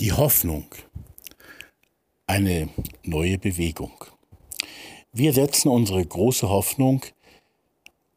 [0.00, 0.66] Die Hoffnung.
[2.26, 2.68] Eine
[3.04, 3.92] neue Bewegung.
[5.12, 7.02] Wir setzen unsere große Hoffnung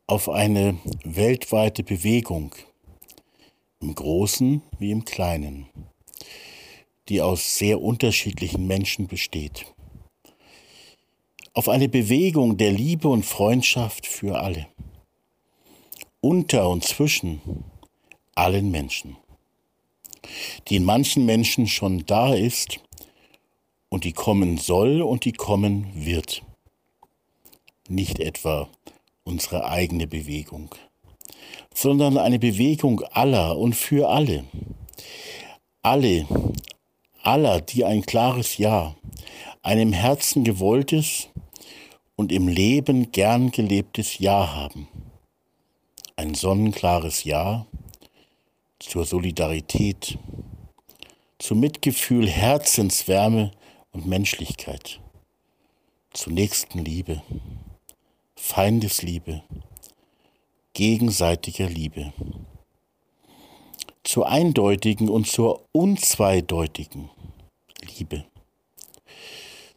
[0.08, 2.56] auf eine weltweite Bewegung,
[3.80, 5.68] im Großen wie im Kleinen,
[7.10, 9.72] die aus sehr unterschiedlichen Menschen besteht.
[11.54, 14.66] Auf eine Bewegung der Liebe und Freundschaft für alle,
[16.22, 17.40] unter und zwischen
[18.34, 19.16] allen Menschen
[20.68, 22.80] die in manchen Menschen schon da ist
[23.90, 26.44] und die kommen soll und die kommen wird.
[27.90, 28.70] Nicht etwa
[29.24, 30.74] unsere eigene Bewegung,
[31.74, 34.46] sondern eine Bewegung aller und für alle.
[35.82, 36.26] Alle,
[37.24, 38.96] aller, die ein klares Ja,
[39.62, 41.30] ein im Herzen gewolltes
[42.16, 44.88] und im Leben gern gelebtes Ja haben.
[46.16, 47.68] Ein sonnenklares Ja,
[48.80, 50.18] zur Solidarität,
[51.40, 53.52] zu Mitgefühl, Herzenswärme
[53.92, 55.00] und Menschlichkeit,
[56.14, 57.22] zur Nächstenliebe,
[58.36, 59.44] Feindesliebe,
[60.74, 62.14] gegenseitiger Liebe,
[64.04, 67.10] zur eindeutigen und zur unzweideutigen
[67.98, 68.26] Liebe,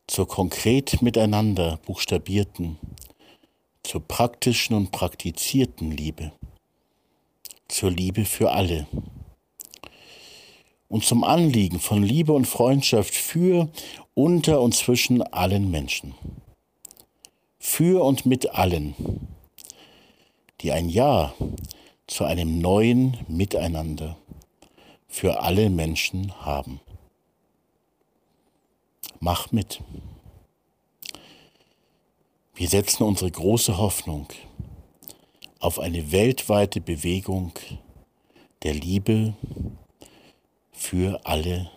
[0.07, 2.79] zur konkret miteinander buchstabierten,
[3.83, 6.33] zur praktischen und praktizierten Liebe
[7.71, 8.87] zur Liebe für alle
[10.89, 13.71] und zum Anliegen von Liebe und Freundschaft für,
[14.15, 16.15] unter und zwischen allen Menschen.
[17.59, 18.95] Für und mit allen,
[20.61, 21.33] die ein Ja
[22.07, 24.17] zu einem neuen Miteinander
[25.07, 26.81] für alle Menschen haben.
[29.21, 29.81] Mach mit.
[32.55, 34.27] Wir setzen unsere große Hoffnung
[35.61, 37.53] auf eine weltweite Bewegung
[38.63, 39.35] der Liebe
[40.73, 41.71] für alle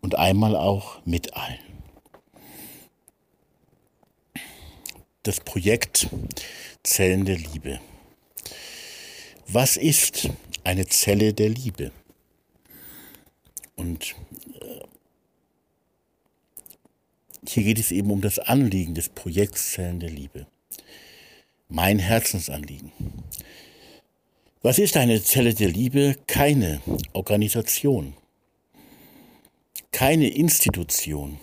[0.00, 1.58] und einmal auch mit allen.
[5.22, 6.08] Das Projekt
[6.82, 7.80] Zellen der Liebe.
[9.46, 10.28] Was ist
[10.64, 11.92] eine Zelle der Liebe?
[13.76, 14.16] Und
[14.60, 14.80] äh,
[17.46, 20.48] hier geht es eben um das Anliegen des Projekts Zellen der Liebe
[21.72, 22.92] mein Herzensanliegen.
[24.60, 26.16] Was ist eine Zelle der Liebe?
[26.26, 26.80] Keine
[27.14, 28.14] Organisation,
[29.90, 31.38] keine Institution,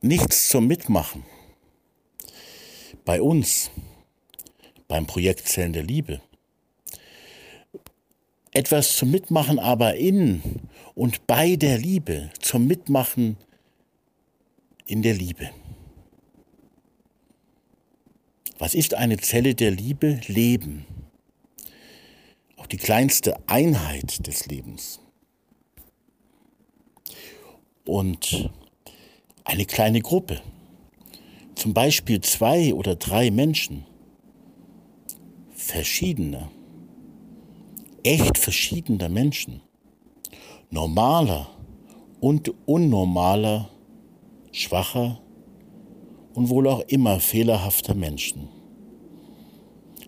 [0.00, 1.24] nichts zum Mitmachen.
[3.04, 3.70] Bei uns,
[4.88, 6.20] beim Projekt Zellen der Liebe,
[8.52, 10.40] etwas zum Mitmachen, aber in
[10.94, 13.36] und bei der Liebe, zum Mitmachen
[14.86, 15.50] in der Liebe.
[18.58, 20.20] Was ist eine Zelle der Liebe?
[20.28, 20.86] Leben.
[22.56, 25.00] Auch die kleinste Einheit des Lebens.
[27.84, 28.50] Und
[29.44, 30.40] eine kleine Gruppe.
[31.54, 33.84] Zum Beispiel zwei oder drei Menschen.
[35.54, 36.50] Verschiedener.
[38.02, 39.60] Echt verschiedener Menschen.
[40.70, 41.48] Normaler
[42.20, 43.68] und unnormaler,
[44.50, 45.20] schwacher
[46.36, 48.48] und wohl auch immer fehlerhafter Menschen,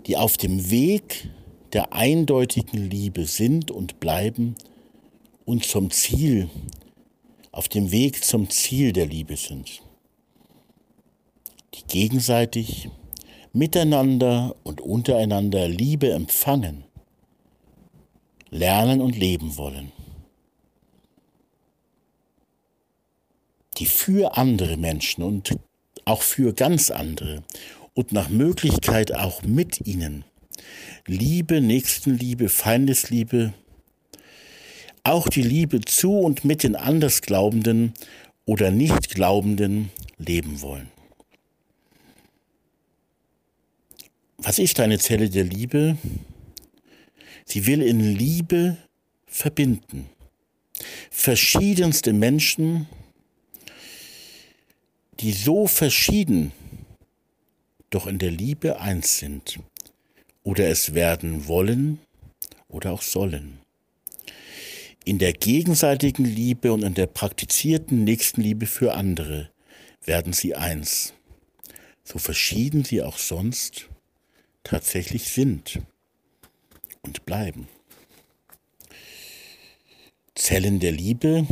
[0.07, 1.31] die auf dem Weg
[1.73, 4.55] der eindeutigen Liebe sind und bleiben
[5.47, 6.51] und zum Ziel,
[7.51, 9.83] auf dem Weg zum Ziel der Liebe sind,
[11.75, 12.91] die gegenseitig
[13.55, 16.85] miteinander und untereinander Liebe empfangen,
[18.51, 19.93] lernen und leben wollen.
[23.79, 25.57] die für andere Menschen und
[26.09, 27.43] auch für ganz andere
[27.95, 30.25] und nach Möglichkeit auch mit ihnen.
[31.07, 33.53] Liebe, Nächstenliebe, Feindesliebe,
[35.05, 37.93] auch die Liebe zu und mit den Andersglaubenden
[38.47, 40.89] oder Nichtglaubenden leben wollen.
[44.39, 45.99] Was ist eine Zelle der Liebe?
[47.45, 48.77] Sie will in Liebe
[49.27, 50.09] verbinden.
[51.11, 52.87] Verschiedenste Menschen,
[55.21, 56.53] die so verschieden
[57.91, 59.59] doch in der Liebe eins sind
[60.43, 61.99] oder es werden wollen
[62.69, 63.59] oder auch sollen.
[65.05, 69.51] In der gegenseitigen Liebe und in der praktizierten Nächstenliebe für andere
[70.05, 71.15] werden sie eins,
[72.05, 73.89] so verschieden sie auch sonst
[74.65, 75.81] tatsächlich sind
[77.03, 77.69] und bleiben.
[80.35, 81.47] Zellen der Liebe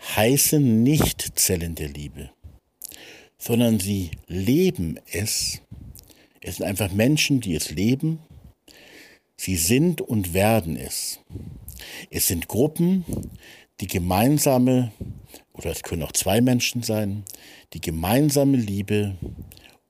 [0.00, 2.30] heißen nicht Zellen der Liebe,
[3.38, 5.60] sondern sie leben es.
[6.40, 8.20] Es sind einfach Menschen, die es leben.
[9.36, 11.20] Sie sind und werden es.
[12.10, 13.04] Es sind Gruppen,
[13.80, 14.92] die gemeinsame,
[15.52, 17.24] oder es können auch zwei Menschen sein,
[17.72, 19.16] die gemeinsame Liebe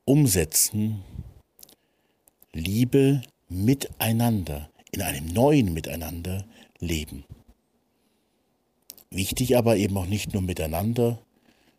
[0.05, 1.03] umsetzen,
[2.53, 6.47] Liebe miteinander, in einem neuen Miteinander
[6.81, 7.25] leben.
[9.11, 11.19] Wichtig aber eben auch nicht nur miteinander,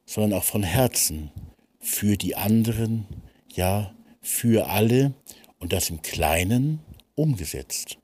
[0.05, 1.31] sondern auch von Herzen,
[1.79, 3.05] für die anderen,
[3.53, 5.13] ja, für alle
[5.59, 6.79] und das im Kleinen
[7.15, 7.97] umgesetzt.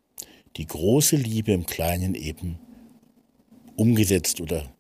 [0.58, 2.60] Die große Liebe im Kleinen eben
[3.76, 4.72] umgesetzt oder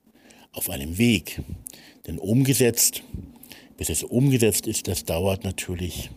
[0.53, 1.41] auf einem Weg.
[2.07, 3.03] Denn umgesetzt,
[3.77, 6.09] bis es umgesetzt ist, das dauert natürlich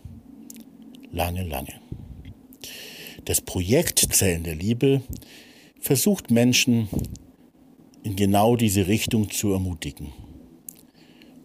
[1.10, 1.80] lange, lange.
[3.24, 5.02] Das Projekt Zellen der Liebe
[5.80, 6.88] versucht Menschen
[8.08, 10.12] in genau diese Richtung zu ermutigen.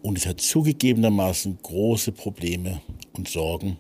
[0.02, 2.82] Und es hat zugegebenermaßen große Probleme
[3.12, 3.78] und Sorgen,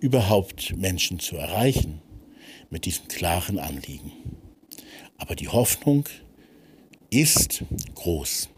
[0.00, 2.00] überhaupt Menschen zu erreichen
[2.70, 4.12] mit diesem klaren Anliegen.
[5.18, 6.08] Aber die Hoffnung
[7.10, 7.64] ist
[7.94, 8.48] groß.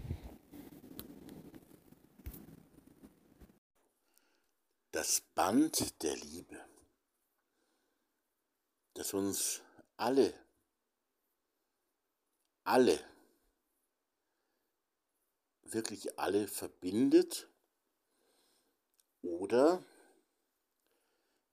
[4.92, 6.56] Das Band der Liebe,
[8.94, 9.62] das uns
[9.96, 10.32] alle,
[12.64, 12.98] alle,
[15.72, 17.48] wirklich alle verbindet
[19.22, 19.84] oder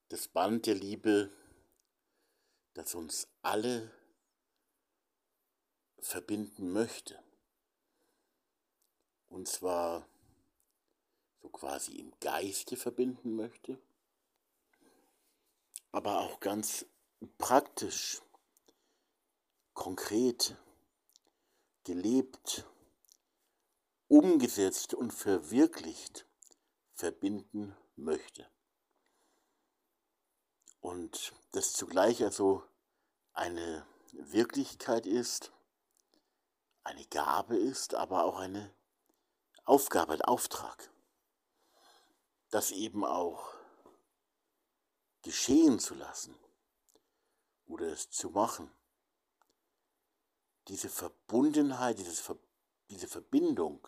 [0.09, 1.31] das Band der Liebe,
[2.73, 3.91] das uns alle
[5.99, 7.21] verbinden möchte.
[9.27, 10.07] Und zwar
[11.41, 13.79] so quasi im Geiste verbinden möchte,
[15.91, 16.85] aber auch ganz
[17.37, 18.21] praktisch,
[19.73, 20.55] konkret,
[21.83, 22.65] gelebt,
[24.07, 26.25] umgesetzt und verwirklicht
[26.93, 28.49] verbinden möchte.
[30.79, 32.63] Und das zugleich also
[33.33, 35.51] eine Wirklichkeit ist,
[36.83, 38.73] eine Gabe ist, aber auch eine
[39.65, 40.91] Aufgabe, ein Auftrag.
[42.51, 43.53] Das eben auch
[45.23, 46.37] geschehen zu lassen
[47.65, 48.71] oder es zu machen.
[50.67, 52.21] Diese Verbundenheit, dieses,
[52.89, 53.87] diese Verbindung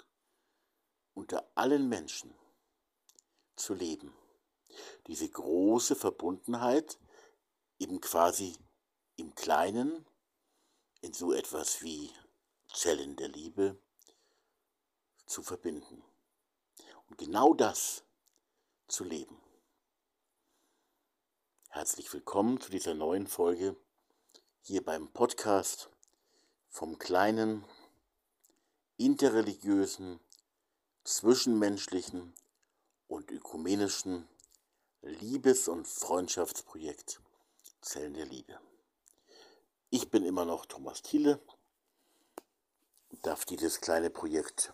[1.13, 2.33] unter allen Menschen
[3.55, 4.13] zu leben.
[5.07, 6.99] Diese große Verbundenheit
[7.79, 8.57] eben quasi
[9.15, 10.05] im Kleinen,
[11.01, 12.11] in so etwas wie
[12.73, 13.81] Zellen der Liebe
[15.25, 16.03] zu verbinden.
[17.07, 18.03] Und genau das
[18.87, 19.41] zu leben.
[21.69, 23.75] Herzlich willkommen zu dieser neuen Folge
[24.61, 25.89] hier beim Podcast
[26.69, 27.63] vom kleinen,
[28.97, 30.19] interreligiösen,
[31.03, 32.33] zwischenmenschlichen
[33.07, 34.27] und ökumenischen
[35.01, 37.21] Liebes- und Freundschaftsprojekt
[37.81, 38.59] Zellen der Liebe.
[39.89, 41.39] Ich bin immer noch Thomas Thiele
[43.27, 44.73] darf dieses kleine Projekt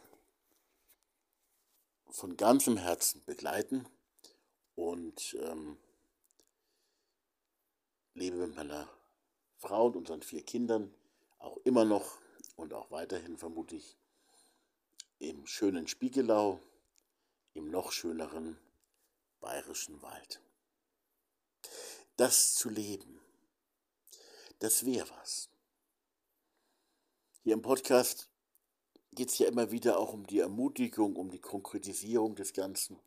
[2.10, 3.88] von ganzem Herzen begleiten
[4.75, 5.78] und ähm,
[8.14, 8.88] lebe mit meiner
[9.58, 10.94] Frau und unseren vier Kindern
[11.40, 12.20] auch immer noch
[12.56, 13.98] und auch weiterhin vermutlich
[15.24, 16.60] im schönen Spiegelau,
[17.54, 18.60] im noch schöneren
[19.40, 20.42] bayerischen Wald.
[22.18, 23.22] Das zu leben,
[24.60, 25.50] das wäre was.
[27.44, 28.30] Hier im Podcast
[29.13, 33.00] geht es ja immer wieder auch um die Ermutigung, um die Konkretisierung des Ganzen.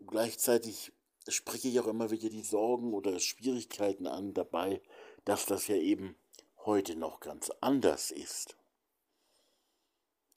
[0.00, 0.92] Und gleichzeitig
[1.28, 4.82] spreche ich auch immer wieder die Sorgen oder Schwierigkeiten an dabei,
[5.24, 6.16] dass das ja eben
[6.64, 8.56] heute noch ganz anders ist.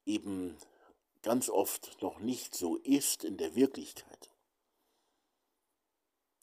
[0.05, 0.59] Eben
[1.25, 4.29] ganz oft noch nicht so ist in der Wirklichkeit.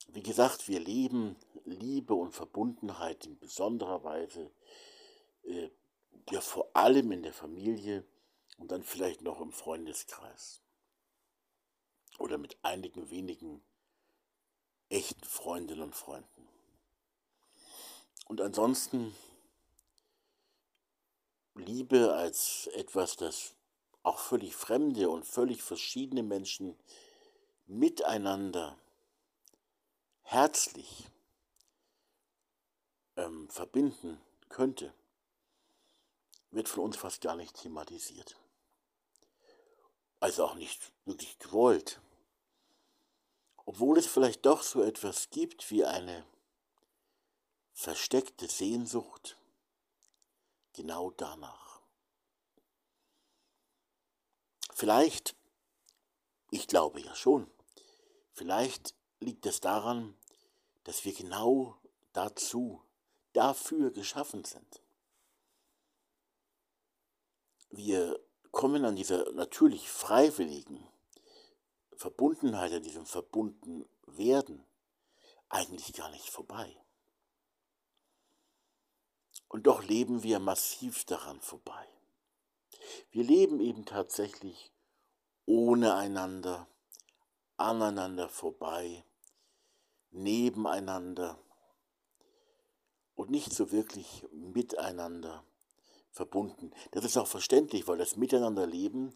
[0.09, 4.51] Wie gesagt, wir leben Liebe und Verbundenheit in besonderer Weise,
[5.45, 5.71] äh,
[6.31, 8.05] ja vor allem in der Familie,
[8.59, 10.61] und dann vielleicht noch im Freundeskreis
[12.19, 13.63] oder mit einigen wenigen
[14.89, 16.49] echten Freundinnen und Freunden.
[18.27, 19.15] Und ansonsten
[21.55, 23.55] Liebe als etwas, das
[24.03, 26.77] auch völlig fremde und völlig verschiedene Menschen
[27.67, 28.77] miteinander
[30.23, 31.09] herzlich
[33.17, 34.93] ähm, verbinden könnte,
[36.51, 38.37] wird von uns fast gar nicht thematisiert
[40.23, 42.01] also auch nicht wirklich gewollt.
[43.65, 46.25] Obwohl es vielleicht doch so etwas gibt wie eine
[47.73, 49.37] versteckte Sehnsucht
[50.75, 51.62] genau danach.
[54.75, 55.37] Vielleicht,
[56.51, 57.51] ich glaube ja schon,
[58.33, 60.17] vielleicht liegt es daran,
[60.85, 61.77] dass wir genau
[62.13, 62.83] dazu,
[63.33, 64.83] dafür geschaffen sind.
[67.73, 70.87] wir kommen an dieser natürlich freiwilligen
[71.97, 74.65] Verbundenheit, an diesem Verbundenwerden
[75.49, 76.77] eigentlich gar nicht vorbei.
[79.49, 81.87] Und doch leben wir massiv daran vorbei.
[83.11, 84.73] Wir leben eben tatsächlich
[85.47, 86.67] ohne einander,
[87.57, 89.05] aneinander vorbei,
[90.11, 91.39] nebeneinander
[93.15, 95.45] und nicht so wirklich miteinander
[96.11, 96.73] verbunden.
[96.91, 99.15] Das ist auch verständlich, weil das Miteinanderleben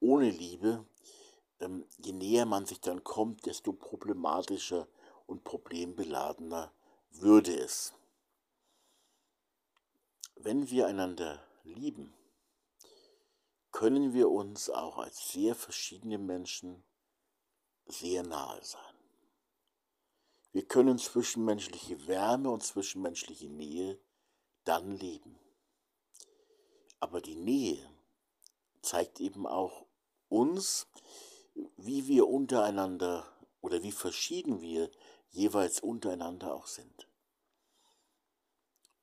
[0.00, 0.84] ohne Liebe,
[1.60, 4.88] ähm, je näher man sich dann kommt, desto problematischer
[5.26, 6.72] und problembeladener
[7.10, 7.92] würde es.
[10.36, 12.14] Wenn wir einander lieben,
[13.78, 16.82] können wir uns auch als sehr verschiedene Menschen
[17.86, 18.96] sehr nahe sein.
[20.50, 24.00] Wir können zwischenmenschliche Wärme und zwischenmenschliche Nähe
[24.64, 25.38] dann leben.
[26.98, 27.78] Aber die Nähe
[28.82, 29.86] zeigt eben auch
[30.28, 30.88] uns,
[31.76, 34.90] wie wir untereinander oder wie verschieden wir
[35.30, 37.06] jeweils untereinander auch sind.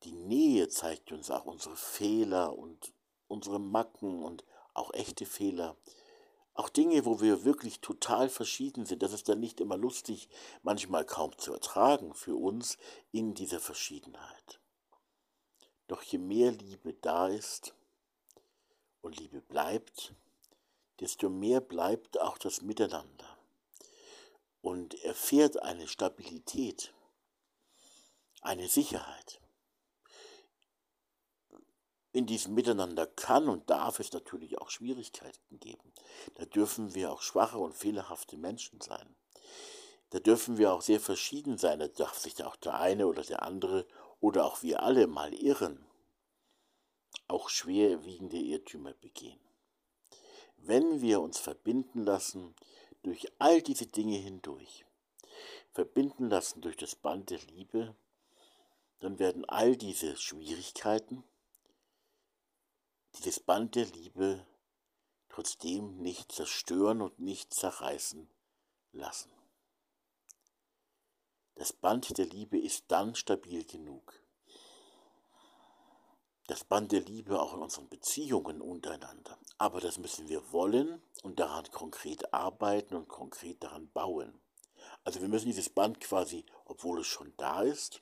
[0.03, 2.94] Die Nähe zeigt uns auch unsere Fehler und
[3.29, 4.44] unsere Macken und
[4.75, 5.75] auch echte Fehler.
[6.53, 9.03] Auch Dinge, wo wir wirklich total verschieden sind.
[9.03, 10.29] Das ist dann nicht immer lustig,
[10.63, 12.77] manchmal kaum zu ertragen für uns
[13.12, 14.60] in dieser Verschiedenheit.
[15.88, 17.74] Doch je mehr Liebe da ist
[19.01, 20.13] und Liebe bleibt,
[21.00, 23.38] desto mehr bleibt auch das Miteinander
[24.62, 26.94] und erfährt eine Stabilität,
[28.41, 29.41] eine Sicherheit
[32.15, 35.91] in diesem Miteinander kann und darf es natürlich auch Schwierigkeiten geben.
[36.36, 39.15] Da dürfen wir auch schwache und fehlerhafte Menschen sein.
[40.12, 41.79] Da dürfen wir auch sehr verschieden sein.
[41.79, 43.86] Da darf sich auch der eine oder der andere
[44.22, 45.86] oder auch wir alle mal irren.
[47.27, 49.39] Auch schwerwiegende Irrtümer begehen.
[50.55, 52.55] Wenn wir uns verbinden lassen
[53.03, 54.86] durch all diese Dinge hindurch,
[55.74, 57.93] verbinden lassen durch das Band der Liebe,
[59.00, 61.25] dann werden all diese Schwierigkeiten,
[63.17, 64.45] dieses Band der Liebe
[65.29, 68.29] trotzdem nicht zerstören und nicht zerreißen
[68.91, 69.31] lassen.
[71.55, 74.13] Das Band der Liebe ist dann stabil genug.
[76.48, 79.38] Das Band der Liebe auch in unseren Beziehungen untereinander.
[79.57, 84.39] Aber das müssen wir wollen und daran konkret arbeiten und konkret daran bauen.
[85.03, 88.01] Also wir müssen dieses Band quasi, obwohl es schon da ist,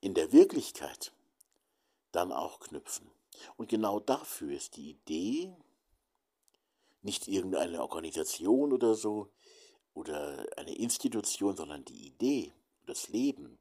[0.00, 1.12] in der Wirklichkeit
[2.10, 3.10] dann auch knüpfen.
[3.56, 5.54] Und genau dafür ist die Idee,
[7.02, 9.30] nicht irgendeine Organisation oder so
[9.94, 12.52] oder eine Institution, sondern die Idee,
[12.86, 13.58] das Leben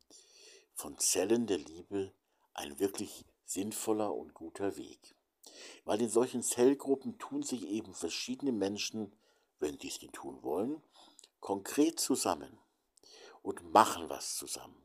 [0.73, 2.11] von Zellen der Liebe
[2.53, 5.15] ein wirklich sinnvoller und guter Weg.
[5.85, 9.15] Weil in solchen Zellgruppen tun sich eben verschiedene Menschen,
[9.59, 10.81] wenn sie es nicht tun wollen,
[11.39, 12.57] konkret zusammen
[13.41, 14.81] und machen was zusammen.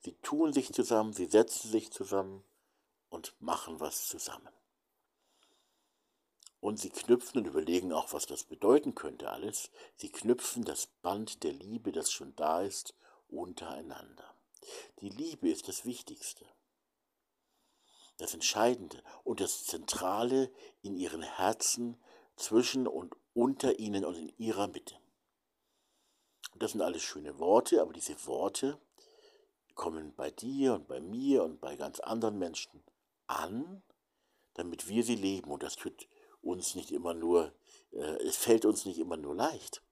[0.00, 2.44] Sie tun sich zusammen, sie setzen sich zusammen
[3.10, 4.52] und machen was zusammen.
[6.60, 9.70] Und sie knüpfen und überlegen auch, was das bedeuten könnte alles.
[9.96, 12.94] Sie knüpfen das Band der Liebe, das schon da ist,
[13.28, 14.34] untereinander.
[15.00, 16.44] Die Liebe ist das Wichtigste,
[18.18, 20.52] das Entscheidende und das Zentrale
[20.82, 21.98] in ihren Herzen,
[22.40, 24.96] zwischen und unter ihnen und in ihrer Mitte.
[26.52, 28.78] Und das sind alles schöne Worte, aber diese Worte
[29.74, 32.82] kommen bei dir und bei mir und bei ganz anderen Menschen
[33.30, 33.82] an,
[34.54, 35.50] damit wir sie leben.
[35.50, 36.08] Und das tut
[36.42, 37.54] uns nicht immer nur,
[37.92, 39.82] äh, es fällt uns nicht immer nur leicht.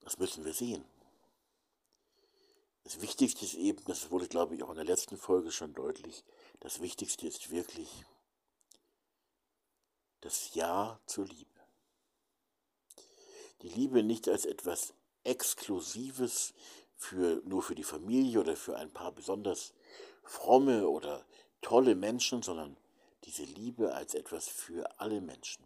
[0.00, 0.84] Das müssen wir sehen.
[2.84, 6.22] Das Wichtigste ist eben, das wurde, glaube ich, auch in der letzten Folge schon deutlich,
[6.60, 8.04] das Wichtigste ist wirklich
[10.20, 11.50] das Ja zur Liebe.
[13.62, 16.52] Die Liebe nicht als etwas Exklusives
[16.96, 19.72] für, nur für die Familie oder für ein paar besonders
[20.22, 21.24] fromme oder
[21.64, 22.76] tolle Menschen, sondern
[23.24, 25.64] diese Liebe als etwas für alle Menschen.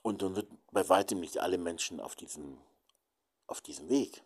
[0.00, 2.58] Und dann wird bei weitem nicht alle Menschen auf diesem,
[3.46, 4.22] auf diesem Weg.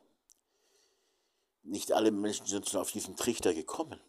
[1.65, 4.01] Nicht alle Menschen sind schon auf diesen Trichter gekommen.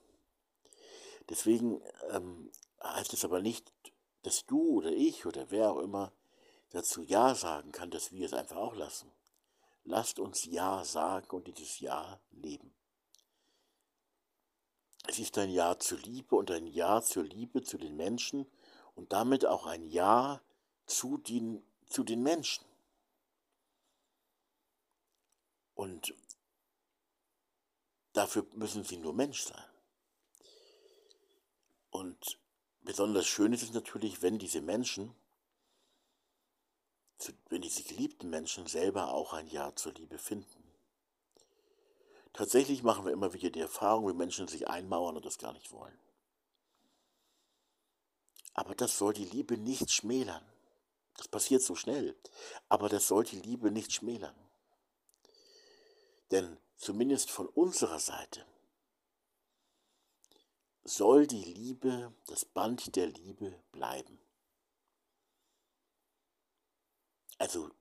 [1.28, 1.82] Deswegen
[2.12, 3.74] ähm, heißt es aber nicht,
[4.22, 6.14] dass du oder ich oder wer auch immer
[6.70, 9.12] dazu Ja sagen kann, dass wir es einfach auch lassen.
[9.84, 12.77] Lasst uns Ja sagen und dieses Ja leben.
[15.10, 18.46] Es ist ein Ja zur Liebe und ein Ja zur Liebe zu den Menschen
[18.94, 20.42] und damit auch ein Ja
[20.86, 22.66] zu den, zu den Menschen.
[25.76, 26.14] Und
[28.12, 29.64] dafür müssen sie nur Mensch sein.
[31.90, 32.38] Und
[32.82, 35.16] besonders schön ist es natürlich, wenn diese Menschen,
[37.48, 40.67] wenn diese geliebten Menschen selber auch ein Ja zur Liebe finden.
[42.38, 45.72] Tatsächlich machen wir immer wieder die Erfahrung, wie Menschen sich einmauern und das gar nicht
[45.72, 45.98] wollen.
[48.54, 50.46] Aber das soll die Liebe nicht schmälern.
[51.16, 52.16] Das passiert so schnell.
[52.70, 54.36] Aber das soll die Liebe nicht schmälern.
[56.30, 58.46] Denn zumindest von unserer Seite
[60.84, 64.20] soll die Liebe, das Band der Liebe bleiben.
[67.40, 67.72] Also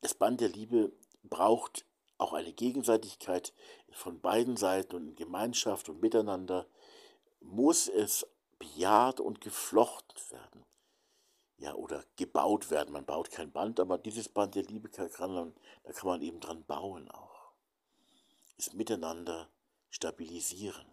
[0.00, 0.90] das Band der Liebe
[1.22, 1.84] braucht
[2.18, 3.52] auch eine Gegenseitigkeit
[3.92, 6.66] von beiden Seiten und in Gemeinschaft und Miteinander
[7.40, 8.26] muss es
[8.58, 10.64] bejaht und geflochten werden.
[11.58, 12.92] Ja, oder gebaut werden.
[12.92, 15.54] Man baut kein Band, aber dieses Band der Liebe kann man,
[15.84, 17.52] da kann man eben dran bauen auch.
[18.58, 19.48] Es miteinander
[19.90, 20.86] stabilisieren.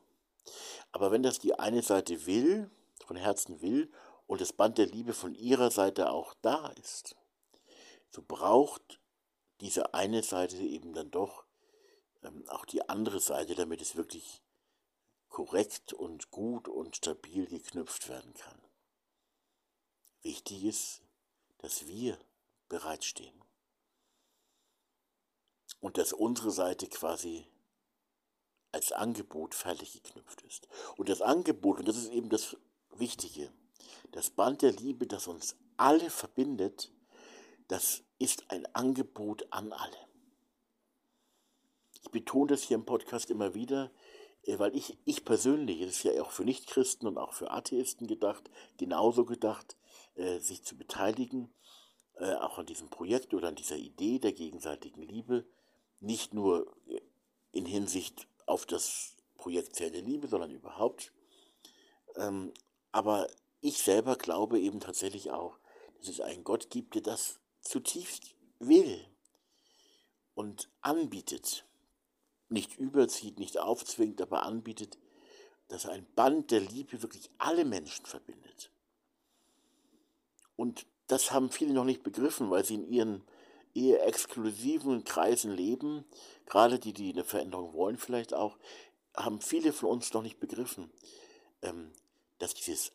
[0.91, 2.69] Aber wenn das die eine Seite will,
[3.05, 3.91] von Herzen will,
[4.27, 7.15] und das Band der Liebe von ihrer Seite auch da ist,
[8.09, 8.99] so braucht
[9.61, 11.45] diese eine Seite eben dann doch
[12.23, 14.41] ähm, auch die andere Seite, damit es wirklich
[15.29, 18.61] korrekt und gut und stabil geknüpft werden kann.
[20.21, 21.01] Wichtig ist,
[21.57, 22.17] dass wir
[22.69, 23.43] bereitstehen
[25.79, 27.45] und dass unsere Seite quasi
[28.71, 30.67] als Angebot fertig geknüpft ist.
[30.97, 32.57] Und das Angebot, und das ist eben das
[32.91, 33.51] Wichtige,
[34.11, 36.91] das Band der Liebe, das uns alle verbindet,
[37.67, 39.97] das ist ein Angebot an alle.
[42.03, 43.91] Ich betone das hier im Podcast immer wieder,
[44.43, 48.07] äh, weil ich, ich persönlich, es ist ja auch für Nichtchristen und auch für Atheisten
[48.07, 49.75] gedacht, genauso gedacht,
[50.15, 51.53] äh, sich zu beteiligen,
[52.15, 55.45] äh, auch an diesem Projekt oder an dieser Idee der gegenseitigen Liebe,
[55.99, 56.73] nicht nur
[57.51, 61.11] in Hinsicht auf das Projekt Zell der Liebe, sondern überhaupt.
[62.15, 62.53] Ähm,
[62.93, 63.27] aber
[63.59, 65.59] ich selber glaube eben tatsächlich auch,
[65.99, 69.05] dass es einen Gott gibt, der das zutiefst will
[70.35, 71.65] und anbietet.
[72.49, 74.97] Nicht überzieht, nicht aufzwingt, aber anbietet,
[75.69, 78.69] dass ein Band der Liebe wirklich alle Menschen verbindet.
[80.55, 83.23] Und das haben viele noch nicht begriffen, weil sie in ihren
[83.73, 86.05] eher exklusiven Kreisen leben,
[86.45, 88.57] gerade die, die eine Veränderung wollen vielleicht auch,
[89.15, 90.91] haben viele von uns noch nicht begriffen,
[91.61, 91.91] ähm,
[92.37, 92.93] dass dieses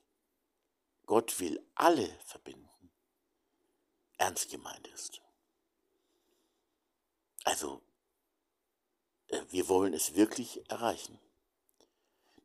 [1.07, 2.69] Gott will alle verbinden,
[4.19, 5.23] ernst gemeint ist.
[7.45, 7.81] Also,
[9.29, 11.19] äh, wir wollen es wirklich erreichen,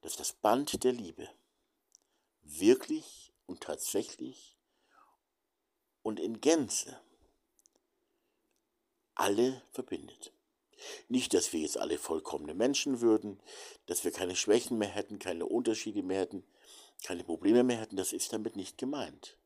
[0.02, 1.28] dass das Band der Liebe
[2.42, 4.58] wirklich und tatsächlich
[6.04, 7.00] und in Gänze
[9.16, 10.32] alle verbindet.
[11.08, 13.42] Nicht, dass wir jetzt alle vollkommene Menschen würden,
[13.86, 16.44] dass wir keine Schwächen mehr hätten, keine Unterschiede mehr hätten,
[17.04, 19.38] keine Probleme mehr hätten, das ist damit nicht gemeint.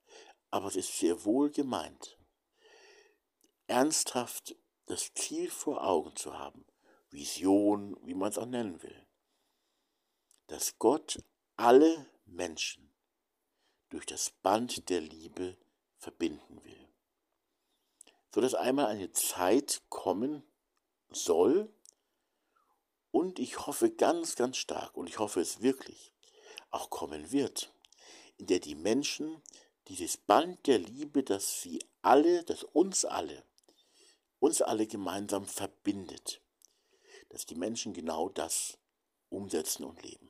[0.49, 2.17] Aber es ist sehr wohl gemeint,
[3.67, 4.55] ernsthaft
[4.85, 6.65] das Ziel vor Augen zu haben,
[7.09, 9.05] Vision, wie man es auch nennen will,
[10.47, 11.21] dass Gott
[11.57, 12.93] alle Menschen
[13.89, 15.57] durch das Band der Liebe
[15.97, 16.87] verbinden will.
[18.33, 20.43] So dass einmal eine Zeit kommen
[21.09, 21.73] soll
[23.11, 26.13] und ich hoffe ganz, ganz stark und ich hoffe es wirklich
[26.69, 27.73] auch kommen wird,
[28.37, 29.41] in der die Menschen
[29.87, 33.43] dieses Band der Liebe, das sie alle, das uns alle,
[34.39, 36.41] uns alle gemeinsam verbindet,
[37.29, 38.77] dass die Menschen genau das
[39.29, 40.29] umsetzen und leben.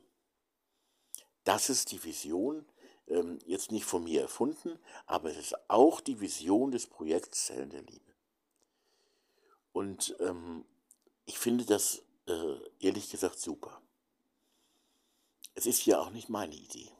[1.44, 2.66] Das ist die Vision,
[3.08, 7.70] ähm, jetzt nicht von mir erfunden, aber es ist auch die Vision des Projekts Zellen
[7.70, 8.14] der Liebe.
[9.72, 10.66] Und ähm,
[11.26, 13.82] ich finde das äh, ehrlich gesagt super.
[15.56, 16.92] Es ist ja auch nicht meine Idee.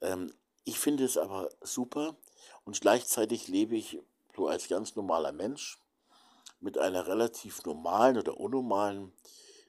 [0.00, 2.16] Ähm, ich finde es aber super
[2.64, 4.00] und gleichzeitig lebe ich
[4.34, 5.78] so als ganz normaler Mensch
[6.60, 9.12] mit einer relativ normalen oder unnormalen,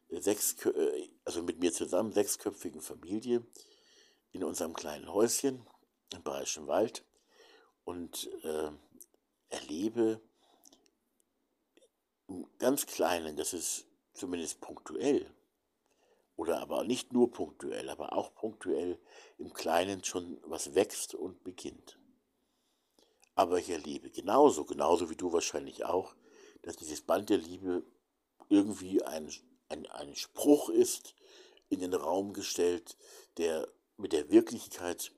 [0.10, 3.46] äh, sechs, äh, also mit mir zusammen sechsköpfigen Familie
[4.32, 5.66] in unserem kleinen Häuschen
[6.14, 7.04] im Bayerischen Wald
[7.84, 8.72] und äh,
[9.50, 10.22] erlebe
[12.28, 15.30] im ganz Kleinen, das ist zumindest punktuell,
[16.36, 19.00] oder aber nicht nur punktuell, aber auch punktuell
[19.38, 21.98] im Kleinen schon was wächst und beginnt.
[23.36, 26.16] Aber ich erlebe genauso, genauso wie du wahrscheinlich auch,
[26.62, 27.84] dass dieses Band der Liebe
[28.50, 29.32] irgendwie ein,
[29.70, 31.16] ein, ein Spruch ist,
[31.70, 32.98] in den Raum gestellt,
[33.38, 33.68] der
[33.98, 35.12] mit der Wirklichkeit,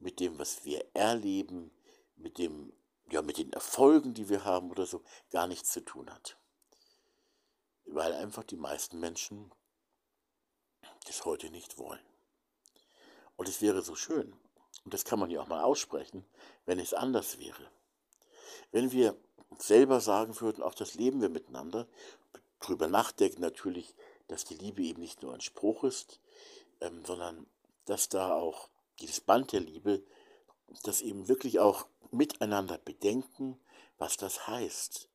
[0.00, 1.70] mit dem, was wir erleben,
[2.16, 2.72] mit dem,
[3.10, 6.38] ja, mit den Erfolgen, die wir haben oder so, gar nichts zu tun hat.
[7.84, 9.50] Weil einfach die meisten Menschen
[11.08, 12.04] das heute nicht wollen.
[13.36, 14.34] Und es wäre so schön,
[14.84, 16.24] und das kann man ja auch mal aussprechen,
[16.66, 17.70] wenn es anders wäre.
[18.72, 19.16] Wenn wir
[19.58, 21.86] selber sagen würden, auch das leben wir miteinander,
[22.60, 23.94] drüber nachdenken natürlich,
[24.26, 26.20] dass die Liebe eben nicht nur ein Spruch ist,
[26.80, 27.46] ähm, sondern
[27.86, 28.68] dass da auch
[29.00, 30.02] dieses Band der Liebe,
[30.82, 33.58] das eben wirklich auch miteinander bedenken,
[33.96, 35.08] was das heißt.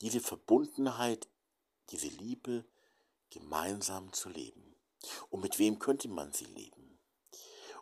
[0.00, 1.28] Diese Verbundenheit,
[1.90, 2.64] diese Liebe
[3.30, 4.67] gemeinsam zu leben.
[5.30, 6.98] Und mit wem könnte man sie leben?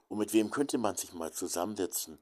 [0.09, 2.19] Und mit wem könnte man sich mal zusammensetzen,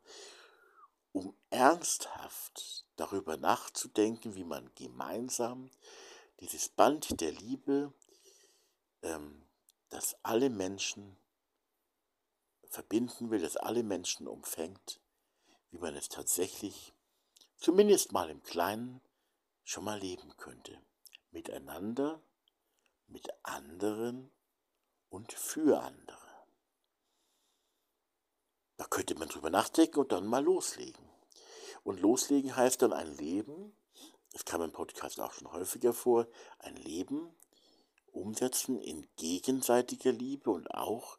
[1.12, 5.70] um ernsthaft darüber nachzudenken, wie man gemeinsam
[6.40, 7.92] dieses Band der Liebe,
[9.02, 9.46] ähm,
[9.90, 11.16] das alle Menschen
[12.68, 15.00] verbinden will, das alle Menschen umfängt,
[15.70, 16.92] wie man es tatsächlich,
[17.56, 19.00] zumindest mal im Kleinen,
[19.62, 20.80] schon mal leben könnte.
[21.30, 22.20] Miteinander,
[23.06, 24.30] mit anderen
[25.14, 26.18] und für andere.
[28.76, 31.08] Da könnte man drüber nachdenken und dann mal loslegen.
[31.84, 33.76] Und loslegen heißt dann ein Leben,
[34.32, 36.26] das kam im Podcast auch schon häufiger vor,
[36.58, 37.32] ein Leben
[38.10, 41.18] umsetzen in gegenseitiger Liebe und auch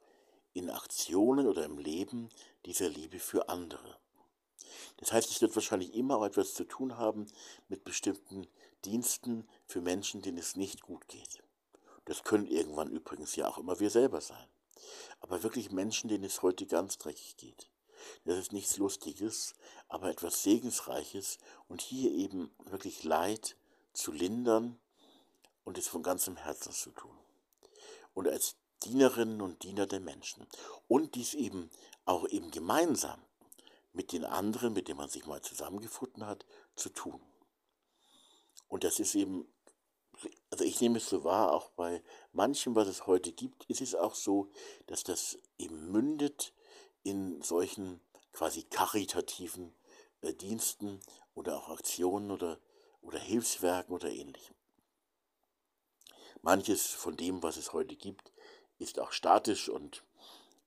[0.51, 2.29] in Aktionen oder im Leben
[2.65, 3.97] dieser Liebe für andere.
[4.97, 7.27] Das heißt, es wird wahrscheinlich immer auch etwas zu tun haben
[7.69, 8.45] mit bestimmten
[8.84, 11.44] Diensten für Menschen, denen es nicht gut geht.
[12.05, 14.47] Das können irgendwann übrigens ja auch immer wir selber sein.
[15.19, 17.69] Aber wirklich Menschen, denen es heute ganz dreckig geht.
[18.25, 19.55] Das ist nichts Lustiges,
[19.87, 23.55] aber etwas Segensreiches und hier eben wirklich Leid
[23.93, 24.77] zu lindern
[25.63, 27.17] und es von ganzem Herzen zu tun.
[28.13, 30.47] Und als Dienerinnen und Diener der Menschen.
[30.87, 31.69] Und dies eben
[32.05, 33.19] auch eben gemeinsam
[33.93, 37.19] mit den anderen, mit denen man sich mal zusammengefunden hat, zu tun.
[38.67, 39.47] Und das ist eben,
[40.51, 42.01] also ich nehme es so wahr, auch bei
[42.34, 44.49] manchem, was es heute gibt, ist es auch so,
[44.88, 46.54] dass das eben mündet
[47.04, 47.99] in solchen
[48.34, 49.73] quasi karitativen
[50.21, 50.99] äh, Diensten
[51.34, 52.60] oder auch Aktionen oder,
[53.01, 54.56] oder Hilfswerken oder ähnlichem.
[56.41, 58.32] Manches von dem, was es heute gibt,
[58.78, 60.04] ist auch statisch und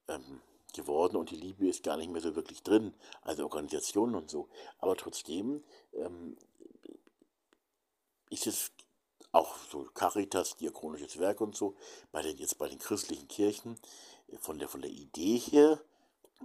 [0.08, 0.40] ähm,
[0.74, 4.48] geworden und die Liebe ist gar nicht mehr so wirklich drin, also Organisationen und so.
[4.78, 5.62] Aber trotzdem
[5.94, 6.36] ähm,
[8.30, 8.72] ist es
[9.32, 11.76] auch so Caritas, diakonisches Werk und so,
[12.12, 13.78] bei den, jetzt bei den christlichen Kirchen,
[14.40, 15.80] von der, von der Idee her,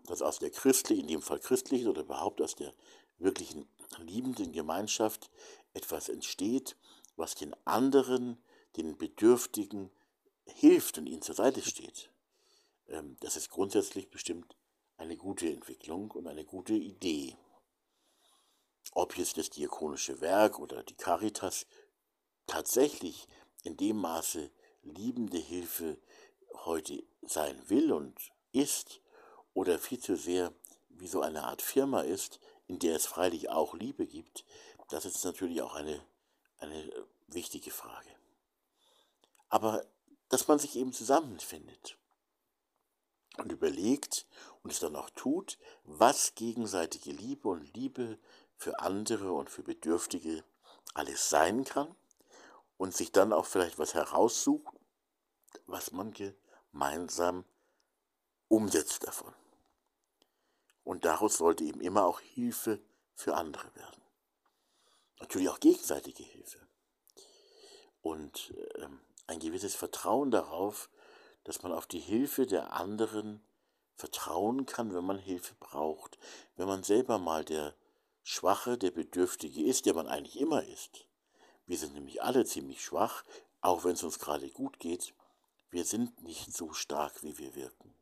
[0.06, 2.74] dass aus der christlichen, in dem Fall christlichen oder überhaupt aus der
[3.20, 3.68] wirklichen
[4.00, 5.30] liebenden Gemeinschaft
[5.74, 6.76] etwas entsteht,
[7.16, 8.42] was den anderen,
[8.76, 9.92] den Bedürftigen
[10.46, 12.10] hilft und ihnen zur Seite steht.
[12.88, 14.56] Ähm, das ist grundsätzlich bestimmt
[14.98, 17.38] eine gute Entwicklung und eine gute Idee.
[18.92, 21.66] Ob jetzt das diakonische Werk oder die Caritas
[22.48, 23.28] tatsächlich
[23.64, 24.52] in dem Maße
[24.84, 25.98] liebende Hilfe
[26.66, 28.16] heute sein will und
[28.52, 29.02] ist,
[29.54, 30.54] oder viel zu sehr
[30.90, 34.46] wie so eine Art Firma ist, in der es freilich auch Liebe gibt,
[34.90, 36.04] das ist natürlich auch eine,
[36.58, 38.10] eine wichtige Frage.
[39.50, 39.86] Aber
[40.30, 41.98] dass man sich eben zusammenfindet
[43.38, 44.26] und überlegt
[44.62, 48.18] und es dann auch tut, was gegenseitige Liebe und Liebe
[48.58, 50.44] für andere und für Bedürftige
[50.94, 51.96] alles sein kann
[52.78, 54.74] und sich dann auch vielleicht was heraussucht,
[55.68, 57.46] was man gemeinsam
[58.48, 59.34] umsetzt davon.
[60.84, 62.80] Und daraus sollte eben immer auch Hilfe
[63.16, 64.02] für andere werden.
[65.20, 66.60] Natürlich auch gegenseitige Hilfe.
[68.02, 70.90] Und ähm, ein gewisses Vertrauen darauf,
[71.46, 73.42] dass man auf die Hilfe der anderen
[73.96, 76.18] vertrauen kann, wenn man Hilfe braucht.
[76.56, 77.76] Wenn man selber mal der
[78.24, 81.06] Schwache, der Bedürftige ist, der man eigentlich immer ist.
[81.66, 83.24] Wir sind nämlich alle ziemlich schwach,
[83.62, 85.14] auch wenn es uns gerade gut geht.
[85.70, 87.94] Wir sind nicht so stark, wie wir wirken.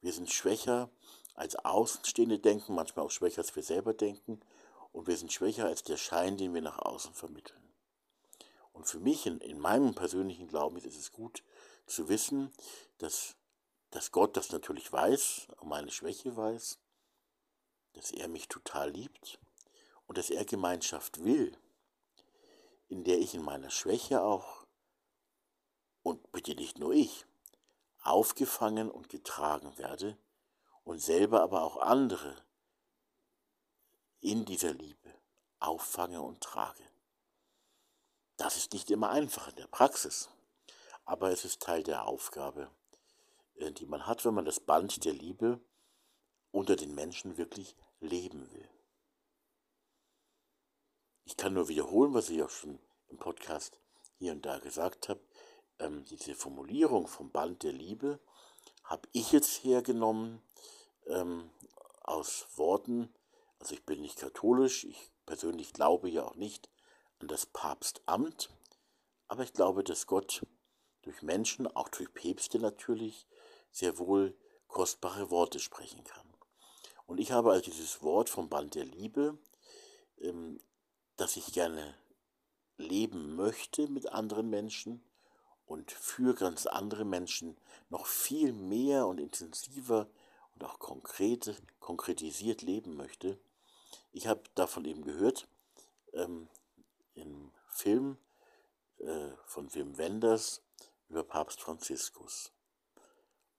[0.00, 0.90] Wir sind schwächer
[1.34, 4.40] als Außenstehende denken, manchmal auch schwächer als wir selber denken.
[4.92, 7.62] Und wir sind schwächer als der Schein, den wir nach außen vermitteln.
[8.72, 11.42] Und für mich in, in meinem persönlichen Glauben ist es gut
[11.86, 12.52] zu wissen,
[12.98, 13.36] dass,
[13.90, 16.78] dass Gott das natürlich weiß, meine Schwäche weiß,
[17.92, 19.38] dass er mich total liebt
[20.06, 21.56] und dass er Gemeinschaft will,
[22.92, 24.66] in der ich in meiner Schwäche auch,
[26.02, 27.24] und bitte nicht nur ich,
[28.02, 30.18] aufgefangen und getragen werde
[30.84, 32.36] und selber aber auch andere
[34.20, 35.10] in dieser Liebe
[35.58, 36.84] auffange und trage.
[38.36, 40.28] Das ist nicht immer einfach in der Praxis,
[41.06, 42.70] aber es ist Teil der Aufgabe,
[43.54, 45.60] äh, die man hat, wenn man das Band der Liebe
[46.50, 48.68] unter den Menschen wirklich leben will.
[51.24, 53.78] Ich kann nur wiederholen, was ich auch schon im Podcast
[54.18, 55.20] hier und da gesagt habe.
[55.78, 58.18] Ähm, diese Formulierung vom Band der Liebe
[58.84, 60.42] habe ich jetzt hergenommen
[61.06, 61.50] ähm,
[62.02, 63.14] aus Worten,
[63.58, 66.68] also ich bin nicht katholisch, ich persönlich glaube ja auch nicht
[67.20, 68.50] an das Papstamt,
[69.28, 70.44] aber ich glaube, dass Gott
[71.02, 73.26] durch Menschen, auch durch Päpste natürlich,
[73.70, 76.26] sehr wohl kostbare Worte sprechen kann.
[77.06, 79.38] Und ich habe also dieses Wort vom Band der Liebe,
[80.18, 80.60] ähm,
[81.22, 81.94] dass ich gerne
[82.78, 85.04] leben möchte mit anderen Menschen
[85.66, 87.56] und für ganz andere Menschen
[87.90, 90.08] noch viel mehr und intensiver
[90.52, 93.38] und auch konkret, konkretisiert leben möchte.
[94.10, 95.46] Ich habe davon eben gehört
[96.12, 96.48] ähm,
[97.14, 98.18] im Film
[98.98, 100.60] äh, von Wim Wenders
[101.08, 102.50] über Papst Franziskus.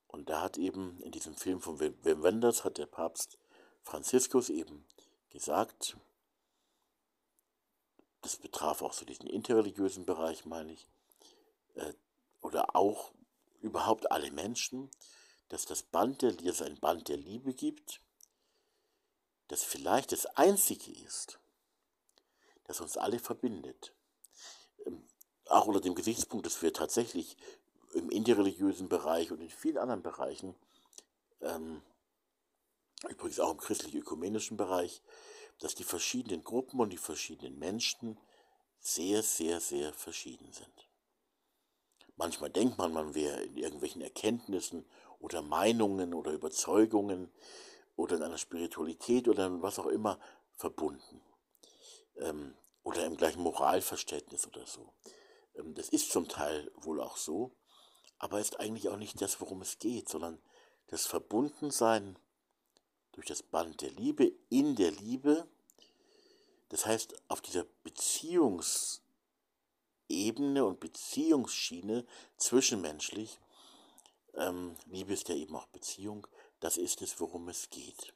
[0.08, 3.38] Und da hat eben in diesem Film von Wim Wenders hat der Papst
[3.84, 4.84] Franziskus eben
[5.30, 5.96] gesagt,
[8.24, 10.88] das betraf auch so diesen interreligiösen Bereich, meine ich,
[11.76, 11.94] äh,
[12.42, 13.14] oder auch
[13.62, 14.90] überhaupt alle Menschen,
[15.50, 18.02] dass das Band der Liebe, ein Band der Liebe gibt,
[19.50, 21.40] das vielleicht das einzige ist,
[22.64, 23.94] das uns alle verbindet.
[24.86, 25.06] Ähm,
[25.50, 27.38] auch unter dem Gesichtspunkt, dass wir tatsächlich
[27.94, 30.56] im interreligiösen Bereich und in vielen anderen Bereichen,
[31.42, 31.84] ähm,
[33.10, 35.02] übrigens auch im christlich-ökumenischen Bereich,
[35.60, 38.20] dass die verschiedenen Gruppen und die verschiedenen Menschen
[38.80, 40.90] sehr, sehr, sehr verschieden sind.
[42.16, 44.86] Manchmal denkt man, man wäre in irgendwelchen Erkenntnissen
[45.20, 47.32] oder Meinungen oder Überzeugungen
[47.96, 50.20] oder in einer Spiritualität oder in was auch immer
[50.58, 51.22] verbunden.
[52.18, 54.94] Ähm, oder im gleichen Moralverständnis oder so.
[55.56, 57.56] Ähm, das ist zum Teil wohl auch so,
[58.20, 60.40] aber ist eigentlich auch nicht das, worum es geht, sondern
[60.88, 62.18] das Verbundensein
[63.14, 65.48] durch das Band der Liebe in der Liebe.
[66.70, 69.02] Das heißt, auf dieser Beziehungsebene
[70.66, 72.06] und Beziehungsschiene
[72.38, 73.40] zwischenmenschlich,
[74.36, 76.28] ähm, Liebe ist ja eben auch Beziehung,
[76.60, 78.14] das ist es, worum es geht.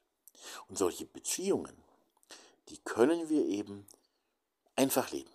[0.68, 1.76] Und solche Beziehungen,
[2.70, 3.86] die können wir eben
[4.76, 5.32] einfach leben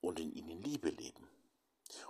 [0.00, 1.27] und in ihnen Liebe leben.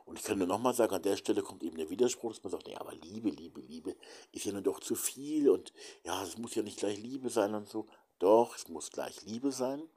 [0.04, 2.50] Und ich kann nur nochmal sagen, an der Stelle kommt eben der Widerspruch, dass man
[2.50, 3.96] sagt, ja, aber Liebe, Liebe, Liebe
[4.32, 5.72] ist ja nur doch zu viel und
[6.04, 7.86] ja, es muss ja nicht gleich Liebe sein und so.
[8.18, 9.88] Doch, es muss gleich Liebe sein.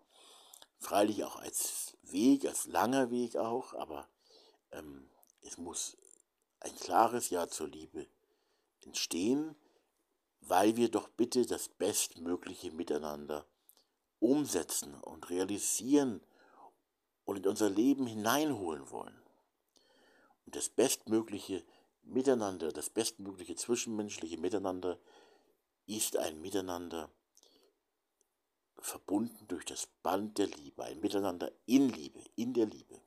[0.79, 4.07] Freilich auch als Weg, als langer Weg auch, aber
[4.71, 5.09] ähm,
[5.41, 5.97] es muss
[6.59, 8.07] ein klares Ja zur Liebe
[8.81, 9.55] entstehen,
[10.41, 13.45] weil wir doch bitte das Bestmögliche miteinander
[14.19, 16.21] umsetzen und realisieren
[17.25, 19.20] und in unser Leben hineinholen wollen.
[20.51, 21.63] Das bestmögliche
[22.03, 24.99] Miteinander, das bestmögliche zwischenmenschliche Miteinander
[25.85, 27.09] ist ein Miteinander
[28.77, 32.99] verbunden durch das Band der Liebe, ein Miteinander in Liebe, in der Liebe.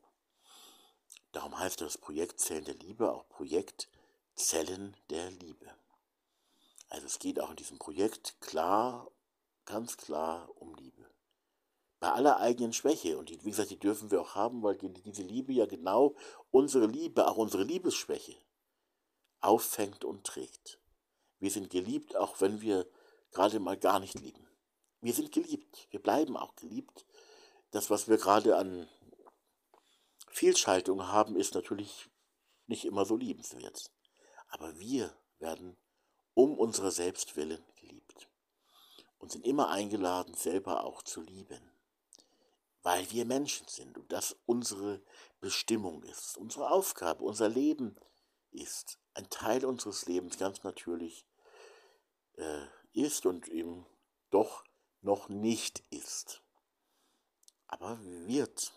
[1.32, 3.88] Darum heißt das Projekt Zellen der Liebe auch Projekt
[4.34, 5.70] Zellen der Liebe.
[6.88, 9.10] Also es geht auch in diesem Projekt klar,
[9.66, 11.13] ganz klar um Liebe
[12.04, 15.22] bei aller eigenen Schwäche, und die, wie gesagt, die dürfen wir auch haben, weil diese
[15.22, 16.14] Liebe ja genau
[16.50, 18.36] unsere Liebe, auch unsere Liebesschwäche,
[19.40, 20.78] auffängt und trägt.
[21.38, 22.86] Wir sind geliebt, auch wenn wir
[23.30, 24.46] gerade mal gar nicht lieben.
[25.00, 27.06] Wir sind geliebt, wir bleiben auch geliebt.
[27.70, 28.86] Das, was wir gerade an
[30.28, 32.10] Fehlschaltung haben, ist natürlich
[32.66, 33.90] nicht immer so liebenswert.
[34.48, 35.78] Aber wir werden
[36.34, 38.28] um unserer selbst willen geliebt
[39.16, 41.73] und sind immer eingeladen, selber auch zu lieben
[42.84, 45.02] weil wir Menschen sind und das unsere
[45.40, 47.96] Bestimmung ist, unsere Aufgabe, unser Leben
[48.52, 51.26] ist, ein Teil unseres Lebens ganz natürlich
[52.36, 53.86] äh, ist und eben
[54.30, 54.64] doch
[55.00, 56.42] noch nicht ist,
[57.66, 58.72] aber wird.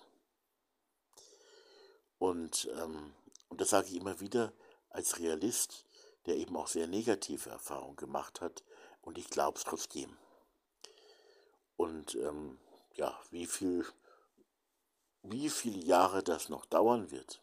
[2.17, 3.13] Und, ähm,
[3.49, 4.53] und das sage ich immer wieder
[4.89, 5.85] als Realist,
[6.25, 8.63] der eben auch sehr negative Erfahrungen gemacht hat
[9.01, 10.17] und ich glaube es trotzdem.
[11.75, 12.57] Und ähm,
[12.97, 13.85] ja, wie viel,
[15.23, 17.41] wie viele Jahre das noch dauern wird,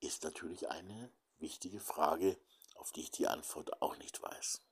[0.00, 2.38] ist natürlich eine wichtige Frage,
[2.76, 4.62] auf die ich die Antwort auch nicht weiß.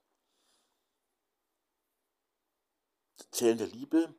[3.31, 4.13] Zählen der Liebe,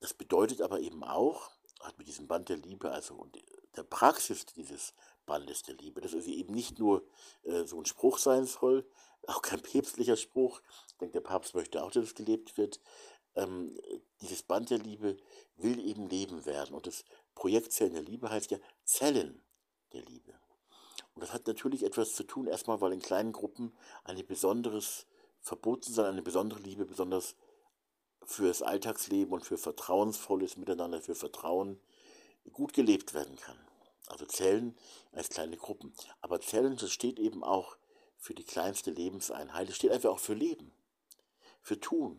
[0.00, 3.28] das bedeutet aber eben auch, hat mit diesem Band der Liebe, also
[3.76, 4.94] der Praxis dieses
[5.26, 7.06] Bandes der Liebe, dass es eben nicht nur
[7.42, 8.88] äh, so ein Spruch sein soll,
[9.26, 12.80] auch kein päpstlicher Spruch, ich denke, der Papst möchte auch, dass es gelebt wird,
[13.36, 13.78] ähm,
[14.20, 15.16] dieses Band der Liebe
[15.56, 16.74] will eben Leben werden.
[16.74, 19.42] Und das Projekt Zellen der Liebe heißt ja Zellen
[19.92, 20.34] der Liebe.
[21.14, 23.72] Und das hat natürlich etwas zu tun, erstmal, weil in kleinen Gruppen
[24.04, 25.06] ein besonderes
[25.40, 27.36] Verbotsensein, eine besondere Liebe, besonders
[28.24, 31.80] fürs Alltagsleben und für vertrauensvolles Miteinander, für Vertrauen
[32.52, 33.58] gut gelebt werden kann.
[34.08, 34.76] Also Zellen
[35.12, 35.94] als kleine Gruppen.
[36.20, 37.76] Aber Zellen, das steht eben auch
[38.18, 39.68] für die kleinste Lebenseinheit.
[39.68, 40.72] Es steht einfach auch für Leben,
[41.60, 42.18] für Tun,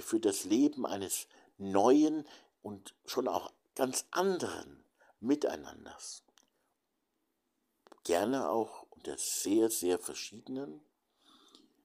[0.00, 2.26] für das Leben eines neuen
[2.62, 4.84] und schon auch ganz anderen
[5.20, 6.22] Miteinanders.
[8.04, 10.80] Gerne auch unter sehr, sehr verschiedenen.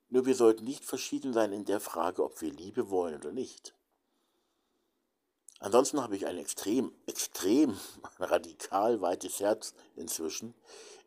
[0.10, 3.74] Nur wir sollten nicht verschieden sein in der Frage, ob wir Liebe wollen oder nicht.
[5.60, 7.80] Ansonsten habe ich ein extrem, extrem
[8.20, 10.54] radikal weites Herz inzwischen.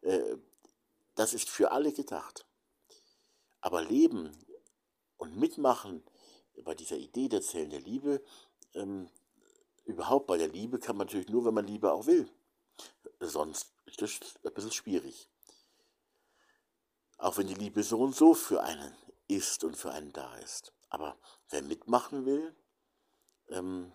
[0.00, 0.37] Äh,
[1.14, 2.46] das ist für alle gedacht.
[3.61, 4.30] Aber Leben
[5.18, 6.02] und Mitmachen
[6.64, 8.22] bei dieser Idee der Zellen der Liebe,
[8.74, 9.08] ähm,
[9.84, 12.28] überhaupt bei der Liebe kann man natürlich nur, wenn man Liebe auch will.
[13.20, 15.28] Sonst ist das ein bisschen schwierig.
[17.18, 18.94] Auch wenn die Liebe so und so für einen
[19.28, 20.72] ist und für einen da ist.
[20.88, 21.18] Aber
[21.50, 22.54] wer mitmachen will,
[23.48, 23.92] ähm,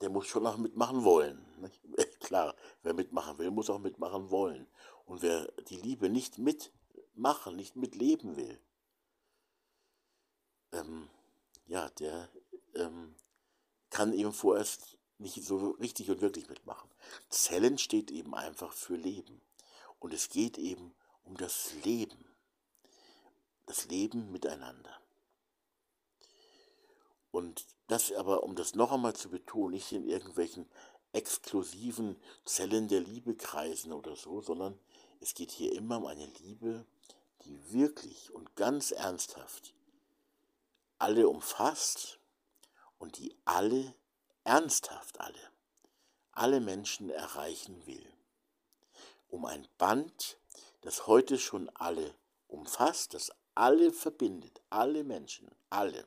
[0.00, 1.44] der muss schon auch mitmachen wollen.
[1.60, 1.80] Nicht?
[2.20, 4.66] Klar, wer mitmachen will, muss auch mitmachen wollen.
[5.04, 8.60] Und wer die Liebe nicht mitmachen, nicht mitleben will,
[10.72, 11.08] ähm,
[11.66, 12.28] ja, der
[12.74, 13.14] ähm,
[13.90, 16.90] kann eben vorerst nicht so richtig und wirklich mitmachen.
[17.28, 19.40] Zellen steht eben einfach für Leben.
[19.98, 22.24] Und es geht eben um das Leben.
[23.66, 25.00] Das Leben miteinander.
[27.30, 30.68] Und das aber, um das noch einmal zu betonen, nicht in irgendwelchen
[31.12, 34.78] exklusiven Zellen der Liebe kreisen oder so, sondern
[35.20, 36.86] es geht hier immer um eine Liebe,
[37.44, 39.75] die wirklich und ganz ernsthaft
[40.98, 42.18] alle umfasst
[42.98, 43.94] und die alle,
[44.44, 45.52] ernsthaft alle,
[46.32, 48.12] alle Menschen erreichen will.
[49.28, 50.38] Um ein Band,
[50.82, 52.14] das heute schon alle
[52.48, 56.06] umfasst, das alle verbindet, alle Menschen, alle.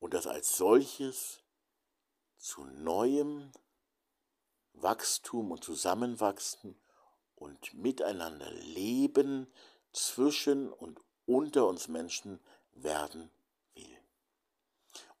[0.00, 1.42] Und das als solches
[2.38, 3.52] zu neuem
[4.72, 6.76] Wachstum und Zusammenwachsen
[7.36, 9.46] und miteinander Leben
[9.92, 12.40] zwischen und unter uns Menschen
[12.74, 13.30] werden
[13.74, 13.98] will.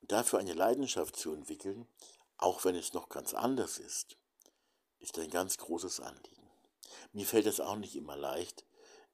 [0.00, 1.86] Und dafür eine Leidenschaft zu entwickeln,
[2.36, 4.16] auch wenn es noch ganz anders ist,
[4.98, 6.50] ist ein ganz großes Anliegen.
[7.12, 8.64] Mir fällt es auch nicht immer leicht,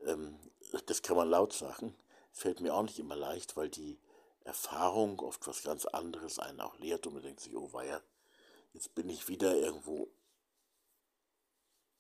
[0.05, 0.39] ähm,
[0.87, 1.95] das kann man laut sagen,
[2.33, 3.99] fällt mir auch nicht immer leicht, weil die
[4.45, 8.03] Erfahrung oft was ganz anderes einen auch lehrt und man denkt sich, oh weia,
[8.73, 10.09] jetzt bin ich wieder irgendwo,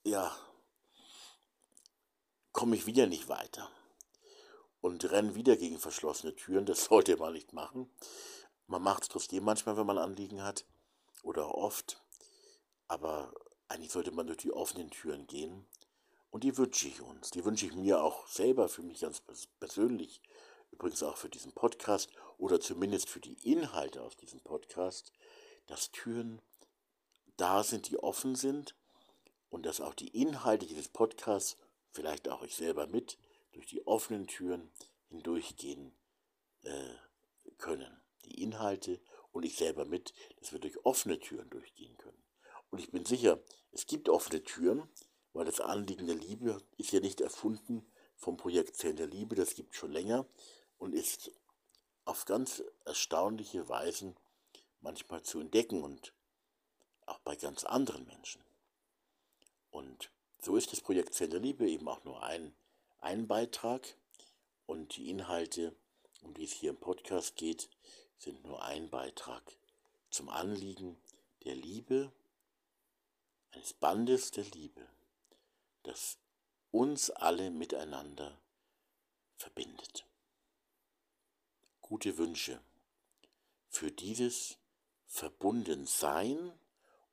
[0.04, 0.34] ja,
[2.52, 3.70] komme ich wieder nicht weiter
[4.80, 6.66] und renne wieder gegen verschlossene Türen.
[6.66, 7.90] Das sollte man nicht machen.
[8.66, 10.64] Man macht es trotzdem manchmal, wenn man Anliegen hat
[11.22, 12.02] oder oft.
[12.86, 13.32] Aber
[13.68, 15.66] eigentlich sollte man durch die offenen Türen gehen.
[16.30, 17.30] Und die wünsche ich uns.
[17.30, 19.22] Die wünsche ich mir auch selber, für mich ganz
[19.60, 20.20] persönlich.
[20.70, 25.12] Übrigens auch für diesen Podcast oder zumindest für die Inhalte aus diesem Podcast,
[25.66, 26.42] dass Türen
[27.36, 28.74] da sind, die offen sind
[29.48, 31.56] und dass auch die Inhalte dieses Podcasts,
[31.90, 33.18] vielleicht auch ich selber mit,
[33.58, 34.70] durch die offenen Türen
[35.08, 35.90] hindurchgehen
[36.62, 36.94] äh,
[37.58, 38.00] können.
[38.24, 39.00] Die Inhalte
[39.32, 42.22] und ich selber mit, dass wir durch offene Türen durchgehen können.
[42.70, 43.40] Und ich bin sicher,
[43.72, 44.88] es gibt offene Türen,
[45.32, 49.56] weil das Anliegen der Liebe ist ja nicht erfunden vom Projekt Zellen der Liebe, das
[49.56, 50.24] gibt es schon länger
[50.78, 51.32] und ist
[52.04, 54.16] auf ganz erstaunliche Weisen
[54.80, 56.12] manchmal zu entdecken und
[57.06, 58.40] auch bei ganz anderen Menschen.
[59.72, 62.54] Und so ist das Projekt Zellen der Liebe eben auch nur ein
[63.00, 63.96] ein Beitrag
[64.66, 65.74] und die Inhalte,
[66.22, 67.70] um die es hier im Podcast geht,
[68.18, 69.56] sind nur ein Beitrag
[70.10, 71.00] zum Anliegen
[71.44, 72.12] der Liebe,
[73.52, 74.88] eines Bandes der Liebe,
[75.82, 76.18] das
[76.70, 78.38] uns alle miteinander
[79.36, 80.06] verbindet.
[81.80, 82.60] Gute Wünsche
[83.68, 84.58] für dieses
[85.06, 86.52] Verbundensein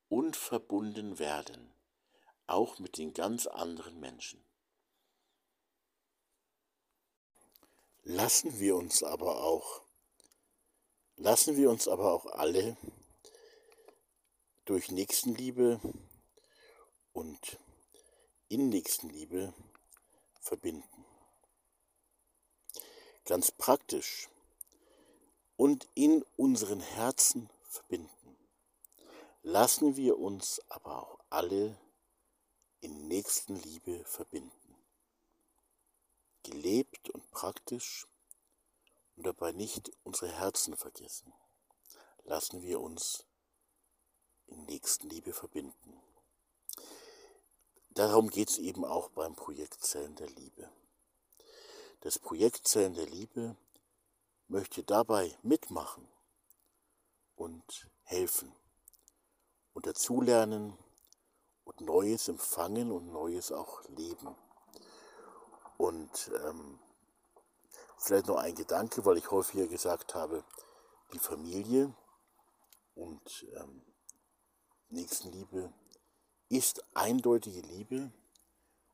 [0.10, 1.74] und verbunden werden,
[2.48, 4.45] auch mit den ganz anderen Menschen.
[8.08, 9.82] Lassen wir uns aber auch,
[11.16, 12.78] lassen wir uns aber auch alle
[14.66, 15.82] durch Nächstenliebe
[17.14, 17.60] und
[18.48, 19.56] in Nächstenliebe
[20.40, 21.06] verbinden.
[23.26, 24.30] Ganz praktisch
[25.58, 28.38] und in unseren Herzen verbinden.
[29.42, 31.76] Lassen wir uns aber auch alle
[32.82, 34.65] in Nächstenliebe verbinden
[36.46, 38.08] gelebt und praktisch
[39.16, 41.34] und dabei nicht unsere Herzen vergessen.
[42.24, 43.26] Lassen wir uns
[44.48, 46.02] in Nächstenliebe verbinden.
[47.90, 50.70] Darum geht es eben auch beim Projekt Zellen der Liebe.
[52.02, 53.56] Das Projekt Zellen der Liebe
[54.48, 56.08] möchte dabei mitmachen
[57.36, 58.54] und helfen
[59.74, 60.78] und dazulernen
[61.64, 64.36] und Neues empfangen und Neues auch leben.
[65.78, 66.80] Und ähm,
[67.98, 70.44] vielleicht noch ein Gedanke, weil ich häufiger gesagt habe,
[71.14, 71.94] die Familie
[72.96, 73.82] und ähm,
[74.90, 75.74] Nächstenliebe
[76.50, 78.12] ist eindeutige Liebe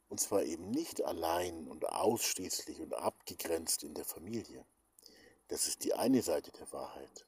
[0.09, 4.65] und zwar eben nicht allein und ausschließlich und abgegrenzt in der Familie.
[5.47, 7.27] Das ist die eine Seite der Wahrheit.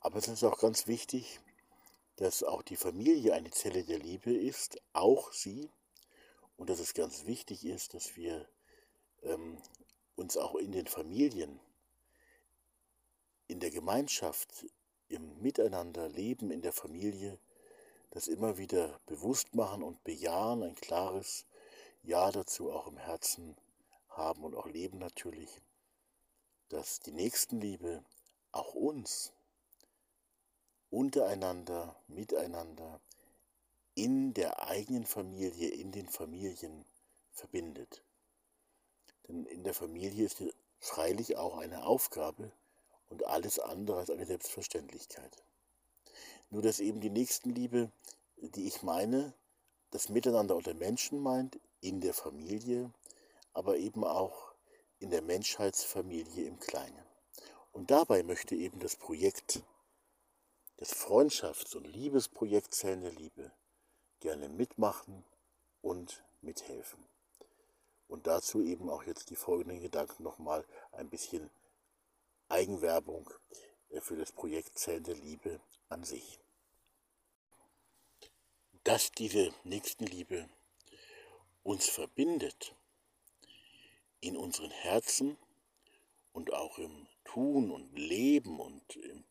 [0.00, 1.40] Aber es ist auch ganz wichtig,
[2.16, 5.70] dass auch die Familie eine Zelle der Liebe ist, auch sie.
[6.56, 8.48] Und dass es ganz wichtig ist, dass wir
[9.24, 9.58] ähm,
[10.16, 11.60] uns auch in den Familien,
[13.48, 14.66] in der Gemeinschaft,
[15.08, 17.38] im Miteinander leben in der Familie,
[18.10, 21.46] das immer wieder bewusst machen und bejahen, ein klares
[22.02, 23.56] Ja dazu auch im Herzen
[24.08, 25.50] haben und auch leben natürlich,
[26.68, 28.04] dass die Nächstenliebe
[28.52, 29.32] auch uns
[30.90, 33.00] untereinander, miteinander,
[33.94, 36.84] in der eigenen Familie, in den Familien
[37.32, 38.02] verbindet.
[39.28, 40.42] Denn in der Familie ist
[40.78, 42.52] freilich auch eine Aufgabe
[43.08, 45.42] und alles andere als eine Selbstverständlichkeit.
[46.50, 47.90] Nur dass eben die Nächstenliebe,
[48.36, 49.34] die ich meine,
[49.90, 52.92] das Miteinander unter Menschen meint, in der Familie,
[53.52, 54.52] aber eben auch
[54.98, 57.04] in der Menschheitsfamilie im Kleinen.
[57.72, 59.62] Und dabei möchte eben das Projekt
[60.76, 63.52] das Freundschafts- und Liebesprojekt Zellen der Liebe
[64.20, 65.24] gerne mitmachen
[65.82, 67.04] und mithelfen.
[68.06, 71.50] Und dazu eben auch jetzt die folgenden Gedanken nochmal ein bisschen
[72.48, 73.30] Eigenwerbung
[73.90, 76.38] äh, für das Projekt Zellen der Liebe an sich.
[78.84, 80.48] Dass diese Nächstenliebe
[81.62, 82.74] uns verbindet
[84.20, 85.38] in unseren Herzen
[86.32, 89.24] und auch im Tun und Leben und im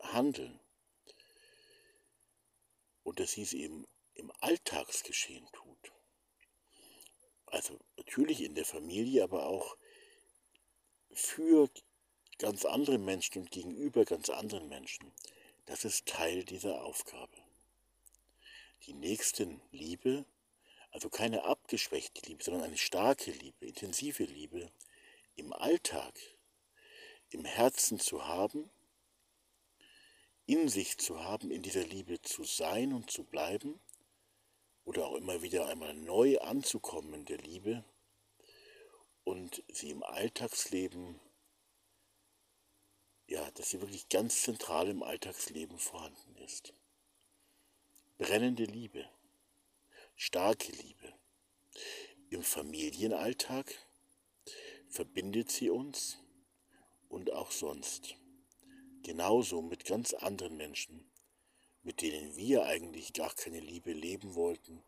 [0.00, 0.60] Handeln,
[3.02, 5.92] und dass sie es eben im Alltagsgeschehen tut.
[7.46, 9.76] Also natürlich in der Familie, aber auch
[11.12, 11.68] für
[12.38, 15.12] ganz andere Menschen und gegenüber ganz anderen Menschen.
[15.66, 17.36] Das ist Teil dieser Aufgabe.
[18.86, 20.24] Die Nächstenliebe,
[20.90, 24.70] also keine abgeschwächte Liebe, sondern eine starke Liebe, intensive Liebe
[25.36, 26.18] im Alltag,
[27.30, 28.68] im Herzen zu haben
[30.46, 33.80] in sich zu haben, in dieser Liebe zu sein und zu bleiben
[34.84, 37.84] oder auch immer wieder einmal neu anzukommen in der Liebe
[39.24, 41.20] und sie im Alltagsleben,
[43.26, 46.74] ja, dass sie wirklich ganz zentral im Alltagsleben vorhanden ist.
[48.18, 49.08] Brennende Liebe,
[50.16, 51.14] starke Liebe.
[52.30, 53.72] Im Familienalltag
[54.88, 56.18] verbindet sie uns
[57.08, 58.16] und auch sonst
[59.02, 61.10] genauso mit ganz anderen Menschen,
[61.82, 64.82] mit denen wir eigentlich gar keine Liebe leben wollten,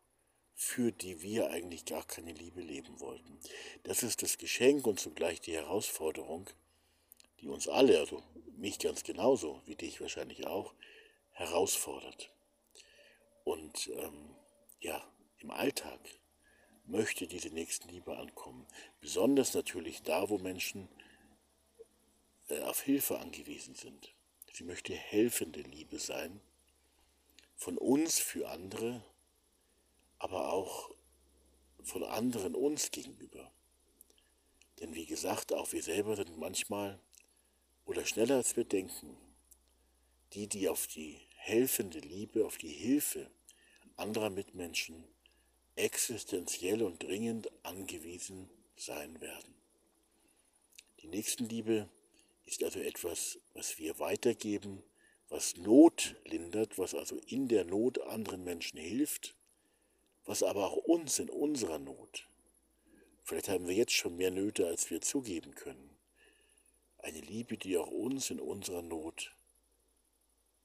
[0.54, 3.38] für die wir eigentlich gar keine Liebe leben wollten.
[3.82, 6.48] Das ist das Geschenk und zugleich die Herausforderung,
[7.40, 8.22] die uns alle, also
[8.56, 10.74] mich ganz genauso, wie dich wahrscheinlich auch,
[11.32, 12.30] herausfordert.
[13.42, 14.36] Und ähm,
[14.80, 15.02] ja,
[15.40, 16.00] im Alltag
[16.86, 18.66] möchte diese Nächstenliebe ankommen.
[19.00, 20.88] Besonders natürlich da, wo Menschen
[22.48, 24.14] äh, auf Hilfe angewiesen sind.
[24.52, 26.40] Sie möchte helfende Liebe sein,
[27.56, 29.04] von uns für andere,
[30.24, 30.90] aber auch
[31.82, 33.52] von anderen uns gegenüber.
[34.80, 36.98] Denn wie gesagt, auch wir selber sind manchmal
[37.84, 39.18] oder schneller als wir denken,
[40.32, 43.30] die, die auf die helfende Liebe, auf die Hilfe
[43.98, 45.04] anderer Mitmenschen
[45.76, 49.54] existenziell und dringend angewiesen sein werden.
[51.02, 51.90] Die Nächstenliebe
[52.46, 54.82] ist also etwas, was wir weitergeben,
[55.28, 59.36] was Not lindert, was also in der Not anderen Menschen hilft,
[60.24, 62.28] was aber auch uns in unserer Not.
[63.22, 65.90] Vielleicht haben wir jetzt schon mehr Nöte, als wir zugeben können.
[66.98, 69.34] Eine Liebe, die auch uns in unserer Not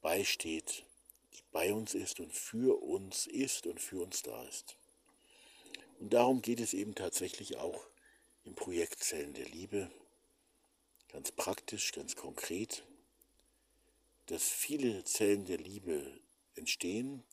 [0.01, 0.85] beisteht,
[1.33, 4.77] die bei uns ist und für uns ist und für uns da ist.
[5.99, 7.85] Und darum geht es eben tatsächlich auch
[8.45, 9.91] im Projekt Zellen der Liebe,
[11.09, 12.85] ganz praktisch, ganz konkret,
[14.27, 16.19] dass viele Zellen der Liebe
[16.55, 17.23] entstehen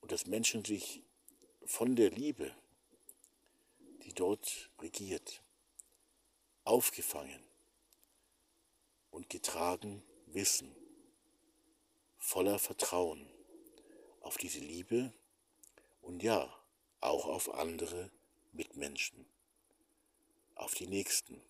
[0.00, 1.03] und dass Menschen sich
[1.66, 2.54] von der Liebe,
[4.04, 5.42] die dort regiert,
[6.64, 7.42] aufgefangen
[9.10, 10.74] und getragen wissen,
[12.18, 13.28] voller Vertrauen
[14.20, 15.12] auf diese Liebe
[16.02, 16.54] und ja,
[17.00, 18.10] auch auf andere
[18.52, 19.26] Mitmenschen,
[20.54, 21.40] auf die Nächsten.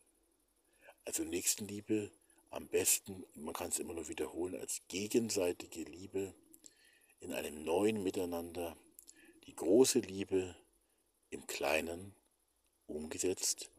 [1.04, 2.10] Also Nächstenliebe
[2.50, 6.34] am besten, man kann es immer nur wiederholen, als gegenseitige Liebe
[7.20, 8.76] in einem neuen Miteinander,
[9.46, 10.56] die große Liebe
[11.30, 12.14] im Kleinen
[12.86, 13.70] umgesetzt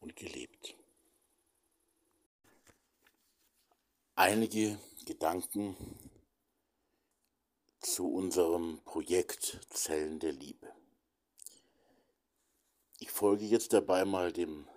[0.00, 0.76] und gelebt.
[4.14, 5.76] Einige Gedanken
[7.80, 10.72] zu unserem Projekt Zellen der Liebe.
[12.98, 14.68] Ich folge jetzt dabei mal dem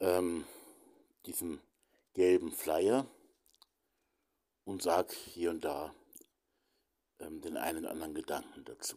[0.00, 0.44] ähm,
[1.24, 1.60] diesem
[2.12, 3.06] gelben Flyer
[4.64, 5.94] und sage hier und da
[7.30, 8.96] den einen oder anderen Gedanken dazu.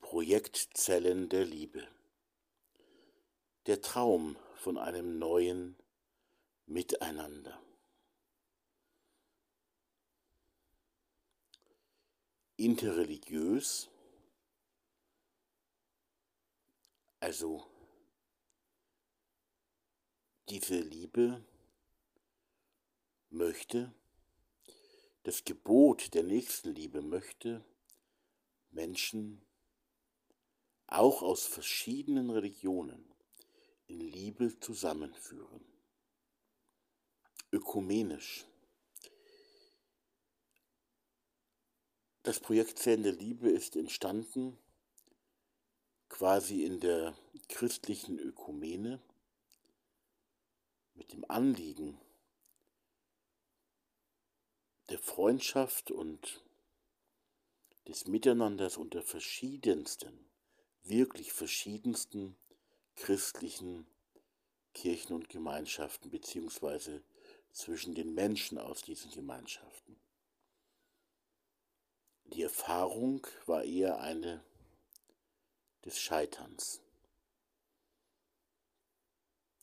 [0.00, 1.86] Projekt Zellen der Liebe.
[3.66, 5.76] Der Traum von einem neuen
[6.66, 7.62] Miteinander.
[12.56, 13.88] Interreligiös,
[17.20, 17.64] also
[20.48, 21.44] diese Liebe
[23.30, 23.92] möchte,
[25.28, 27.62] das Gebot der Nächstenliebe möchte
[28.70, 29.42] Menschen
[30.86, 33.04] auch aus verschiedenen Religionen
[33.88, 35.66] in Liebe zusammenführen.
[37.52, 38.46] Ökumenisch.
[42.22, 44.56] Das Projekt Zellen der Liebe ist entstanden
[46.08, 47.14] quasi in der
[47.50, 48.98] christlichen Ökumene
[50.94, 52.00] mit dem Anliegen
[54.88, 56.42] der Freundschaft und
[57.86, 60.28] des Miteinanders unter verschiedensten,
[60.82, 62.36] wirklich verschiedensten
[62.96, 63.86] christlichen
[64.74, 67.02] Kirchen und Gemeinschaften beziehungsweise
[67.52, 69.98] zwischen den Menschen aus diesen Gemeinschaften.
[72.24, 74.44] Die Erfahrung war eher eine
[75.84, 76.82] des Scheiterns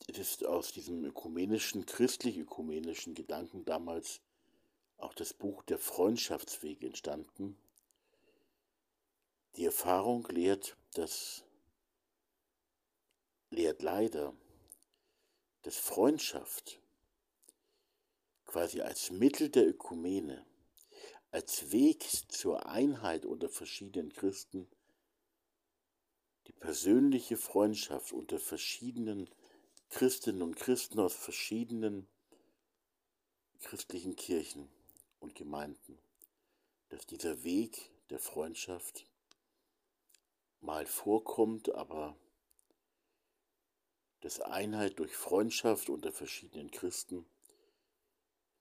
[0.08, 4.20] es ist aus diesem ökumenischen, christlich-ökumenischen Gedanken damals
[4.98, 7.58] auch das Buch der Freundschaftswege entstanden.
[9.56, 11.44] Die Erfahrung lehrt, dass
[13.50, 14.34] lehrt leider,
[15.62, 16.80] dass Freundschaft
[18.44, 20.44] quasi als Mittel der Ökumene,
[21.30, 24.68] als Weg zur Einheit unter verschiedenen Christen,
[26.46, 29.28] die persönliche Freundschaft unter verschiedenen
[29.88, 32.08] Christinnen und Christen aus verschiedenen
[33.60, 34.68] christlichen Kirchen
[35.20, 35.98] und Gemeinden,
[36.88, 39.06] dass dieser Weg der Freundschaft
[40.60, 42.16] mal vorkommt, aber
[44.20, 47.26] dass Einheit durch Freundschaft unter verschiedenen Christen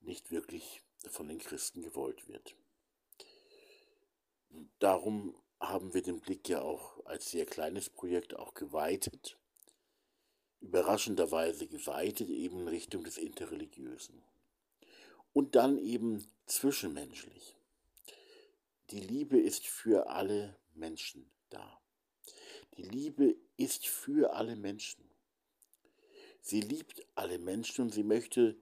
[0.02, 2.56] nicht wirklich von den Christen gewollt wird.
[4.80, 9.38] Darum haben wir den Blick ja auch als sehr kleines Projekt auch geweitet
[10.66, 14.22] überraschenderweise geweitet eben in Richtung des Interreligiösen.
[15.36, 17.58] Und dann eben zwischenmenschlich.
[18.90, 21.82] Die Liebe ist für alle Menschen da.
[22.78, 25.04] Die Liebe ist für alle Menschen.
[26.40, 28.58] Sie liebt alle Menschen und sie möchte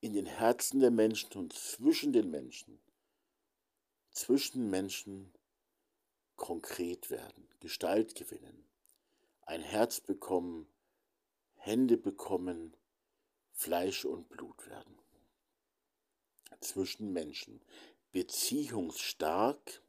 [0.00, 2.80] in den Herzen der Menschen und zwischen den Menschen,
[4.10, 5.32] zwischen Menschen
[6.34, 8.64] konkret werden, Gestalt gewinnen,
[9.42, 10.66] ein Herz bekommen,
[11.54, 12.76] Hände bekommen,
[13.52, 14.99] Fleisch und Blut werden.
[16.60, 17.60] Zwischen Menschen.
[18.12, 19.82] Beziehungsstark,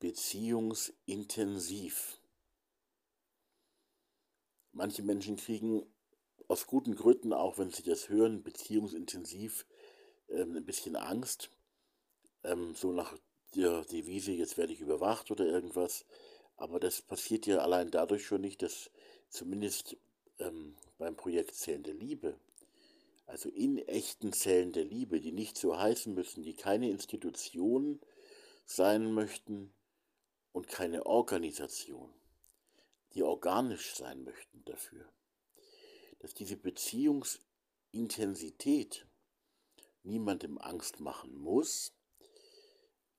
[0.00, 2.20] beziehungsintensiv.
[4.72, 5.86] Manche Menschen kriegen
[6.48, 9.66] aus guten Gründen, auch wenn sie das hören, beziehungsintensiv
[10.28, 11.50] ähm, ein bisschen Angst.
[12.42, 13.16] Ähm, so nach
[13.54, 16.04] der Devise, jetzt werde ich überwacht oder irgendwas.
[16.56, 18.90] Aber das passiert ja allein dadurch schon nicht, dass
[19.28, 19.96] zumindest
[20.38, 22.38] ähm, beim Projekt Zellen der Liebe,
[23.26, 28.00] also in echten Zellen der Liebe, die nicht so heißen müssen, die keine Institution
[28.66, 29.72] sein möchten
[30.52, 32.12] und keine Organisation,
[33.12, 35.08] die organisch sein möchten dafür,
[36.18, 39.06] dass diese Beziehungsintensität
[40.02, 41.94] niemandem Angst machen muss,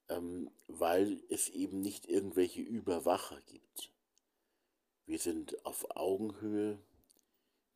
[0.09, 3.91] ähm, weil es eben nicht irgendwelche Überwacher gibt.
[5.05, 6.79] Wir sind auf Augenhöhe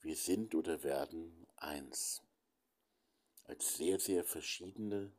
[0.01, 2.21] wir sind oder werden eins.
[3.45, 5.11] Als sehr, sehr verschiedene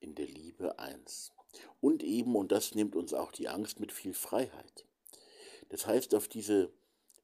[0.00, 1.32] in der Liebe eins.
[1.80, 4.86] Und eben, und das nimmt uns auch die Angst mit viel Freiheit.
[5.70, 6.70] Das heißt, auf diese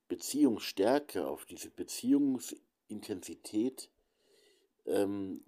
[0.09, 3.91] Beziehungsstärke, auf diese Beziehungsintensität,
[4.87, 5.45] ähm,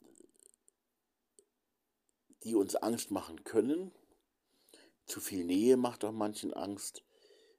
[2.44, 3.92] die uns Angst machen können,
[5.06, 7.02] zu viel Nähe macht auch manchen Angst,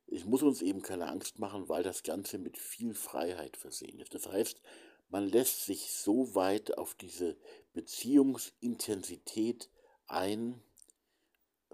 [0.10, 4.16] es muss uns eben keine Angst machen, weil das Ganze mit viel Freiheit versehen ist.
[4.16, 4.62] Das heißt,
[5.10, 7.38] man lässt sich so weit auf diese
[7.74, 9.70] Beziehungsintensität
[10.08, 10.62] ein,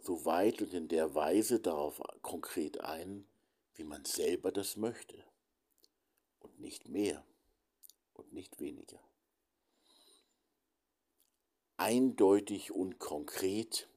[0.01, 3.27] so weit und in der Weise darauf konkret ein,
[3.75, 5.23] wie man selber das möchte.
[6.39, 7.25] Und nicht mehr
[8.13, 8.99] und nicht weniger.
[11.77, 13.89] Eindeutig und konkret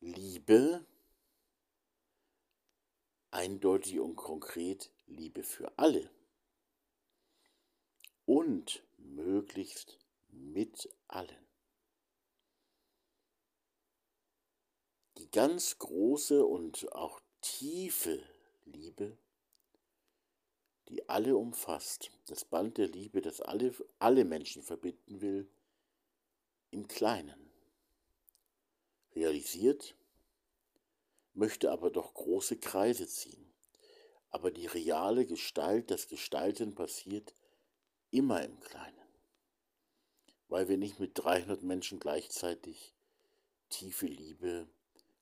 [0.00, 0.84] Liebe,
[3.30, 6.13] eindeutig und konkret Liebe für alle
[8.26, 9.98] und möglichst
[10.28, 11.46] mit allen.
[15.18, 18.22] Die ganz große und auch tiefe
[18.64, 19.16] Liebe,
[20.88, 25.48] die alle umfasst, das Band der Liebe, das alle, alle Menschen verbinden will,
[26.70, 27.50] im Kleinen.
[29.14, 29.96] Realisiert,
[31.34, 33.52] möchte aber doch große Kreise ziehen.
[34.30, 37.32] Aber die reale Gestalt, das Gestalten passiert
[38.14, 39.08] immer im Kleinen,
[40.48, 42.94] weil wir nicht mit 300 Menschen gleichzeitig
[43.70, 44.68] tiefe Liebe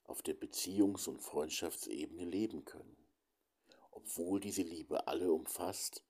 [0.04, 2.96] auf der Beziehungs- und Freundschaftsebene leben können.
[3.90, 6.04] Obwohl diese Liebe alle umfasst,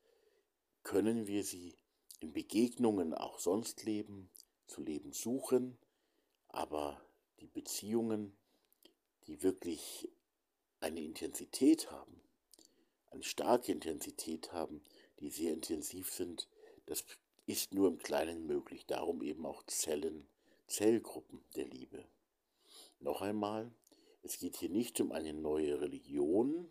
[0.83, 1.77] können wir sie
[2.19, 4.29] in Begegnungen auch sonst leben,
[4.67, 5.79] zu leben suchen,
[6.49, 7.01] aber
[7.39, 8.37] die Beziehungen,
[9.29, 10.09] die wirklich
[10.81, 12.21] eine Intensität haben,
[13.11, 14.83] eine starke Intensität haben,
[15.21, 16.49] die sehr intensiv sind,
[16.93, 17.07] das
[17.47, 18.87] ist nur im Kleinen möglich.
[18.87, 20.29] Darum eben auch Zellen,
[20.67, 22.05] Zellgruppen der Liebe.
[23.01, 23.73] Noch einmal,
[24.23, 26.71] es geht hier nicht um eine neue Religion,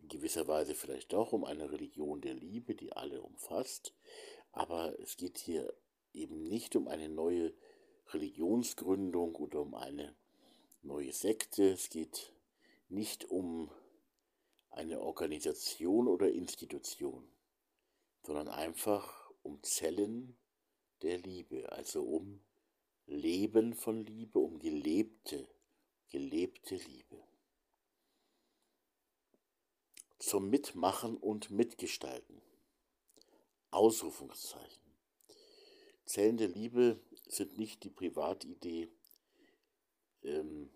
[0.00, 3.94] in gewisser Weise vielleicht doch um eine Religion der Liebe, die alle umfasst,
[4.52, 5.74] aber es geht hier
[6.12, 7.54] eben nicht um eine neue
[8.08, 10.14] Religionsgründung oder um eine
[10.82, 12.34] neue Sekte, es geht
[12.90, 13.70] nicht um
[14.70, 17.26] eine Organisation oder Institution,
[18.24, 20.36] sondern einfach um Zellen
[21.02, 22.40] der Liebe, also um
[23.06, 25.48] Leben von Liebe, um gelebte
[26.14, 27.20] gelebte Liebe.
[30.20, 32.40] Zum Mitmachen und Mitgestalten.
[33.72, 34.94] Ausrufungszeichen.
[36.04, 38.92] Zellen der Liebe sind nicht die Privatidee,
[40.22, 40.70] ähm,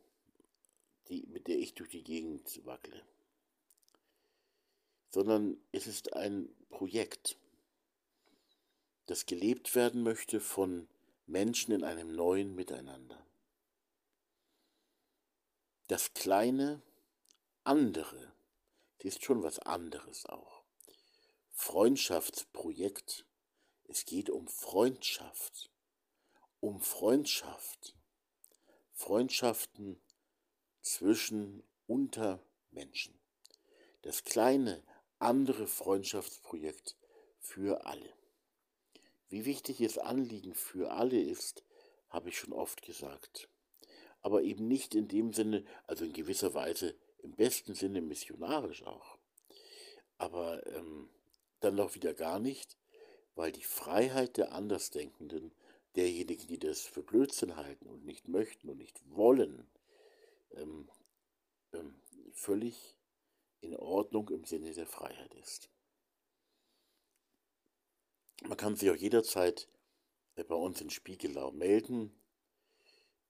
[1.09, 3.07] die, mit der ich durch die Gegend wackle,
[5.11, 7.39] sondern es ist ein Projekt,
[9.07, 10.89] das gelebt werden möchte von
[11.27, 13.25] Menschen in einem neuen Miteinander
[15.89, 16.83] das kleine
[17.65, 18.33] andere,
[18.99, 20.63] das ist schon was anderes auch.
[21.53, 23.25] Freundschaftsprojekt,
[23.85, 25.71] es geht um Freundschaft,
[26.61, 27.97] um Freundschaft,
[28.93, 29.99] Freundschaften
[30.83, 33.19] zwischen unter Menschen.
[34.03, 34.83] Das kleine
[35.19, 36.97] andere Freundschaftsprojekt
[37.39, 38.13] für alle.
[39.29, 41.65] Wie wichtig es Anliegen für alle ist,
[42.09, 43.49] habe ich schon oft gesagt
[44.23, 49.19] aber eben nicht in dem Sinne, also in gewisser Weise im besten Sinne missionarisch auch.
[50.19, 51.09] Aber ähm,
[51.61, 52.77] dann doch wieder gar nicht,
[53.35, 55.53] weil die Freiheit der Andersdenkenden,
[55.97, 59.69] derjenigen, die das für Blödsinn halten und nicht möchten und nicht wollen,
[60.53, 60.89] ähm,
[61.73, 61.95] ähm,
[62.33, 62.98] völlig
[63.61, 65.71] in Ordnung im Sinne der Freiheit ist.
[68.45, 69.69] Man kann sich auch jederzeit
[70.37, 72.13] äh, bei uns in Spiegelau melden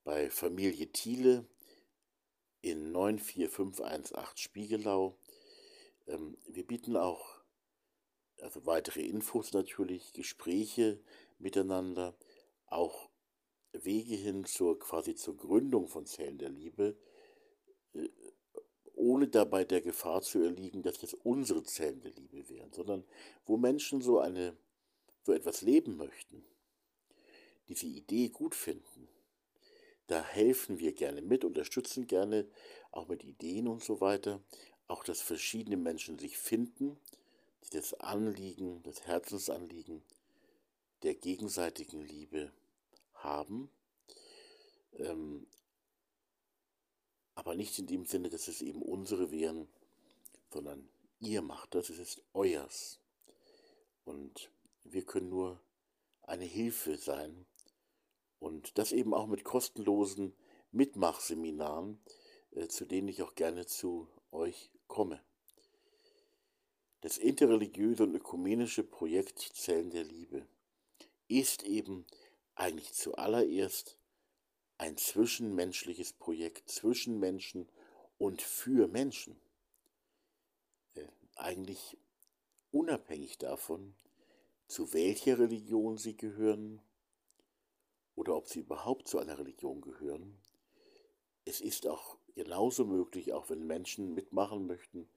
[0.08, 1.46] bei Familie Thiele
[2.62, 5.18] in 94518 Spiegelau.
[6.06, 7.42] Ähm, wir bieten auch
[8.40, 10.98] also weitere Infos natürlich, Gespräche
[11.38, 12.16] miteinander,
[12.64, 13.10] auch
[13.72, 16.96] Wege hin zur quasi zur Gründung von Zellen der Liebe,
[18.98, 23.04] ohne dabei der Gefahr zu erliegen, dass das unsere Zellen der Liebe wären, sondern
[23.46, 24.56] wo Menschen so eine
[25.24, 26.44] so etwas leben möchten,
[27.68, 29.08] diese Idee gut finden,
[30.08, 32.46] da helfen wir gerne mit, unterstützen gerne,
[32.92, 34.42] auch mit Ideen und so weiter.
[34.86, 36.98] Auch, dass verschiedene Menschen sich finden,
[37.64, 40.02] die das Anliegen, das Herzensanliegen
[41.02, 42.50] der gegenseitigen Liebe
[43.12, 43.70] haben.
[44.96, 45.46] Ähm,
[47.38, 49.68] aber nicht in dem Sinne, dass es eben unsere wären,
[50.52, 50.88] sondern
[51.20, 52.98] ihr macht das, es ist euers.
[54.04, 54.50] Und
[54.82, 55.60] wir können nur
[56.22, 57.46] eine Hilfe sein,
[58.40, 60.34] und das eben auch mit kostenlosen
[60.72, 62.00] Mitmachseminaren,
[62.50, 65.22] äh, zu denen ich auch gerne zu euch komme.
[67.02, 70.44] Das interreligiöse und ökumenische Projekt Zellen der Liebe
[71.28, 72.04] ist eben
[72.56, 73.96] eigentlich zuallererst
[74.78, 77.68] ein zwischenmenschliches Projekt zwischen Menschen
[78.16, 79.40] und für Menschen.
[80.94, 81.06] Äh,
[81.36, 81.98] eigentlich
[82.70, 83.94] unabhängig davon,
[84.66, 86.80] zu welcher Religion sie gehören,
[88.18, 90.36] oder ob sie überhaupt zu einer Religion gehören.
[91.44, 95.08] Es ist auch genauso möglich, auch wenn Menschen mitmachen möchten,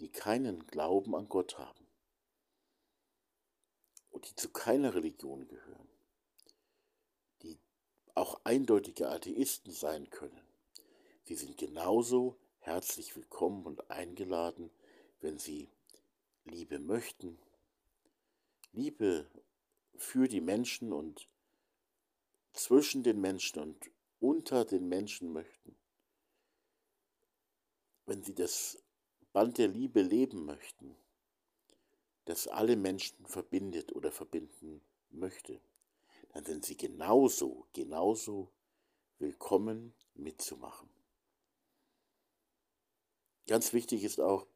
[0.00, 1.86] die keinen Glauben an Gott haben
[4.10, 5.79] und die zu keiner Religion gehören,
[8.16, 10.40] auch eindeutige Atheisten sein können,
[11.24, 14.70] sie sind genauso herzlich willkommen und eingeladen,
[15.20, 15.68] wenn sie
[16.44, 17.38] Liebe möchten,
[18.72, 19.30] Liebe
[19.96, 21.28] für die Menschen und
[22.52, 23.90] zwischen den Menschen und
[24.20, 25.76] unter den Menschen möchten.
[28.06, 28.82] Wenn sie das
[29.32, 30.96] Band der Liebe leben möchten,
[32.24, 35.60] das alle Menschen verbindet oder verbinden möchte,
[36.32, 38.52] dann sind sie genauso, genauso
[39.18, 40.88] willkommen mitzumachen.
[43.46, 44.46] Ganz wichtig ist auch,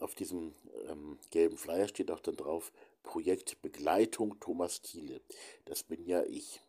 [0.00, 0.54] auf diesem
[0.88, 2.72] ähm, gelben Flyer steht auch dann drauf,
[3.04, 5.20] Projekt Begleitung Thomas Thiele.
[5.64, 6.60] Das bin ja ich.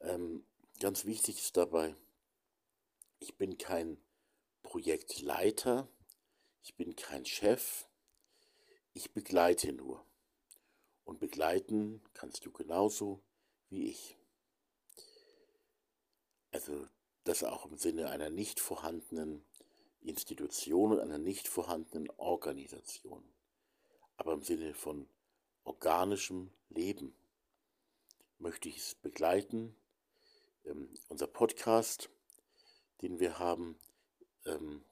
[0.00, 0.44] Ähm,
[0.80, 1.94] ganz wichtig ist dabei,
[3.20, 3.98] ich bin kein
[4.64, 5.88] Projektleiter,
[6.64, 7.86] ich bin kein Chef,
[8.92, 10.04] ich begleite nur.
[11.04, 13.22] Und begleiten kannst du genauso
[13.72, 14.16] wie ich.
[16.52, 16.86] Also
[17.24, 19.44] das auch im Sinne einer nicht vorhandenen
[20.00, 23.24] Institution und einer nicht vorhandenen Organisation,
[24.16, 25.08] aber im Sinne von
[25.64, 27.14] organischem Leben
[28.38, 29.74] möchte ich es begleiten.
[30.64, 32.10] Ähm, unser Podcast,
[33.00, 33.78] den wir haben,
[34.44, 34.84] ähm,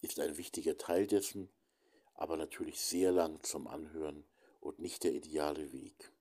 [0.00, 1.50] ist ein wichtiger Teil dessen,
[2.14, 4.24] aber natürlich sehr lang zum Anhören
[4.60, 6.11] und nicht der ideale Weg.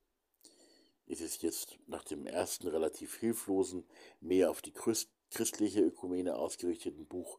[1.12, 3.86] Es ist jetzt nach dem ersten relativ hilflosen,
[4.22, 7.38] mehr auf die christliche Ökumene ausgerichteten Buch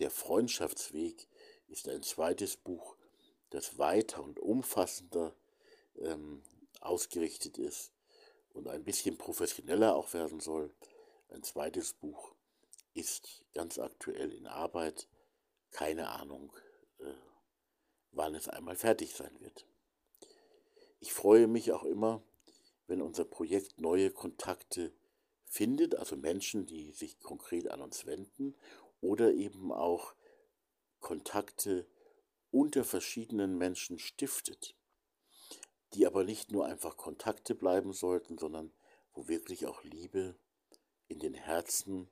[0.00, 1.28] der Freundschaftsweg
[1.68, 2.96] ist ein zweites Buch,
[3.50, 5.36] das weiter und umfassender
[6.00, 6.42] ähm,
[6.80, 7.92] ausgerichtet ist
[8.54, 10.74] und ein bisschen professioneller auch werden soll.
[11.28, 12.34] Ein zweites Buch
[12.92, 15.06] ist ganz aktuell in Arbeit.
[15.70, 16.52] Keine Ahnung,
[16.98, 17.14] äh,
[18.10, 19.64] wann es einmal fertig sein wird.
[20.98, 22.20] Ich freue mich auch immer,
[22.92, 24.92] wenn unser Projekt neue Kontakte
[25.46, 28.54] findet, also Menschen, die sich konkret an uns wenden
[29.00, 30.14] oder eben auch
[31.00, 31.86] Kontakte
[32.50, 34.74] unter verschiedenen Menschen stiftet,
[35.94, 38.70] die aber nicht nur einfach Kontakte bleiben sollten, sondern
[39.14, 40.34] wo wirklich auch Liebe
[41.08, 42.10] in den Herzen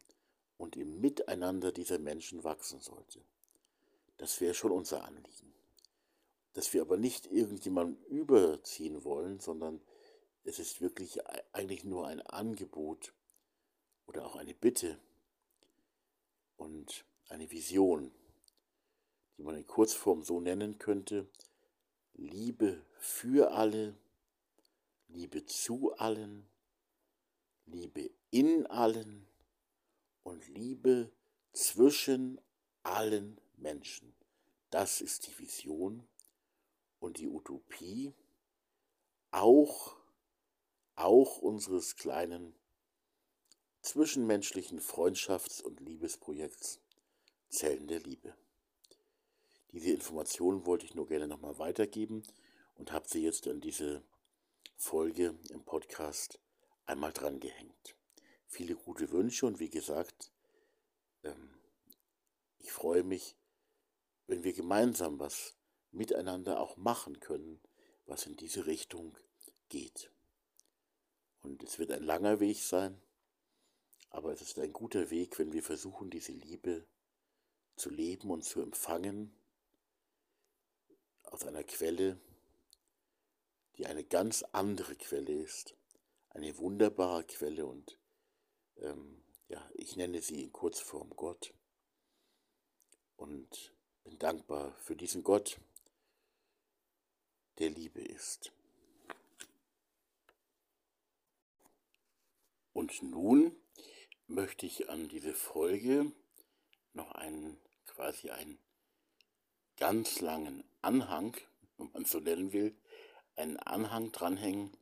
[0.56, 3.20] und im Miteinander dieser Menschen wachsen sollte.
[4.16, 5.52] Das wäre schon unser Anliegen.
[6.54, 9.82] Dass wir aber nicht irgendjemandem überziehen wollen, sondern
[10.44, 11.20] es ist wirklich
[11.52, 13.12] eigentlich nur ein Angebot
[14.06, 14.98] oder auch eine Bitte,
[16.60, 18.12] und eine Vision,
[19.38, 21.26] die man in Kurzform so nennen könnte,
[22.12, 23.96] Liebe für alle,
[25.08, 26.46] Liebe zu allen,
[27.64, 29.26] Liebe in allen
[30.22, 31.10] und Liebe
[31.52, 32.38] zwischen
[32.82, 34.14] allen Menschen.
[34.68, 36.06] Das ist die Vision
[36.98, 38.12] und die Utopie
[39.30, 39.96] auch,
[41.00, 42.54] auch unseres kleinen
[43.82, 46.80] zwischenmenschlichen Freundschafts- und Liebesprojekts
[47.48, 48.34] Zellen der Liebe.
[49.72, 52.22] Diese Informationen wollte ich nur gerne nochmal weitergeben
[52.74, 54.04] und habe sie jetzt an diese
[54.76, 56.40] Folge im Podcast
[56.86, 57.96] einmal dran gehängt.
[58.46, 60.32] Viele gute Wünsche und wie gesagt,
[61.22, 61.54] ähm,
[62.58, 63.36] ich freue mich,
[64.26, 65.56] wenn wir gemeinsam was
[65.92, 67.60] miteinander auch machen können,
[68.06, 69.16] was in diese Richtung
[69.68, 70.10] geht.
[71.42, 73.00] Und es wird ein langer Weg sein,
[74.10, 76.86] aber es ist ein guter Weg, wenn wir versuchen, diese Liebe
[77.76, 79.32] zu leben und zu empfangen
[81.24, 82.20] aus einer Quelle,
[83.76, 85.74] die eine ganz andere Quelle ist,
[86.30, 87.98] eine wunderbare Quelle und
[88.76, 91.54] ähm, ja, ich nenne sie in Kurzform Gott
[93.16, 93.74] und
[94.04, 95.60] bin dankbar für diesen Gott,
[97.58, 98.52] der Liebe ist.
[102.80, 103.54] Und nun
[104.26, 106.12] möchte ich an diese Folge
[106.94, 108.58] noch einen quasi einen
[109.76, 111.36] ganz langen Anhang,
[111.76, 112.74] wenn man so nennen will,
[113.36, 114.74] einen Anhang dranhängen,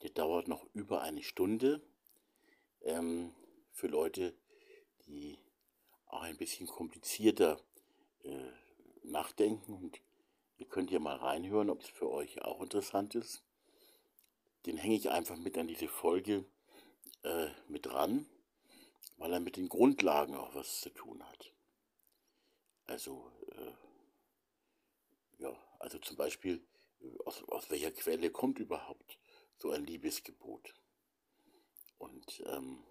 [0.00, 1.82] der dauert noch über eine Stunde.
[2.82, 3.34] Ähm,
[3.72, 4.32] für Leute,
[5.08, 5.36] die
[6.06, 7.60] auch ein bisschen komplizierter
[8.22, 8.52] äh,
[9.02, 10.00] nachdenken und
[10.56, 13.42] ihr könnt ja mal reinhören, ob es für euch auch interessant ist.
[14.66, 16.44] Den hänge ich einfach mit an diese Folge
[17.22, 18.26] äh, mit dran
[19.20, 21.52] weil er mit den Grundlagen auch was zu tun hat.
[22.86, 26.66] Also, äh, ja, also zum Beispiel,
[27.02, 29.18] äh, aus, aus welcher Quelle kommt überhaupt
[29.58, 30.74] so ein Liebesgebot?
[31.98, 32.82] Und, ähm,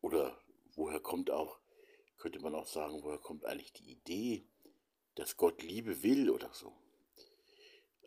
[0.00, 0.42] oder
[0.74, 1.60] woher kommt auch,
[2.16, 4.48] könnte man auch sagen, woher kommt eigentlich die Idee
[5.14, 6.72] dass Gott Liebe will oder so.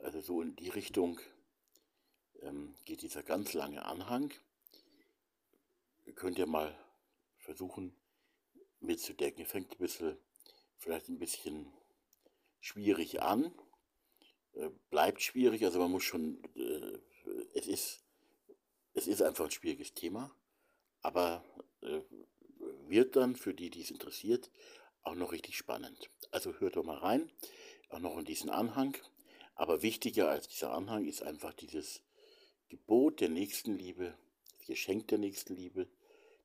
[0.01, 1.19] Also so in die Richtung
[2.45, 4.33] ähm, geht dieser ganz lange Anhang.
[6.05, 6.77] Ihr könnt ja mal
[7.37, 7.95] versuchen
[8.79, 9.39] mitzudecken.
[9.39, 10.17] Ihr fängt ein bisschen,
[10.77, 11.71] vielleicht ein bisschen
[12.59, 13.53] schwierig an,
[14.53, 16.99] äh, bleibt schwierig, also man muss schon, äh,
[17.53, 18.03] es ist,
[18.93, 20.35] es ist einfach ein schwieriges Thema,
[21.01, 21.43] aber
[21.81, 22.01] äh,
[22.87, 24.51] wird dann für die, die es interessiert,
[25.03, 26.09] auch noch richtig spannend.
[26.31, 27.31] Also hört doch mal rein,
[27.89, 28.97] auch noch in diesen Anhang.
[29.53, 32.04] Aber wichtiger als dieser Anhang ist einfach dieses
[32.69, 34.17] Gebot der Nächstenliebe,
[34.57, 35.87] das Geschenk der Nächstenliebe,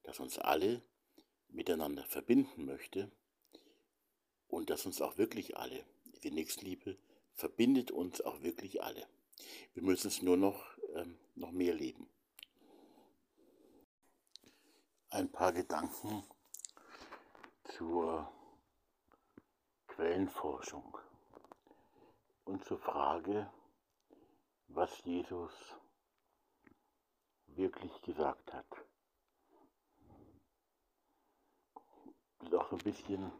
[0.02, 0.82] das uns alle
[1.48, 3.10] miteinander verbinden möchte
[4.48, 5.84] und das uns auch wirklich alle,
[6.22, 6.98] die Nächstenliebe,
[7.34, 9.06] verbindet uns auch wirklich alle.
[9.74, 10.64] Wir müssen es nur noch,
[10.94, 12.08] ähm, noch mehr leben.
[15.08, 16.24] Ein paar Gedanken
[17.64, 18.30] zur
[19.88, 20.96] Quellenforschung
[22.44, 23.50] und zur Frage,
[24.68, 25.52] was Jesus
[27.60, 28.66] wirklich gesagt hat.
[32.42, 33.30] Ist auch ein bisschen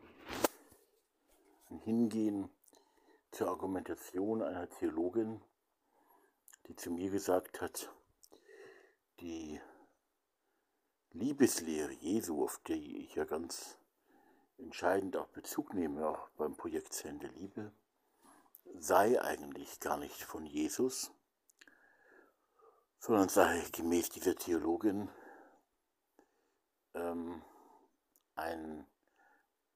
[1.70, 2.50] ein Hingehen
[3.30, 5.40] zur Argumentation einer Theologin,
[6.66, 7.90] die zu mir gesagt hat,
[9.20, 9.58] die
[11.12, 13.78] Liebeslehre Jesu, auf die ich ja ganz
[14.58, 17.72] entscheidend auch Bezug nehme, auch beim Projekt Zehn der Liebe,
[18.78, 21.10] sei eigentlich gar nicht von Jesus,
[23.00, 25.08] sondern sei gemäß dieser Theologin
[26.94, 27.42] ähm,
[28.34, 28.86] ein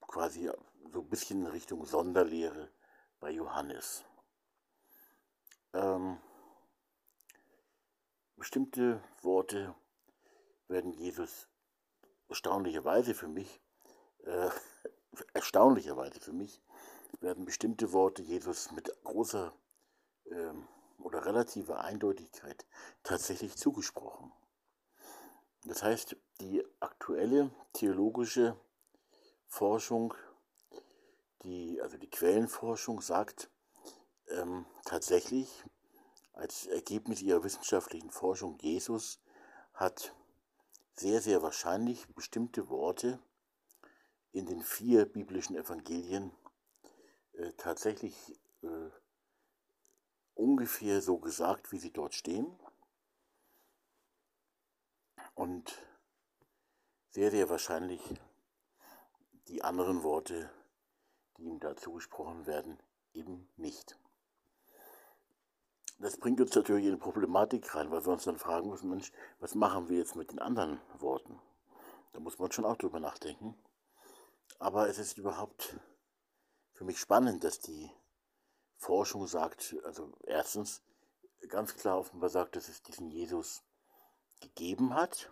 [0.01, 0.49] quasi
[0.91, 2.71] so ein bisschen in Richtung Sonderlehre
[3.19, 4.05] bei Johannes.
[5.73, 6.19] Ähm,
[8.37, 9.75] bestimmte Worte
[10.67, 11.49] werden Jesus
[12.29, 13.59] erstaunlicherweise für mich,
[14.23, 14.49] äh,
[15.33, 16.61] erstaunlicherweise für mich,
[17.21, 19.51] werden bestimmte Worte Jesus mit großer
[20.31, 20.67] ähm,
[20.99, 22.65] oder relativer Eindeutigkeit
[23.03, 24.31] tatsächlich zugesprochen.
[25.65, 28.55] Das heißt, die aktuelle theologische
[29.47, 30.13] Forschung
[31.45, 33.49] die, also die Quellenforschung sagt
[34.29, 35.63] ähm, tatsächlich,
[36.33, 39.21] als Ergebnis ihrer wissenschaftlichen Forschung, Jesus
[39.73, 40.13] hat
[40.95, 43.19] sehr, sehr wahrscheinlich bestimmte Worte
[44.31, 46.31] in den vier biblischen Evangelien
[47.33, 48.15] äh, tatsächlich
[48.63, 48.89] äh,
[50.35, 52.47] ungefähr so gesagt, wie sie dort stehen.
[55.33, 55.81] Und
[57.09, 58.01] sehr, sehr wahrscheinlich
[59.47, 60.51] die anderen Worte
[61.37, 62.79] die ihm da zugesprochen werden,
[63.13, 63.97] eben nicht.
[65.99, 69.55] Das bringt uns natürlich in Problematik rein, weil wir uns dann fragen müssen, Mensch, was
[69.55, 71.39] machen wir jetzt mit den anderen Worten?
[72.13, 73.57] Da muss man schon auch drüber nachdenken.
[74.59, 75.77] Aber es ist überhaupt
[76.73, 77.89] für mich spannend, dass die
[78.85, 80.83] Forschung sagt, also erstens
[81.49, 83.63] ganz klar offenbar sagt, dass es diesen Jesus
[84.41, 85.31] gegeben hat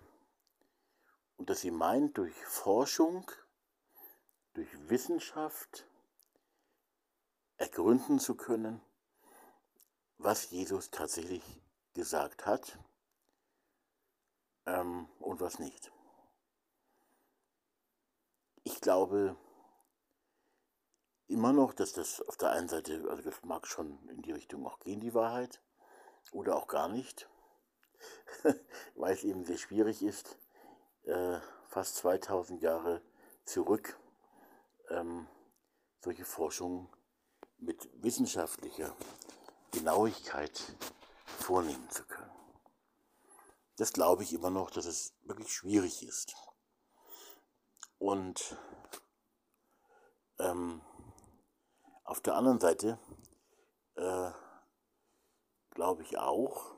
[1.38, 3.30] und dass sie meint, durch Forschung,
[4.54, 5.86] durch Wissenschaft,
[7.58, 8.82] ergründen zu können,
[10.18, 11.44] was Jesus tatsächlich
[11.94, 12.80] gesagt hat
[14.66, 15.92] ähm, und was nicht.
[18.64, 19.36] Ich glaube
[21.34, 24.66] immer noch, dass das auf der einen Seite, also das mag schon in die Richtung
[24.66, 25.62] auch gehen, die Wahrheit,
[26.32, 27.28] oder auch gar nicht,
[28.96, 30.38] weil es eben sehr schwierig ist,
[31.04, 33.02] äh, fast 2000 Jahre
[33.46, 34.00] zurück
[34.90, 35.28] ähm,
[36.00, 36.88] solche Forschungen
[37.58, 38.96] mit wissenschaftlicher
[39.72, 40.76] Genauigkeit
[41.26, 42.32] vornehmen zu können.
[43.78, 46.36] Das glaube ich immer noch, dass es wirklich schwierig ist.
[47.98, 48.58] Und
[50.40, 50.82] ähm,
[52.04, 53.00] auf der anderen Seite
[53.96, 54.32] äh,
[55.72, 56.76] glaube ich auch,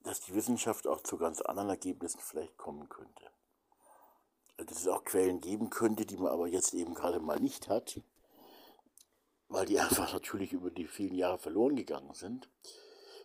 [0.00, 3.30] dass die Wissenschaft auch zu ganz anderen Ergebnissen vielleicht kommen könnte.
[4.56, 8.00] Dass es auch Quellen geben könnte, die man aber jetzt eben gerade mal nicht hat
[9.48, 12.48] weil die einfach natürlich über die vielen Jahre verloren gegangen sind,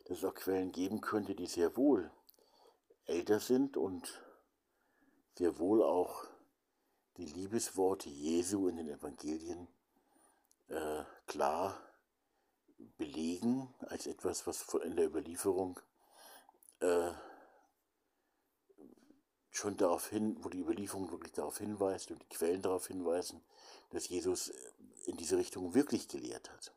[0.05, 2.11] dass es auch Quellen geben könnte, die sehr wohl
[3.05, 4.21] älter sind und
[5.37, 6.25] sehr wohl auch
[7.17, 9.67] die Liebesworte Jesu in den Evangelien
[10.71, 11.79] äh, klar
[12.97, 15.79] belegen als etwas, was in der Überlieferung
[16.79, 17.11] äh,
[19.51, 23.43] schon darauf hin, wo die Überlieferung wirklich darauf hinweist und die Quellen darauf hinweisen,
[23.89, 24.51] dass Jesus
[25.05, 26.73] in diese Richtung wirklich gelehrt hat.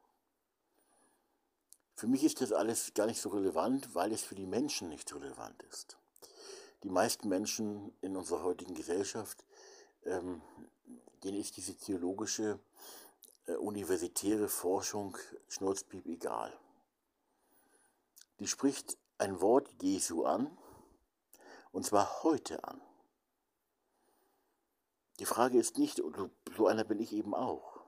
[1.95, 5.14] Für mich ist das alles gar nicht so relevant, weil es für die Menschen nicht
[5.14, 5.97] relevant ist.
[6.82, 9.45] Die meisten Menschen in unserer heutigen Gesellschaft,
[10.03, 10.42] ähm,
[11.22, 12.74] denen ist diese theologische äh,
[13.47, 15.16] universitäre Forschung
[15.49, 16.59] schnurzpiep egal.
[18.40, 20.57] Die spricht ein Wort Jesu an,
[21.70, 22.80] und zwar heute an.
[25.18, 26.03] Die Frage ist nicht,
[26.57, 27.80] so einer bin ich eben auch.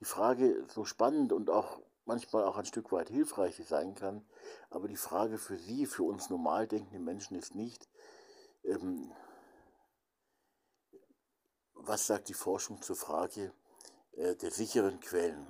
[0.00, 4.24] Die Frage, so spannend und auch manchmal auch ein Stück weit hilfreich sein kann,
[4.70, 7.88] aber die Frage für Sie, für uns normal denkende Menschen ist nicht,
[8.64, 9.12] ähm,
[11.74, 13.61] was sagt die Forschung zur Frage äh,
[14.12, 15.46] der sicheren Quellen?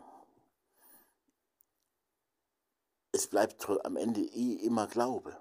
[3.13, 5.39] Es bleibt am Ende eh immer Glaube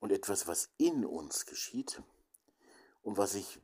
[0.00, 2.02] und etwas, was in uns geschieht
[3.02, 3.60] und was sich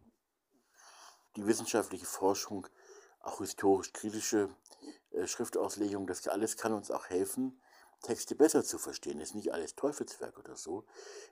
[1.36, 2.66] die wissenschaftliche Forschung,
[3.20, 4.54] auch historisch-kritische
[5.12, 7.60] äh, Schriftauslegung, das alles kann uns auch helfen,
[8.02, 9.20] Texte besser zu verstehen.
[9.20, 10.84] Es ist nicht alles Teufelswerk oder so.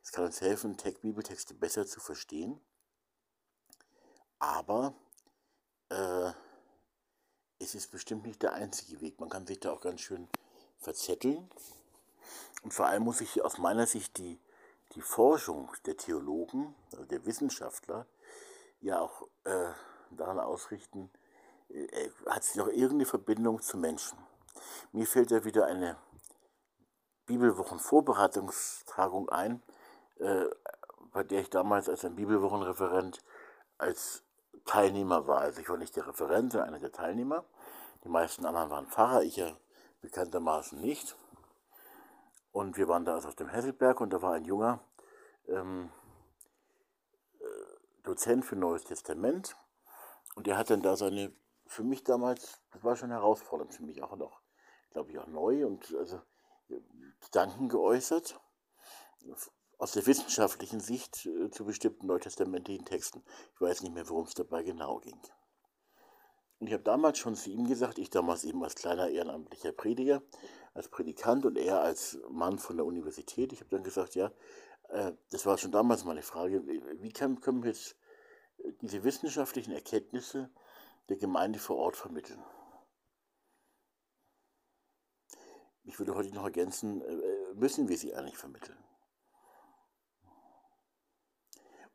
[0.04, 2.60] Es kann uns helfen, Bibeltexte besser zu verstehen.
[4.38, 4.94] Aber
[5.88, 6.30] äh,
[7.60, 9.20] es ist bestimmt nicht der einzige Weg.
[9.20, 10.28] Man kann sich da auch ganz schön
[10.78, 11.48] verzetteln.
[12.62, 14.40] Und vor allem muss sich aus meiner Sicht die,
[14.94, 18.06] die Forschung der Theologen, also der Wissenschaftler,
[18.80, 19.70] ja auch äh,
[20.10, 21.10] daran ausrichten,
[21.68, 24.18] äh, hat sie noch irgendeine Verbindung zu Menschen.
[24.92, 25.96] Mir fällt ja wieder eine
[27.26, 29.62] Bibelwochenvorbereitungstagung ein,
[30.18, 30.46] äh,
[31.12, 33.22] bei der ich damals als ein Bibelwochenreferent
[33.78, 34.24] als
[34.70, 35.40] Teilnehmer war.
[35.40, 37.44] Also ich war nicht der Referent, sondern einer der Teilnehmer.
[38.04, 39.56] Die meisten anderen waren Pfarrer, ich ja
[40.00, 41.16] bekanntermaßen nicht.
[42.52, 44.78] Und wir waren da also auf dem Hesselberg und da war ein junger
[45.48, 45.90] ähm,
[47.40, 47.44] äh,
[48.04, 49.56] Dozent für Neues Testament
[50.36, 51.32] und der hat dann da seine,
[51.66, 54.40] für mich damals, das war schon herausfordernd für mich auch noch,
[54.92, 56.20] glaube ich auch neu und also
[57.20, 58.40] Gedanken geäußert
[59.80, 63.24] aus der wissenschaftlichen Sicht äh, zu bestimmten neutestamentlichen Texten.
[63.54, 65.18] Ich weiß nicht mehr, worum es dabei genau ging.
[66.58, 70.22] Und ich habe damals schon zu ihm gesagt, ich damals eben als kleiner ehrenamtlicher Prediger,
[70.74, 74.30] als Predikant und er als Mann von der Universität, ich habe dann gesagt, ja,
[74.90, 77.96] äh, das war schon damals meine Frage, wie können, können wir jetzt
[78.58, 80.50] äh, diese wissenschaftlichen Erkenntnisse
[81.08, 82.44] der Gemeinde vor Ort vermitteln?
[85.84, 87.02] Ich würde heute noch ergänzen,
[87.54, 88.76] müssen wir sie eigentlich vermitteln?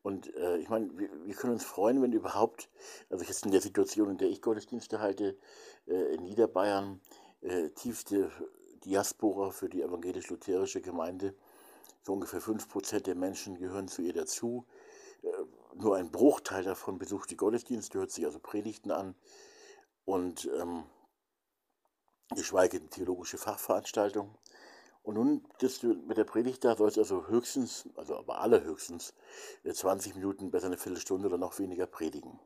[0.05, 2.69] Und äh, ich meine, wir, wir, können uns freuen, wenn überhaupt,
[3.09, 5.35] also jetzt in der Situation, in der ich Gottesdienste halte,
[5.87, 7.01] äh, in Niederbayern,
[7.41, 8.31] äh, tiefste
[8.85, 11.33] Diaspora für die evangelisch-lutherische Gemeinde,
[12.03, 14.67] so ungefähr 5% der Menschen gehören zu ihr dazu.
[15.23, 15.27] Äh,
[15.73, 19.15] nur ein Bruchteil davon besucht die Gottesdienste, hört sich also Predigten an
[20.05, 20.83] und ähm,
[22.35, 24.37] geschweige denn theologische Fachveranstaltungen.
[25.05, 29.13] Und nun das mit der Predigt da soll es also höchstens, also aber allerhöchstens,
[29.71, 32.39] 20 äh, Minuten, besser eine Viertelstunde oder noch weniger predigen.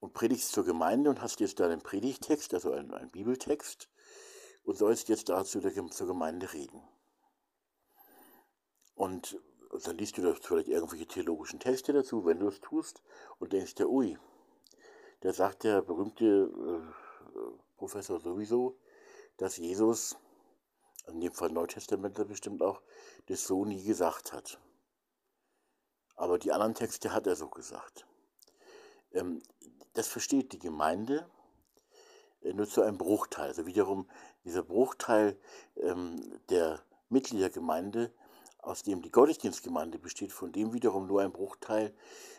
[0.00, 3.88] Und predigst zur Gemeinde und hast jetzt da einen Predigtext, also einen, einen Bibeltext,
[4.64, 6.82] und sollst jetzt dazu der, zur Gemeinde reden.
[8.96, 9.40] Und
[9.84, 13.00] dann liest du da vielleicht irgendwelche theologischen Texte dazu, wenn du es tust,
[13.38, 14.18] und denkst dir, ui,
[15.20, 17.38] da sagt der berühmte äh,
[17.76, 18.76] Professor sowieso,
[19.36, 20.16] dass Jesus
[21.08, 22.82] in dem Fall Neutestamentler bestimmt auch,
[23.26, 24.58] das so nie gesagt hat.
[26.16, 28.06] Aber die anderen Texte hat er so gesagt.
[29.12, 29.42] Ähm,
[29.94, 31.28] das versteht die Gemeinde
[32.42, 33.48] äh, nur zu einem Bruchteil.
[33.48, 34.08] Also wiederum
[34.44, 35.38] dieser Bruchteil
[35.76, 38.12] ähm, der Mitgliedergemeinde,
[38.58, 41.94] aus dem die Gottesdienstgemeinde besteht, von dem wiederum nur ein Bruchteil,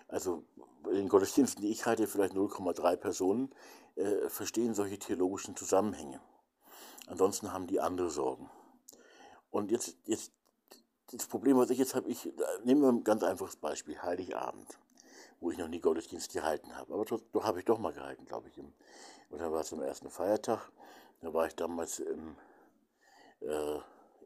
[0.08, 0.44] also
[0.86, 3.54] in den Gottesdiensten, die ich halte, vielleicht 0,3 Personen,
[3.96, 6.20] äh, verstehen solche theologischen Zusammenhänge.
[7.08, 8.50] Ansonsten haben die andere Sorgen.
[9.52, 10.32] Und jetzt, jetzt
[11.12, 12.32] das Problem, was ich jetzt habe, ich
[12.64, 14.78] nehmen wir ein ganz einfaches Beispiel, Heiligabend,
[15.40, 16.94] wo ich noch nie Gottesdienst gehalten habe.
[16.94, 18.58] Aber doch habe ich doch mal gehalten, glaube ich.
[18.58, 18.74] Im,
[19.32, 20.72] oder war es am ersten Feiertag.
[21.22, 22.36] Da war ich damals im,
[23.42, 23.80] äh,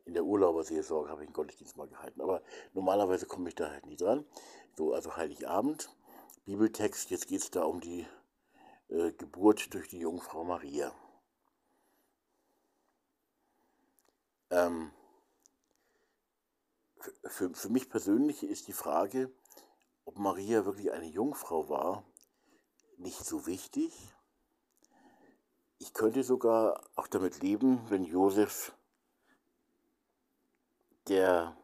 [0.05, 2.21] in der Urlauberseelsorge, habe ich einen Gottesdienst mal gehalten.
[2.21, 2.41] Aber
[2.73, 4.25] normalerweise komme ich da halt nie dran.
[4.75, 5.89] So, also Heiligabend,
[6.45, 8.05] Bibeltext, jetzt geht es da um die
[8.89, 10.93] äh, Geburt durch die Jungfrau Maria.
[14.49, 14.91] Ähm,
[17.25, 19.31] für, für mich persönlich ist die Frage,
[20.05, 22.03] ob Maria wirklich eine Jungfrau war,
[22.97, 23.93] nicht so wichtig.
[25.79, 28.73] Ich könnte sogar auch damit leben, wenn Josef
[31.07, 31.57] der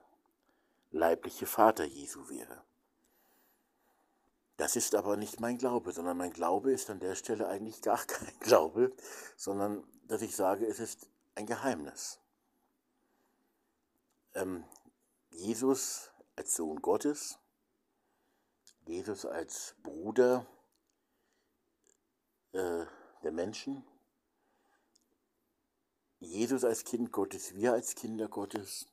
[0.91, 2.63] leibliche Vater Jesu wäre.
[4.57, 7.97] Das ist aber nicht mein Glaube, sondern mein Glaube ist an der Stelle eigentlich gar
[8.05, 8.91] kein Glaube,
[9.37, 12.19] sondern dass ich sage, es ist ein Geheimnis.
[14.33, 14.65] Ähm,
[15.31, 17.37] Jesus als Sohn Gottes,
[18.85, 20.47] Jesus als Bruder
[22.51, 22.85] äh,
[23.23, 23.85] der Menschen,
[26.19, 28.87] Jesus als Kind Gottes, wir als Kinder Gottes,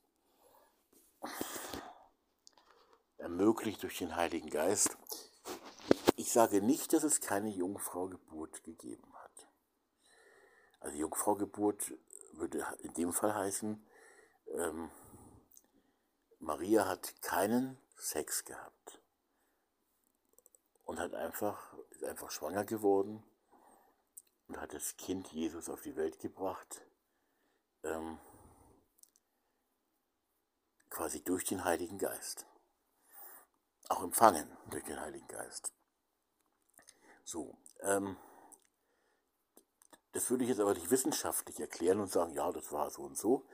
[3.17, 4.97] ermöglicht durch den Heiligen Geist.
[6.15, 9.47] Ich sage nicht, dass es keine Jungfraugeburt gegeben hat.
[10.79, 11.93] Also Jungfraugeburt
[12.33, 13.85] würde in dem Fall heißen,
[14.53, 14.91] ähm,
[16.47, 19.01] Maria hat keinen Sex gehabt
[20.85, 23.21] und hat einfach, ist einfach schwanger geworden
[24.47, 26.85] und hat das Kind Jesus auf die Welt gebracht,
[27.83, 28.17] ähm,
[30.89, 32.45] quasi durch den Heiligen Geist.
[33.89, 35.73] Auch empfangen durch den Heiligen Geist.
[37.25, 38.15] So, ähm,
[40.13, 43.17] das würde ich jetzt aber nicht wissenschaftlich erklären und sagen, ja, das war so und
[43.17, 43.45] so,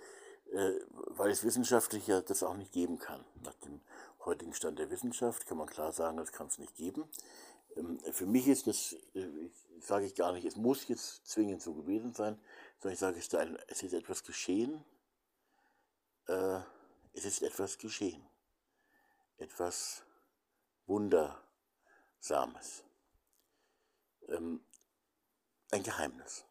[0.54, 3.26] weil es wissenschaftlich ja das auch nicht geben kann.
[3.44, 3.82] Nach dem
[4.26, 7.10] heutigen Stand der Wissenschaft kann man klar sagen, das kann es nicht geben.
[7.76, 9.28] Ähm, für mich ist das, äh,
[9.80, 12.40] sage ich gar nicht, es muss jetzt zwingend so gewesen sein,
[12.80, 13.18] sondern ich sage,
[13.68, 14.84] es ist etwas geschehen.
[16.28, 16.60] Äh,
[17.14, 18.26] es ist etwas geschehen.
[19.38, 20.04] Etwas
[20.86, 22.84] Wundersames.
[24.28, 24.64] Ähm,
[25.72, 26.46] ein Geheimnis.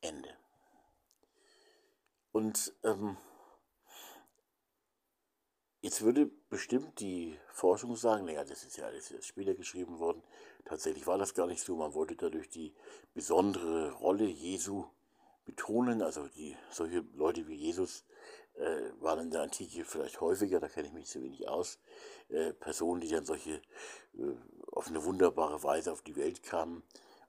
[0.00, 0.43] Ende.
[2.34, 3.16] Und ähm,
[5.82, 10.20] jetzt würde bestimmt die Forschung sagen, naja, das ist ja alles erst später geschrieben worden.
[10.64, 11.76] Tatsächlich war das gar nicht so.
[11.76, 12.74] Man wollte dadurch die
[13.14, 14.84] besondere Rolle Jesu
[15.44, 16.02] betonen.
[16.02, 18.04] Also die, solche Leute wie Jesus
[18.54, 21.78] äh, waren in der Antike vielleicht häufiger, da kenne ich mich zu wenig aus.
[22.30, 23.62] Äh, Personen, die dann solche
[24.18, 24.34] äh,
[24.72, 26.82] auf eine wunderbare Weise auf die Welt kamen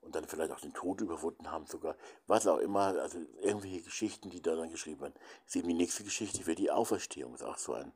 [0.06, 1.98] und dann vielleicht auch den Tod überwunden haben sogar,
[2.28, 5.16] was auch immer, also irgendwelche Geschichten, die da dann geschrieben werden.
[5.46, 7.92] Das die nächste Geschichte, wäre die Auferstehung, ist auch so ein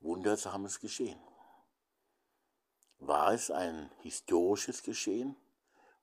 [0.00, 1.20] wundersames Geschehen.
[2.98, 5.36] War es ein historisches Geschehen?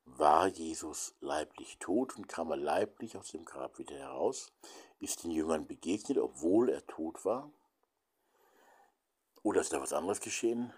[0.05, 4.53] War Jesus leiblich tot und kam er leiblich aus dem Grab wieder heraus?
[4.99, 7.51] Ist den Jüngern begegnet, obwohl er tot war?
[9.43, 10.73] Oder ist da was anderes geschehen?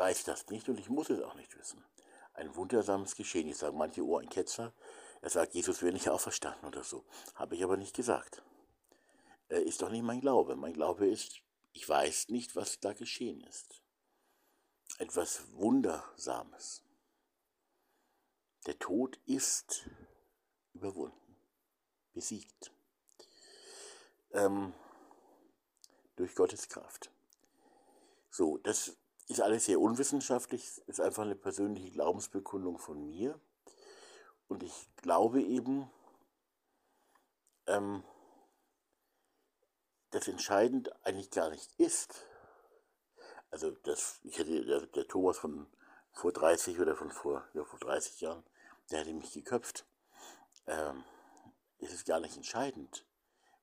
[0.00, 1.84] Weiß das nicht und ich muss es auch nicht wissen.
[2.32, 3.48] Ein wundersames Geschehen.
[3.48, 4.72] Ich sage manche Ohr ein Ketzer.
[5.20, 7.04] Er sagt, Jesus wäre nicht auferstanden oder so.
[7.34, 8.42] Habe ich aber nicht gesagt.
[9.48, 10.56] Äh, ist doch nicht mein Glaube.
[10.56, 11.42] Mein Glaube ist,
[11.72, 13.82] ich weiß nicht, was da geschehen ist.
[14.98, 16.82] Etwas Wundersames.
[18.66, 19.88] Der Tod ist
[20.72, 21.36] überwunden,
[22.14, 22.72] besiegt.
[24.32, 24.72] Ähm,
[26.16, 27.10] durch Gottes Kraft.
[28.30, 28.96] So, das
[29.30, 33.40] ist alles sehr unwissenschaftlich, ist einfach eine persönliche Glaubensbekundung von mir.
[34.48, 35.88] Und ich glaube eben,
[37.68, 38.02] ähm,
[40.10, 42.26] das entscheidend eigentlich gar nicht ist.
[43.52, 45.68] Also das, ich hätte, der, der Thomas von
[46.12, 48.42] vor 30 oder von vor, ja, vor 30 Jahren,
[48.90, 49.86] der hätte mich geköpft.
[50.66, 51.04] Ähm,
[51.78, 53.06] es ist gar nicht entscheidend,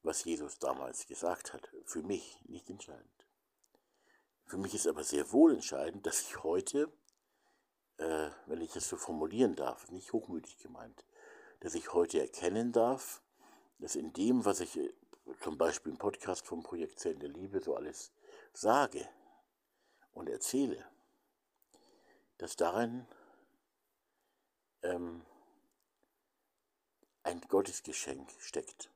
[0.01, 1.70] was Jesus damals gesagt hat.
[1.84, 3.16] Für mich nicht entscheidend.
[4.48, 6.90] Für mich ist aber sehr wohl entscheidend, dass ich heute,
[7.98, 11.03] äh, wenn ich das so formulieren darf, nicht hochmütig gemeint,
[11.60, 13.22] dass ich heute erkennen darf,
[13.80, 14.94] dass in dem, was ich äh,
[15.41, 18.14] zum Beispiel im Podcast vom Projekt Zellen der Liebe so alles
[18.53, 19.10] sage
[20.14, 20.86] und erzähle,
[22.38, 23.06] dass darin
[24.82, 25.26] ähm,
[27.24, 28.90] ein Gottesgeschenk steckt.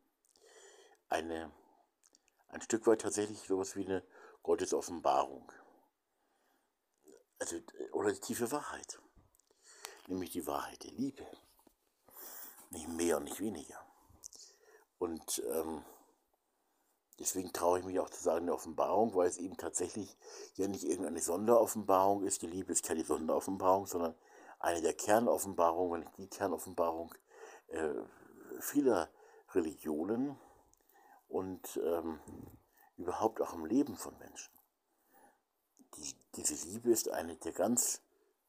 [1.09, 1.51] Eine,
[2.47, 4.01] ein Stück weit tatsächlich sowas wie eine
[4.43, 5.51] Gottes Offenbarung.
[7.39, 7.57] Also,
[7.91, 8.99] oder die tiefe Wahrheit.
[10.07, 11.25] Nämlich die Wahrheit der Liebe.
[12.69, 13.79] Nicht mehr und nicht weniger.
[14.97, 15.83] Und ähm,
[17.19, 20.17] deswegen traue ich mich auch zu sagen, eine Offenbarung, weil es eben tatsächlich
[20.55, 22.41] ja nicht irgendeine Sonderoffenbarung ist.
[22.41, 24.15] Die Liebe ist keine Sonderoffenbarung, sondern
[24.59, 27.13] eine der Kernoffenbarungen, wenn nicht die Kernoffenbarung
[27.69, 27.93] äh,
[28.59, 29.09] vieler
[29.53, 30.37] Religionen.
[31.27, 32.19] Und ähm,
[33.01, 34.53] überhaupt auch im Leben von Menschen.
[35.97, 38.01] Die, diese Liebe ist eine der ganz,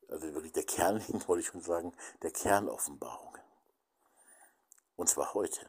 [0.08, 1.92] also wirklich der Kern, wollte ich schon sagen,
[2.22, 3.40] der Kernoffenbarungen.
[4.96, 5.68] Und zwar heute.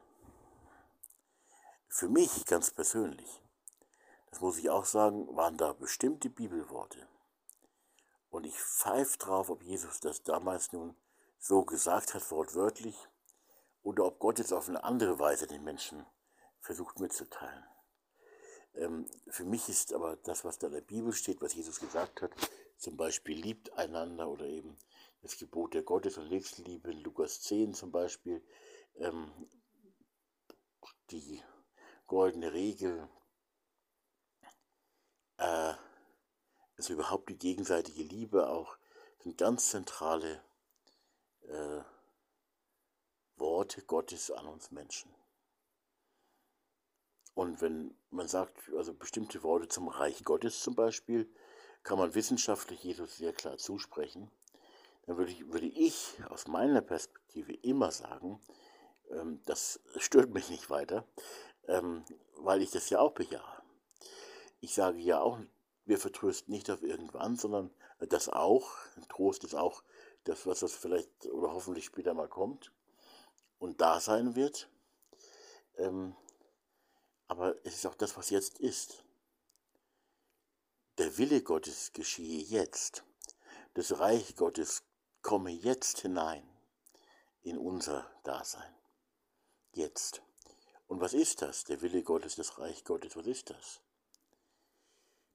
[1.87, 3.41] Für mich ganz persönlich,
[4.29, 7.07] das muss ich auch sagen, waren da bestimmte Bibelworte.
[8.29, 10.95] Und ich pfeife drauf, ob Jesus das damals nun
[11.39, 12.97] so gesagt hat, wortwörtlich,
[13.83, 16.05] oder ob Gott jetzt auf eine andere Weise den Menschen
[16.61, 17.63] versucht mitzuteilen.
[18.75, 22.21] Ähm, für mich ist aber das, was da in der Bibel steht, was Jesus gesagt
[22.21, 22.31] hat,
[22.77, 24.77] zum Beispiel liebt einander oder eben
[25.21, 28.43] das Gebot der Gottes- und Nächstenliebe in Lukas 10 zum Beispiel,
[28.95, 29.31] ähm,
[31.11, 31.41] die
[32.07, 33.07] goldene Regel,
[35.37, 35.73] äh,
[36.77, 38.77] also überhaupt die gegenseitige Liebe auch,
[39.19, 40.43] sind ganz zentrale
[41.43, 41.81] äh,
[43.37, 45.13] Worte Gottes an uns Menschen.
[47.35, 51.29] Und wenn man sagt, also bestimmte Worte zum Reich Gottes zum Beispiel,
[51.83, 54.31] kann man wissenschaftlich Jesus sehr klar zusprechen,
[55.05, 58.39] dann würde ich, würde ich aus meiner Perspektive immer sagen,
[59.11, 61.05] ähm, das stört mich nicht weiter,
[61.67, 62.05] ähm,
[62.37, 63.63] weil ich das ja auch bejahe.
[64.61, 65.39] Ich sage ja auch,
[65.85, 67.69] wir vertrösten nicht auf irgendwann, sondern
[67.99, 68.71] das auch.
[69.09, 69.83] Trost ist auch
[70.23, 72.71] das, was das vielleicht oder hoffentlich später mal kommt
[73.59, 74.69] und da sein wird.
[75.77, 76.15] Ähm,
[77.27, 79.03] aber es ist auch das, was jetzt ist.
[80.97, 83.03] Der Wille Gottes geschehe jetzt.
[83.73, 84.83] Das Reich Gottes
[85.21, 86.47] komme jetzt hinein
[87.41, 88.75] in unser Dasein.
[89.71, 90.21] Jetzt.
[90.87, 91.63] Und was ist das?
[91.63, 93.81] Der Wille Gottes, das Reich Gottes, was ist das?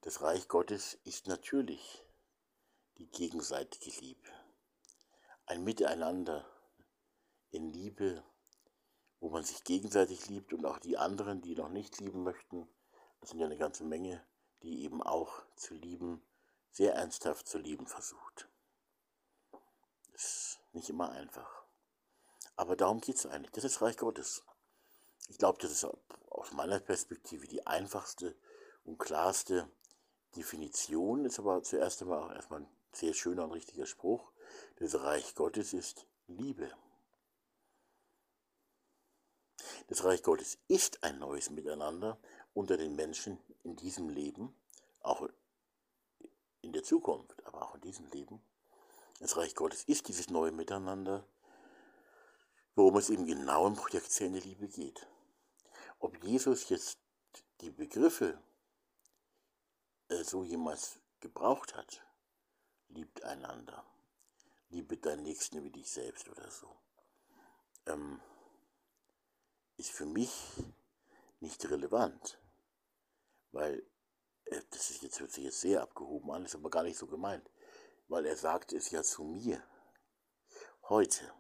[0.03, 2.05] Das Reich Gottes ist natürlich
[2.99, 4.31] die gegenseitige Liebe.
[5.47, 6.49] Ein Miteinander
[7.51, 8.23] in Liebe,
[9.21, 12.69] wo man sich gegenseitig liebt und auch die anderen, die noch nicht lieben möchten,
[13.21, 14.25] das sind ja eine ganze Menge,
[14.63, 16.23] die eben auch zu lieben,
[16.71, 18.49] sehr ernsthaft zu lieben versucht.
[20.13, 21.63] Das ist nicht immer einfach.
[22.57, 23.53] Aber darum geht es eigentlich.
[23.53, 24.45] Das ist Reich Gottes.
[25.29, 25.85] Ich glaube, das ist
[26.31, 28.35] aus meiner Perspektive die einfachste
[28.85, 29.71] und klarste
[30.37, 34.33] Definition, ist aber zuerst einmal auch erstmal ein sehr schöner und richtiger Spruch.
[34.77, 36.71] Das Reich Gottes ist Liebe.
[39.89, 42.19] Das Reich Gottes ist ein neues Miteinander
[42.53, 44.55] unter den Menschen in diesem Leben,
[45.01, 45.27] auch
[46.61, 48.43] in der Zukunft, aber auch in diesem Leben.
[49.19, 51.27] Das Reich Gottes ist dieses neue Miteinander,
[52.75, 55.07] worum es eben genau im Projekt Zähne Liebe geht.
[56.01, 56.99] Ob Jesus jetzt
[57.63, 58.39] die Begriffe
[60.09, 62.03] äh, so jemals gebraucht hat,
[62.89, 63.85] liebt einander,
[64.69, 66.69] liebe deinen Nächsten wie dich selbst oder so,
[67.87, 68.21] ähm,
[69.79, 70.33] ist für mich
[71.41, 72.39] nicht relevant,
[73.53, 73.83] weil
[74.71, 77.49] das ist jetzt, hört sich jetzt sehr abgehoben an, ist aber gar nicht so gemeint,
[78.09, 79.63] weil er sagt es ja zu mir,
[80.89, 81.33] heute.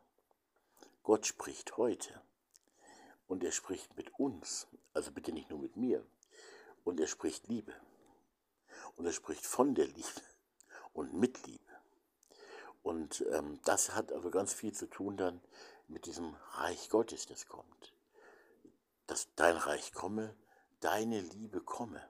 [1.02, 2.20] Gott spricht heute.
[3.27, 6.06] Und er spricht mit uns, also bitte nicht nur mit mir.
[6.85, 7.74] Und er spricht Liebe.
[8.97, 10.23] Und er spricht von der Liebe
[10.93, 11.65] und mit Liebe.
[12.82, 15.40] Und ähm, das hat also ganz viel zu tun dann
[15.89, 17.97] mit diesem Reich Gottes, das kommt
[19.09, 20.36] dass dein Reich komme,
[20.80, 22.06] deine Liebe komme.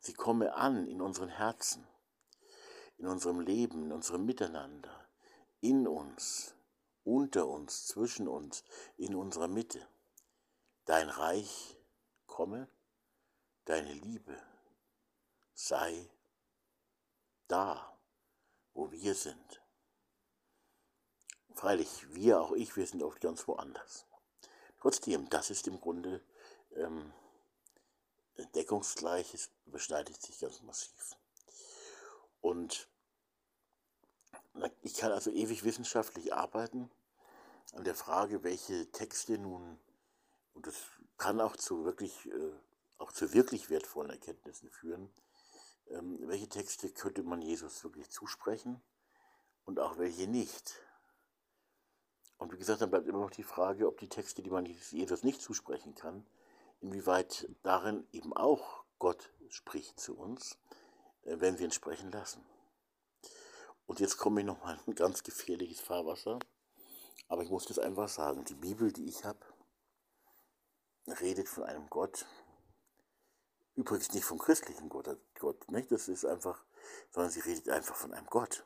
[0.00, 1.84] Sie komme an in unseren Herzen,
[2.98, 5.08] in unserem Leben, in unserem Miteinander,
[5.60, 6.54] in uns,
[7.04, 8.62] unter uns, zwischen uns,
[8.96, 9.88] in unserer Mitte.
[10.84, 11.76] Dein Reich
[12.26, 12.68] komme,
[13.64, 14.36] deine Liebe
[15.54, 16.10] sei
[17.48, 17.98] da,
[18.74, 19.62] wo wir sind.
[21.54, 24.07] Freilich, wir, auch ich, wir sind oft ganz woanders.
[24.80, 26.22] Trotzdem, das ist im Grunde
[26.76, 27.12] ähm,
[28.54, 31.16] deckungsgleich, es beschneidet sich ganz massiv.
[32.40, 32.88] Und
[34.82, 36.90] ich kann also ewig wissenschaftlich arbeiten
[37.72, 39.78] an der Frage, welche Texte nun,
[40.54, 40.76] und das
[41.16, 42.52] kann auch zu wirklich, äh,
[42.98, 45.10] auch zu wirklich wertvollen Erkenntnissen führen,
[45.88, 48.80] ähm, welche Texte könnte man Jesus wirklich zusprechen
[49.64, 50.80] und auch welche nicht.
[52.38, 55.24] Und wie gesagt, dann bleibt immer noch die Frage, ob die Texte, die man Jesus
[55.24, 56.24] nicht zusprechen kann,
[56.80, 60.56] inwieweit darin eben auch Gott spricht zu uns,
[61.22, 62.44] äh, wenn wir ihn sprechen lassen.
[63.86, 66.38] Und jetzt komme ich nochmal in ein ganz gefährliches Fahrwasser.
[67.28, 68.44] Aber ich muss das einfach sagen.
[68.44, 69.40] Die Bibel, die ich habe,
[71.20, 72.26] redet von einem Gott.
[73.74, 75.08] Übrigens nicht vom christlichen Gott,
[75.38, 75.90] Gott nicht?
[75.90, 76.64] Das ist einfach,
[77.10, 78.64] sondern sie redet einfach von einem Gott.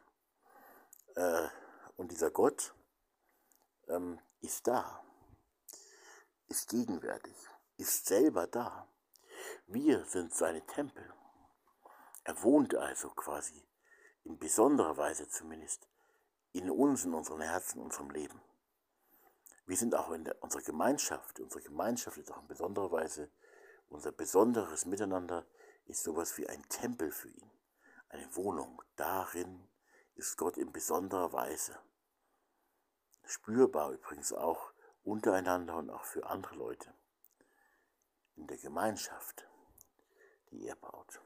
[1.15, 1.49] Äh,
[1.97, 2.75] und dieser Gott
[3.89, 5.03] ähm, ist da,
[6.49, 7.37] ist gegenwärtig,
[7.77, 8.89] ist selber da.
[9.67, 11.13] Wir sind seine Tempel.
[12.25, 13.67] Er wohnt also quasi,
[14.25, 15.89] in besonderer Weise zumindest,
[16.53, 18.41] in uns, in unseren Herzen, in unserem Leben.
[19.67, 21.41] Wir sind auch in der, unserer Gemeinschaft.
[21.41, 23.31] Unsere Gemeinschaft ist auch in besonderer Weise,
[23.89, 25.47] unser besonderes Miteinander
[25.87, 27.51] ist sowas wie ein Tempel für ihn,
[28.09, 28.83] eine Wohnung.
[28.97, 29.69] Darin
[30.15, 31.79] ist Gott in besonderer Weise
[33.25, 34.73] spürbar übrigens auch
[35.05, 36.93] untereinander und auch für andere Leute
[38.37, 39.47] in der Gemeinschaft,
[40.51, 41.21] die er baut.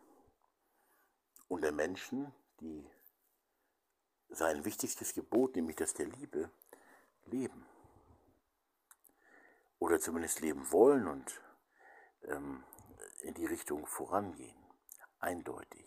[1.49, 2.89] Und der Menschen, die
[4.29, 6.51] sein wichtigstes Gebot, nämlich das der Liebe,
[7.27, 7.67] leben.
[9.79, 11.41] Oder zumindest leben wollen und
[12.25, 12.65] ähm,
[13.21, 14.57] in die Richtung vorangehen.
[15.19, 15.87] Eindeutig.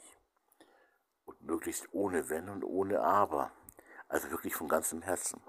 [1.42, 3.52] möglichst ohne Wenn und ohne Aber,
[4.08, 5.42] also wirklich von ganzem Herzen.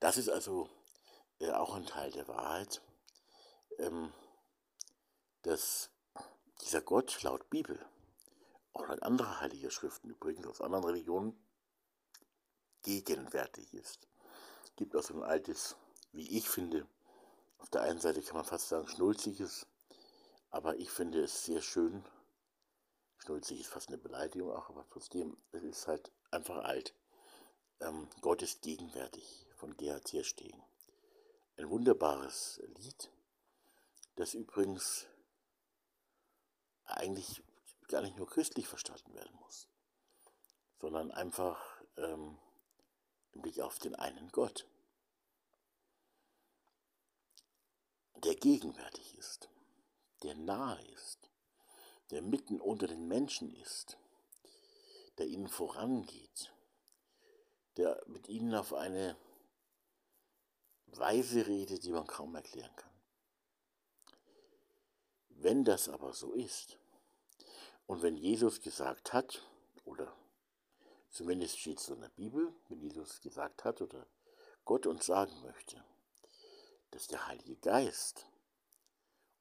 [0.00, 0.68] Das ist also
[1.40, 2.82] äh, auch ein Teil der Wahrheit,
[3.78, 4.12] ähm,
[5.42, 5.90] dass
[6.62, 7.84] dieser Gott laut Bibel,
[8.72, 11.36] auch laut anderer heiliger Schriften übrigens aus anderen Religionen,
[12.82, 14.08] gegenwärtig ist.
[14.64, 15.76] Es gibt auch so ein altes,
[16.12, 16.86] wie ich finde,
[17.58, 19.66] auf der einen Seite kann man fast sagen schnulziges,
[20.50, 22.04] aber ich finde es sehr schön.
[23.18, 26.94] Schnulzig ist fast eine Beleidigung auch, aber trotzdem, es ist halt einfach alt.
[27.80, 30.62] Ähm, Gott ist gegenwärtig von Gerhard Tierstegen.
[31.56, 33.10] Ein wunderbares Lied,
[34.14, 35.06] das übrigens
[36.84, 37.42] eigentlich
[37.88, 39.68] gar nicht nur christlich verstanden werden muss,
[40.80, 42.38] sondern einfach ähm,
[43.32, 44.64] im Blick auf den einen Gott,
[48.14, 49.48] der gegenwärtig ist,
[50.22, 51.30] der nahe ist,
[52.12, 53.98] der mitten unter den Menschen ist,
[55.18, 56.54] der ihnen vorangeht,
[57.76, 59.16] der mit ihnen auf eine
[60.96, 62.90] Weise redet, die man kaum erklären kann.
[65.28, 66.78] Wenn das aber so ist,
[67.86, 69.42] und wenn Jesus gesagt hat,
[69.84, 70.12] oder
[71.10, 74.06] zumindest steht es so in der Bibel, wenn Jesus gesagt hat oder
[74.64, 75.82] Gott uns sagen möchte,
[76.90, 78.26] dass der Heilige Geist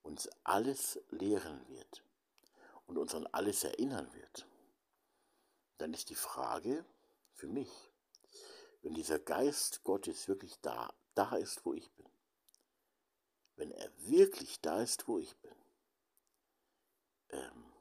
[0.02, 2.04] uns alles lehren wird
[2.86, 4.48] und uns an alles erinnern wird,
[5.78, 6.86] dann ist die Frage
[7.34, 7.70] für mich,
[8.82, 12.10] wenn dieser Geist Gottes wirklich da, da ist, wo ich bin,
[13.56, 15.56] wenn er wirklich da ist, wo ich bin,
[17.30, 17.74] ähm,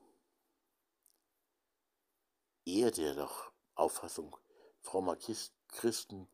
[2.65, 4.37] er, der doch Auffassung
[4.81, 5.17] frommer
[5.69, 6.29] Christen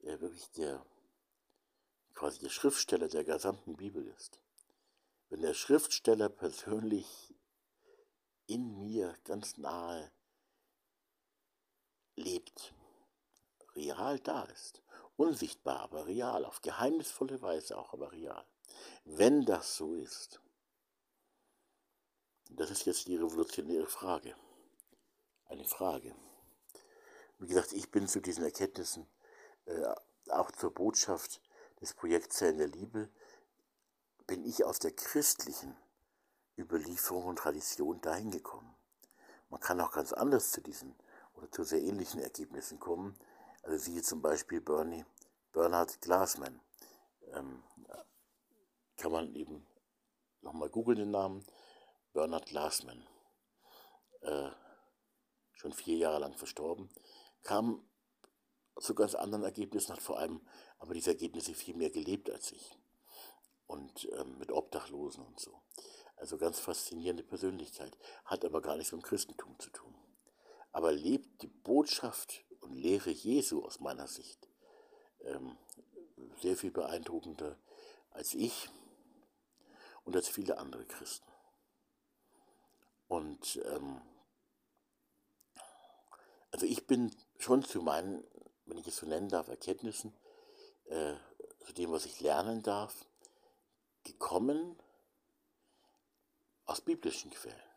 [0.00, 0.86] äh, wirklich der
[2.14, 4.40] quasi der Schriftsteller der gesamten Bibel ist.
[5.28, 7.34] Wenn der Schriftsteller persönlich
[8.46, 10.12] in mir ganz nahe
[12.14, 12.72] lebt,
[13.74, 14.82] real da ist,
[15.16, 18.44] unsichtbar, aber real, auf geheimnisvolle Weise auch, aber real.
[19.04, 20.40] Wenn das so ist,
[22.50, 24.34] das ist jetzt die revolutionäre Frage.
[25.46, 26.14] Eine Frage.
[27.38, 29.06] Wie gesagt, ich bin zu diesen Erkenntnissen,
[29.66, 29.94] äh,
[30.30, 31.40] auch zur Botschaft
[31.80, 33.10] des Projekts Zellen der Liebe,
[34.26, 35.76] bin ich aus der christlichen
[36.58, 38.74] Überlieferung und Tradition dahin gekommen.
[39.50, 40.96] Man kann auch ganz anders zu diesen
[41.34, 43.16] oder zu sehr ähnlichen Ergebnissen kommen.
[43.66, 45.04] Also siehe zum Beispiel Bernie,
[45.52, 46.60] Bernhard Glassman.
[47.32, 47.64] Ähm,
[48.96, 49.66] kann man eben
[50.40, 51.44] nochmal googeln den Namen.
[52.12, 53.04] Bernhard Glassman.
[54.20, 54.50] Äh,
[55.54, 56.88] schon vier Jahre lang verstorben.
[57.42, 57.84] Kam
[58.78, 60.46] zu ganz anderen Ergebnissen, hat vor allem
[60.78, 62.78] aber diese Ergebnisse viel mehr gelebt als ich.
[63.66, 65.60] Und ähm, mit Obdachlosen und so.
[66.14, 69.92] Also ganz faszinierende Persönlichkeit, hat aber gar nichts mit dem Christentum zu tun.
[70.70, 74.48] Aber lebt die Botschaft und Lehre Jesu aus meiner Sicht
[75.20, 75.56] ähm,
[76.40, 77.58] sehr viel beeindruckender
[78.10, 78.68] als ich
[80.04, 81.30] und als viele andere Christen.
[83.08, 84.00] Und ähm,
[86.50, 88.24] also ich bin schon zu meinen
[88.66, 90.12] wenn ich es so nennen darf, Erkenntnissen,
[90.86, 91.14] äh,
[91.64, 93.06] zu dem, was ich lernen darf,
[94.04, 94.76] gekommen
[96.64, 97.75] aus biblischen Quellen.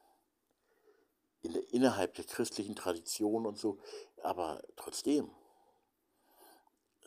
[1.41, 3.79] In der, innerhalb der christlichen Tradition und so.
[4.21, 5.29] Aber trotzdem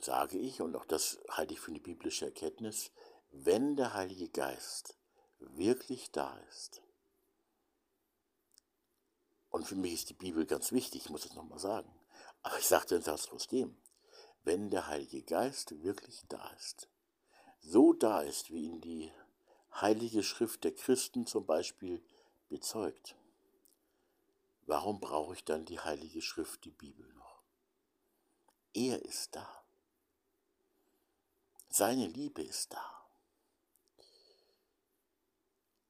[0.01, 2.93] sage ich, und auch das halte ich für eine biblische Erkenntnis,
[3.31, 4.99] wenn der Heilige Geist
[5.39, 6.83] wirklich da ist,
[9.53, 11.93] und für mich ist die Bibel ganz wichtig, ich muss es nochmal sagen,
[12.43, 13.77] aber ich sage den Satz trotzdem,
[14.45, 16.89] wenn der Heilige Geist wirklich da ist,
[17.61, 19.13] so da ist, wie ihn die
[19.75, 22.03] Heilige Schrift der Christen zum Beispiel
[22.49, 23.15] bezeugt,
[24.67, 27.43] warum brauche ich dann die Heilige Schrift, die Bibel noch?
[28.75, 29.49] Er ist da.
[31.69, 33.07] Seine Liebe ist da.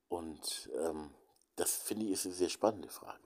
[0.09, 1.15] Und ähm,
[1.57, 3.19] das finde ich ist eine sehr spannende Frage.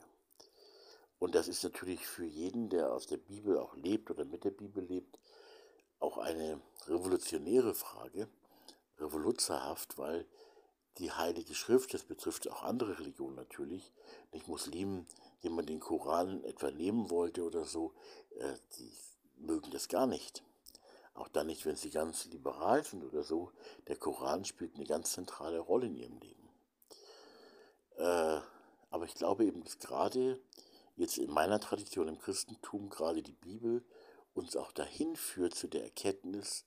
[1.18, 4.50] Und das ist natürlich für jeden, der aus der Bibel auch lebt oder mit der
[4.50, 5.18] Bibel lebt,
[5.98, 8.28] auch eine revolutionäre Frage,
[8.98, 10.26] revoluzerhaft, weil
[10.98, 13.92] die Heilige Schrift, das betrifft auch andere Religionen natürlich,
[14.32, 15.06] nicht Muslimen,
[15.42, 17.94] die man den Koran etwa nehmen wollte oder so,
[18.38, 18.92] äh, die
[19.36, 20.42] mögen das gar nicht.
[21.14, 23.50] Auch dann nicht, wenn sie ganz liberal sind oder so.
[23.88, 26.48] Der Koran spielt eine ganz zentrale Rolle in ihrem Leben.
[27.96, 28.40] Äh,
[28.90, 30.40] aber ich glaube eben, dass gerade
[30.96, 33.84] jetzt in meiner Tradition im Christentum gerade die Bibel
[34.34, 36.66] uns auch dahin führt zu der Erkenntnis,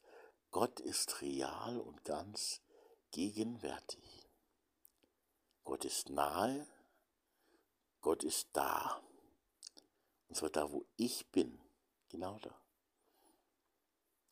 [0.52, 2.62] Gott ist real und ganz
[3.12, 4.28] gegenwärtig.
[5.64, 6.66] Gott ist nahe,
[8.02, 9.02] Gott ist da.
[10.28, 11.60] Und zwar da, wo ich bin.
[12.10, 12.56] Genau da.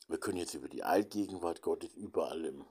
[0.08, 2.66] Wir können jetzt über die Allgegenwart Gottes überall im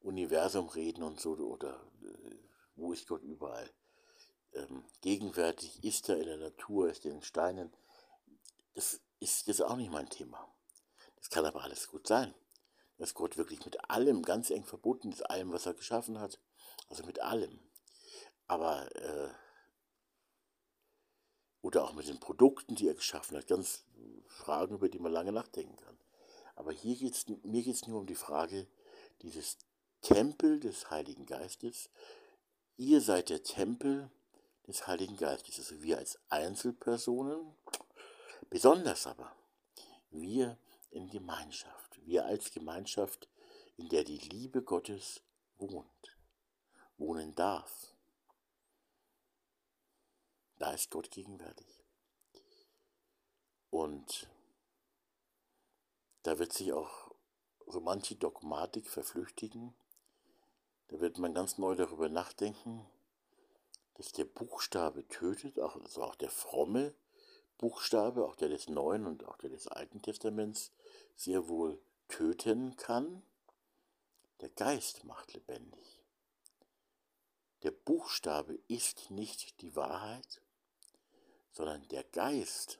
[0.00, 2.36] Universum reden und so, oder äh,
[2.76, 3.70] wo ist Gott überall?
[4.54, 7.76] Ähm, gegenwärtig ist er in der Natur, ist er in den Steinen.
[8.74, 10.48] Das ist, ist auch nicht mein Thema.
[11.16, 12.34] Das kann aber alles gut sein.
[12.96, 16.40] Dass Gott wirklich mit allem ganz eng verbunden ist, allem, was er geschaffen hat.
[16.88, 17.60] Also mit allem.
[18.46, 19.28] Aber, äh,
[21.68, 23.46] oder auch mit den Produkten, die er geschaffen hat.
[23.46, 23.84] Ganz
[24.26, 25.98] Fragen, über die man lange nachdenken kann.
[26.56, 28.66] Aber hier geht's, mir geht es nur um die Frage
[29.20, 29.58] dieses
[30.00, 31.90] Tempel des Heiligen Geistes.
[32.78, 34.10] Ihr seid der Tempel
[34.66, 35.58] des Heiligen Geistes.
[35.58, 37.54] Also wir als Einzelpersonen,
[38.48, 39.30] besonders aber
[40.10, 40.56] wir
[40.90, 42.00] in Gemeinschaft.
[42.06, 43.28] Wir als Gemeinschaft,
[43.76, 45.20] in der die Liebe Gottes
[45.58, 46.16] wohnt,
[46.96, 47.92] wohnen darf.
[50.58, 51.84] Da ist Gott gegenwärtig.
[53.70, 54.28] Und
[56.22, 57.14] da wird sich auch
[57.66, 59.74] so manche Dogmatik verflüchtigen.
[60.88, 62.86] Da wird man ganz neu darüber nachdenken,
[63.94, 66.94] dass der Buchstabe tötet, auch, also auch der fromme
[67.58, 70.72] Buchstabe, auch der des Neuen und auch der des Alten Testaments,
[71.16, 73.22] sehr wohl töten kann.
[74.40, 76.00] Der Geist macht lebendig.
[77.62, 80.40] Der Buchstabe ist nicht die Wahrheit,
[81.58, 82.78] sondern der Geist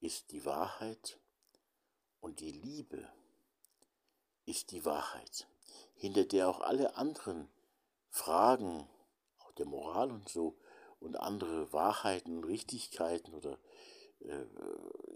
[0.00, 1.18] ist die Wahrheit
[2.20, 3.08] und die Liebe
[4.46, 5.48] ist die Wahrheit,
[5.96, 7.48] hinter der auch alle anderen
[8.08, 8.88] Fragen,
[9.40, 10.56] auch der Moral und so,
[11.00, 13.58] und andere Wahrheiten, Richtigkeiten oder
[14.20, 14.44] äh,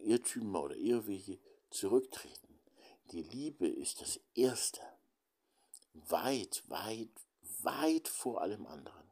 [0.02, 1.38] Irrtümer oder Irrwege
[1.70, 2.58] zurücktreten.
[3.12, 4.80] Die Liebe ist das Erste,
[5.92, 7.10] weit, weit,
[7.62, 9.08] weit vor allem anderen.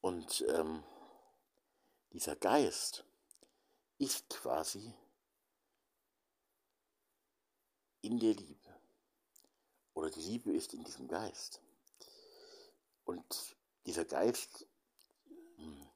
[0.00, 0.84] Und ähm,
[2.12, 3.04] dieser Geist
[3.98, 4.94] ist quasi
[8.00, 8.80] in der Liebe.
[9.94, 11.60] Oder die Liebe ist in diesem Geist.
[13.04, 13.56] Und
[13.86, 14.66] dieser Geist
[15.56, 15.88] hm,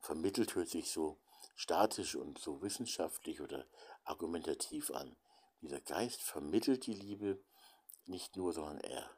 [0.00, 1.18] vermittelt, hört sich so
[1.54, 3.66] statisch und so wissenschaftlich oder
[4.04, 5.16] argumentativ an.
[5.62, 7.42] Dieser Geist vermittelt die Liebe
[8.04, 9.10] nicht nur, sondern er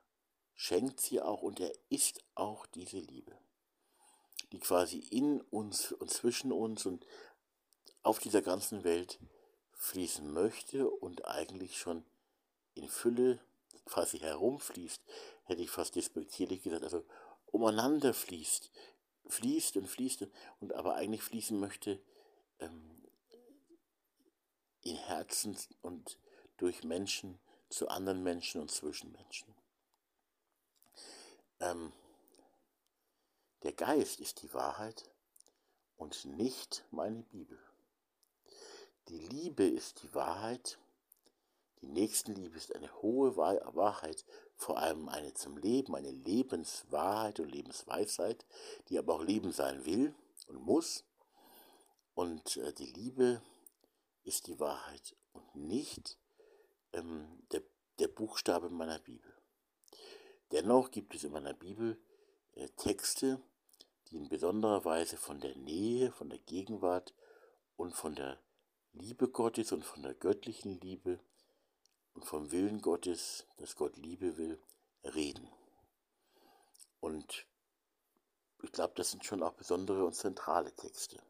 [0.54, 3.38] schenkt sie auch und er ist auch diese Liebe,
[4.52, 7.06] die quasi in uns und zwischen uns und
[8.02, 9.19] auf dieser ganzen Welt
[9.73, 12.05] fließen möchte und eigentlich schon
[12.74, 13.40] in Fülle
[13.85, 15.02] quasi herumfließt,
[15.44, 17.05] hätte ich fast despektierlich gesagt, also
[17.47, 18.70] umeinander fließt,
[19.27, 20.27] fließt und fließt
[20.60, 22.01] und aber eigentlich fließen möchte
[22.60, 23.02] ähm,
[24.82, 26.19] in Herzen und
[26.56, 27.39] durch Menschen
[27.69, 29.55] zu anderen Menschen und zwischen Menschen.
[31.60, 31.93] Ähm,
[33.62, 35.10] der Geist ist die Wahrheit
[35.97, 37.59] und nicht meine Bibel.
[39.09, 40.78] Die Liebe ist die Wahrheit.
[41.80, 44.24] Die Nächstenliebe ist eine hohe Wahrheit,
[44.56, 48.44] vor allem eine zum Leben, eine Lebenswahrheit und Lebensweisheit,
[48.89, 50.14] die aber auch Leben sein will
[50.48, 51.05] und muss.
[52.14, 53.40] Und äh, die Liebe
[54.24, 56.18] ist die Wahrheit und nicht
[56.93, 57.62] ähm, der,
[57.98, 59.32] der Buchstabe meiner Bibel.
[60.51, 62.01] Dennoch gibt es in meiner Bibel
[62.76, 63.40] Texte,
[64.09, 67.14] die in besonderer Weise von der Nähe, von der Gegenwart
[67.76, 68.39] und von der
[68.93, 71.20] Liebe Gottes und von der göttlichen Liebe
[72.14, 74.60] und vom Willen Gottes, dass Gott Liebe will,
[75.05, 75.48] reden.
[77.01, 77.47] Und
[78.62, 81.22] ich glaube, das sind schon auch besondere und zentrale Texte.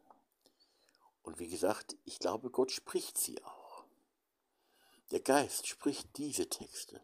[1.21, 3.83] Und wie gesagt, ich glaube, Gott spricht sie auch.
[5.11, 7.01] Der Geist spricht diese Texte.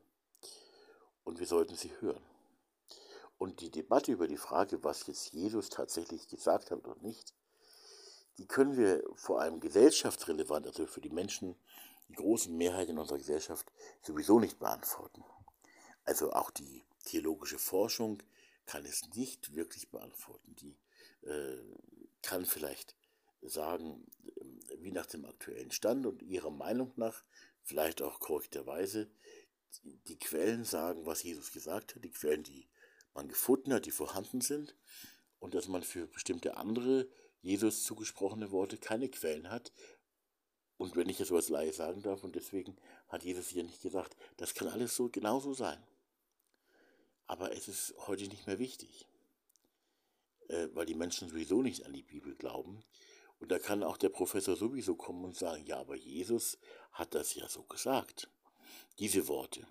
[1.24, 2.24] Und wir sollten sie hören.
[3.38, 7.34] Und die Debatte über die Frage, was jetzt Jesus tatsächlich gesagt hat oder nicht,
[8.38, 11.56] die können wir vor allem gesellschaftsrelevant, also für die Menschen,
[12.10, 13.72] die große Mehrheit in unserer Gesellschaft,
[14.02, 15.24] sowieso nicht beantworten.
[16.04, 18.22] Also auch die theologische Forschung
[18.66, 20.56] kann es nicht wirklich beantworten.
[20.56, 20.78] Die
[21.28, 21.58] äh,
[22.22, 22.96] kann vielleicht
[23.42, 24.06] sagen,
[24.78, 27.24] wie nach dem aktuellen Stand und ihrer Meinung nach,
[27.64, 29.10] vielleicht auch korrekterweise,
[29.84, 32.68] die Quellen sagen, was Jesus gesagt hat, die Quellen, die
[33.16, 34.76] man gefunden hat, die vorhanden sind,
[35.40, 37.10] und dass man für bestimmte andere
[37.42, 39.72] Jesus zugesprochene Worte keine Quellen hat.
[40.78, 42.78] Und wenn ich das so als Laie sagen darf, und deswegen
[43.08, 45.82] hat Jesus hier nicht gesagt, das kann alles so genauso sein.
[47.28, 49.08] Aber es ist heute nicht mehr wichtig,
[50.50, 52.84] äh, weil die Menschen sowieso nicht an die Bibel glauben
[53.40, 56.58] und da kann auch der Professor sowieso kommen und sagen, ja, aber Jesus
[56.92, 58.30] hat das ja so gesagt.
[59.00, 59.68] Diese Worte.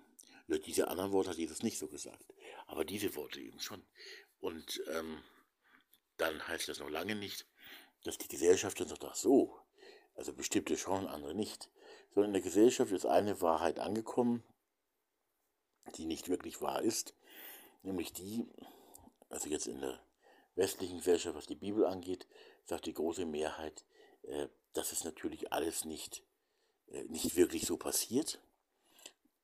[0.47, 2.33] Ja, diese anderen Worte hat Jesus nicht so gesagt.
[2.65, 3.85] Aber diese Worte eben schon.
[4.39, 5.23] Und ähm,
[6.17, 7.47] dann heißt das noch lange nicht,
[8.03, 9.59] dass die Gesellschaft dann sagt, ach so,
[10.15, 11.69] also bestimmte schon, andere nicht.
[12.11, 14.43] Sondern in der Gesellschaft ist eine Wahrheit angekommen,
[15.97, 17.15] die nicht wirklich wahr ist,
[17.83, 18.47] nämlich die,
[19.29, 20.01] also jetzt in der
[20.55, 22.27] westlichen Gesellschaft, was die Bibel angeht,
[22.65, 23.85] sagt die große Mehrheit,
[24.23, 26.23] äh, dass es natürlich alles nicht,
[26.87, 28.41] äh, nicht wirklich so passiert,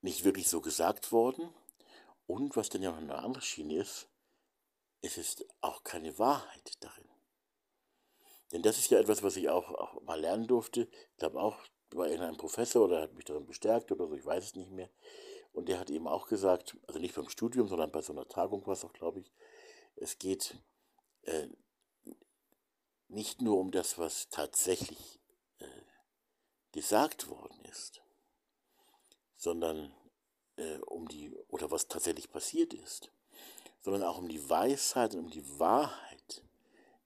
[0.02, 1.54] nicht wirklich so gesagt worden.
[2.28, 4.08] Und was dann ja noch eine andere Schiene ist,
[5.02, 7.10] es ist auch keine Wahrheit darin.
[8.52, 10.82] Denn das ist ja etwas, was ich auch, auch mal lernen durfte.
[11.12, 14.44] Ich glaube auch bei irgendeinem Professor oder hat mich darin bestärkt oder so, ich weiß
[14.44, 14.90] es nicht mehr.
[15.54, 18.66] Und der hat eben auch gesagt, also nicht beim Studium, sondern bei so einer Tagung
[18.66, 19.32] war es auch, glaube ich,
[19.96, 20.56] es geht
[21.24, 21.48] äh,
[23.10, 25.20] nicht nur um das, was tatsächlich
[25.60, 25.66] äh,
[26.72, 28.02] gesagt worden ist,
[29.36, 29.94] sondern
[30.62, 33.12] äh, um die, oder was tatsächlich passiert ist,
[33.82, 36.44] sondern auch um die Weisheit und um die Wahrheit,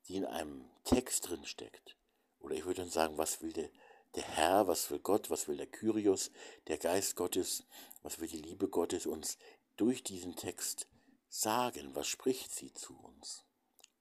[0.08, 1.96] die in einem Text drin steckt.
[2.40, 3.70] Oder ich würde dann sagen, was will der,
[4.16, 6.32] der Herr, was will Gott, was will der Kyrios,
[6.68, 7.64] der Geist Gottes,
[8.04, 9.38] was will die Liebe Gottes uns
[9.78, 10.88] durch diesen Text
[11.30, 13.44] sagen, was spricht sie zu uns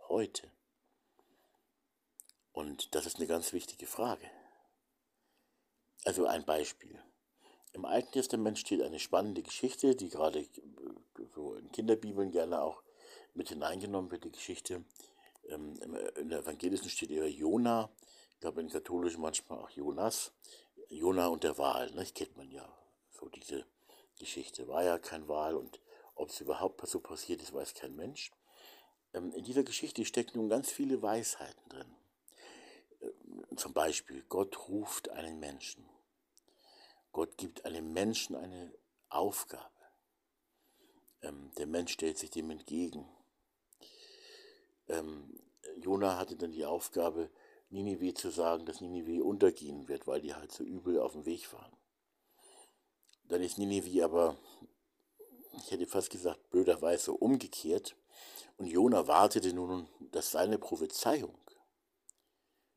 [0.09, 0.51] heute?
[2.53, 4.31] Und das ist eine ganz wichtige Frage.
[6.05, 7.03] Also ein Beispiel.
[7.75, 10.49] Im Alten Testament steht eine spannende Geschichte, die gerade äh,
[11.35, 12.83] so in Kinderbibeln gerne auch
[13.35, 14.85] mit hineingenommen wird, die Geschichte.
[15.49, 15.75] Ähm,
[16.17, 17.91] in der Evangelischen steht eher Jona,
[18.31, 20.33] ich glaube in katholischen manchmal auch Jonas.
[20.89, 22.07] Jona und der Wal, ne?
[22.15, 22.69] kennt man ja.
[23.11, 23.67] So diese
[24.21, 25.81] Geschichte war ja kein Wal und
[26.15, 28.31] ob es überhaupt so passiert ist, weiß kein Mensch.
[29.15, 31.95] Ähm, in dieser Geschichte stecken nun ganz viele Weisheiten drin.
[33.03, 35.85] Ähm, zum Beispiel, Gott ruft einen Menschen.
[37.15, 38.75] Gott gibt einem Menschen eine
[39.09, 39.71] Aufgabe.
[41.23, 43.09] Ähm, der Mensch stellt sich dem entgegen.
[44.89, 45.41] Ähm,
[45.81, 47.31] Jona hatte dann die Aufgabe,
[47.71, 51.53] Ninive zu sagen, dass Ninive untergehen wird, weil die halt so übel auf dem Weg
[51.53, 51.73] waren.
[53.29, 54.37] Dann ist Ninive aber,
[55.53, 57.95] ich hätte fast gesagt, blöderweise umgekehrt.
[58.57, 61.39] Und Jona wartete nun, dass seine Prophezeiung,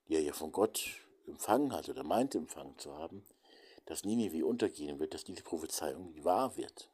[0.07, 3.25] die er ja von Gott empfangen hatte oder meinte empfangen zu haben,
[3.87, 6.91] dass Ninive untergehen wird, dass diese Prophezeiung wahr wird.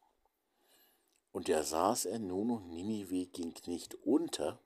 [1.31, 4.59] Und da saß er nun und Ninive ging nicht unter,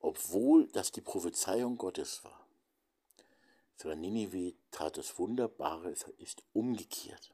[0.00, 2.44] obwohl das die Prophezeiung Gottes war.
[3.76, 7.32] Sondern Ninive tat das Wunderbare, es ist umgekehrt.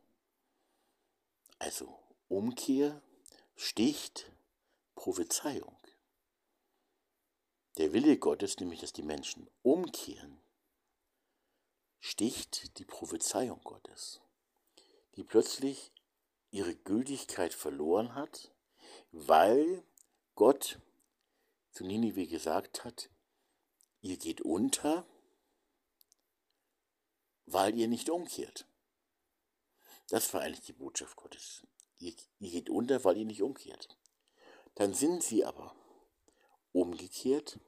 [1.59, 1.99] Also
[2.29, 3.01] Umkehr
[3.57, 4.31] sticht
[4.95, 5.77] Prophezeiung.
[7.79, 10.43] Der Wille Gottes, nämlich dass die Menschen umkehren,
[12.01, 14.21] sticht die Prophezeiung Gottes,
[15.17, 15.93] die plötzlich
[16.51, 18.53] ihre Gültigkeit verloren hat,
[19.13, 19.83] weil
[20.35, 20.79] Gott
[21.73, 23.11] zu Ninive gesagt hat,
[24.01, 25.07] ihr geht unter,
[27.47, 28.67] weil ihr nicht umkehrt.
[30.09, 31.67] Das war eigentlich die Botschaft Gottes.
[31.99, 33.99] Ihr, ihr geht unter, weil ihr nicht umkehrt.
[34.75, 35.75] Dann sind sie aber
[36.73, 37.59] umgekehrt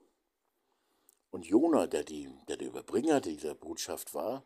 [1.31, 4.45] und Jona, der, die, der der Überbringer dieser Botschaft war,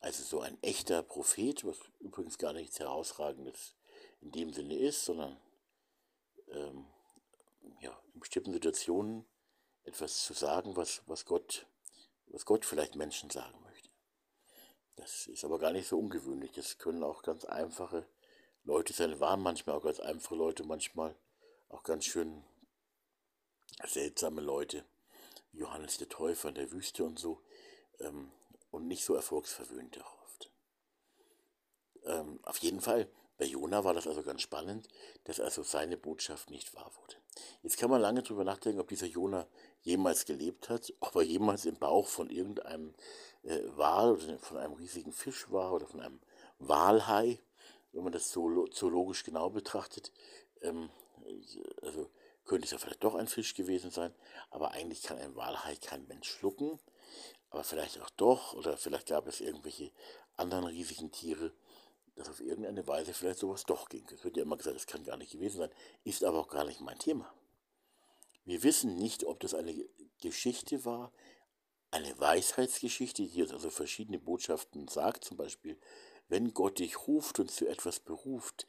[0.00, 3.74] also so ein echter Prophet, was übrigens gar nichts Herausragendes
[4.20, 5.40] in dem Sinne ist, sondern
[6.48, 6.86] ähm,
[7.80, 9.26] ja, in bestimmten Situationen
[9.84, 11.66] etwas zu sagen, was, was, Gott,
[12.26, 13.88] was Gott vielleicht Menschen sagen möchte.
[14.96, 16.52] Das ist aber gar nicht so ungewöhnlich.
[16.52, 18.06] Das können auch ganz einfache
[18.64, 21.16] Leute sein, waren manchmal auch ganz einfache Leute, manchmal
[21.68, 22.44] auch ganz schön
[23.86, 24.84] seltsame Leute.
[25.52, 27.40] Johannes der Täufer in der Wüste und so
[28.00, 28.30] ähm,
[28.70, 30.50] und nicht so erfolgsverwöhnt oft.
[32.04, 34.88] Ähm, auf jeden Fall, bei Jona war das also ganz spannend,
[35.24, 37.16] dass also seine Botschaft nicht wahr wurde.
[37.62, 39.46] Jetzt kann man lange darüber nachdenken, ob dieser Jona
[39.82, 42.94] jemals gelebt hat, ob er jemals im Bauch von irgendeinem
[43.44, 46.20] äh, Wal oder von einem riesigen Fisch war oder von einem
[46.58, 47.40] Walhai,
[47.92, 50.12] wenn man das zoologisch genau betrachtet.
[50.62, 50.90] Ähm,
[51.82, 52.10] also
[52.48, 54.12] könnte es ja vielleicht doch ein Fisch gewesen sein,
[54.50, 56.80] aber eigentlich kann ein Walhai kein Mensch schlucken,
[57.50, 59.92] aber vielleicht auch doch, oder vielleicht gab es irgendwelche
[60.36, 61.52] anderen riesigen Tiere,
[62.16, 64.04] dass auf irgendeine Weise vielleicht sowas doch ging.
[64.12, 65.70] Es wird ja immer gesagt, das kann gar nicht gewesen sein,
[66.04, 67.32] ist aber auch gar nicht mein Thema.
[68.44, 69.74] Wir wissen nicht, ob das eine
[70.20, 71.12] Geschichte war,
[71.90, 75.78] eine Weisheitsgeschichte, die uns also verschiedene Botschaften sagt, zum Beispiel,
[76.28, 78.66] wenn Gott dich ruft und zu etwas beruft,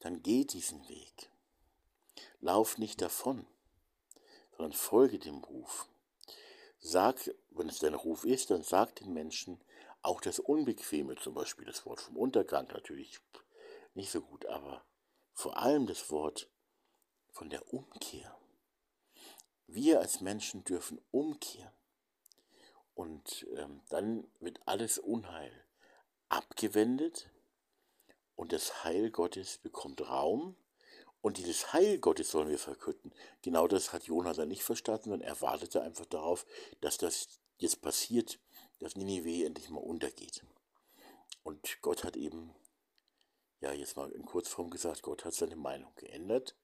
[0.00, 1.31] dann geh diesen Weg.
[2.42, 3.46] Lauf nicht davon,
[4.50, 5.88] sondern folge dem Ruf.
[6.80, 9.60] Sag, wenn es dein Ruf ist, dann sag den Menschen
[10.02, 13.20] auch das Unbequeme, zum Beispiel das Wort vom Untergang, natürlich
[13.94, 14.84] nicht so gut, aber
[15.32, 16.50] vor allem das Wort
[17.30, 18.36] von der Umkehr.
[19.66, 21.72] wir als Menschen dürfen umkehren.
[22.94, 25.64] Und ähm, dann wird alles Unheil
[26.28, 27.30] abgewendet
[28.36, 30.56] und das Heil Gottes bekommt Raum.
[31.22, 33.12] Und dieses Heil Gottes sollen wir verkünden.
[33.42, 36.44] Genau das hat Jonah dann nicht verstanden, sondern er wartete einfach darauf,
[36.80, 38.40] dass das jetzt passiert,
[38.80, 40.44] dass Ninive endlich mal untergeht.
[41.44, 42.52] Und Gott hat eben,
[43.60, 46.56] ja, jetzt mal in Kurzform gesagt, Gott hat seine Meinung geändert,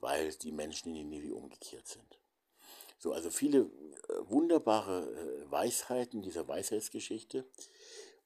[0.00, 2.18] weil die Menschen in Ninive umgekehrt sind.
[2.98, 7.46] So, also viele äh, wunderbare äh, Weisheiten dieser Weisheitsgeschichte.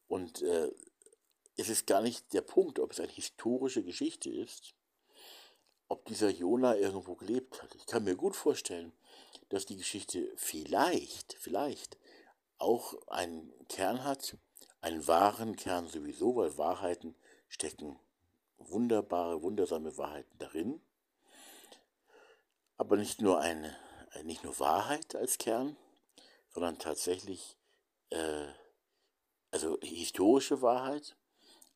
[0.07, 0.71] Und äh,
[1.57, 4.75] es ist gar nicht der Punkt, ob es eine historische Geschichte ist,
[5.89, 7.75] ob dieser Jona irgendwo gelebt hat.
[7.75, 8.93] Ich kann mir gut vorstellen,
[9.49, 11.99] dass die Geschichte vielleicht, vielleicht
[12.59, 14.37] auch einen Kern hat,
[14.81, 17.15] einen wahren Kern sowieso, weil Wahrheiten
[17.49, 17.99] stecken
[18.59, 20.81] wunderbare, wundersame Wahrheiten darin.
[22.77, 23.77] Aber nicht nur eine,
[24.25, 25.77] nicht nur Wahrheit als Kern,
[26.53, 27.57] sondern tatsächlich
[28.11, 28.47] äh,
[29.51, 31.17] also historische Wahrheit.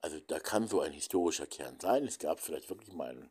[0.00, 2.06] Also da kann so ein historischer Kern sein.
[2.06, 3.30] Es gab vielleicht wirklich mal einen,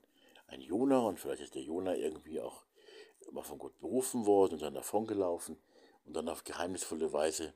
[0.50, 2.64] einen Jona und vielleicht ist der Jona irgendwie auch
[3.32, 5.58] mal von Gott berufen worden und dann davongelaufen
[6.06, 7.54] und dann auf geheimnisvolle Weise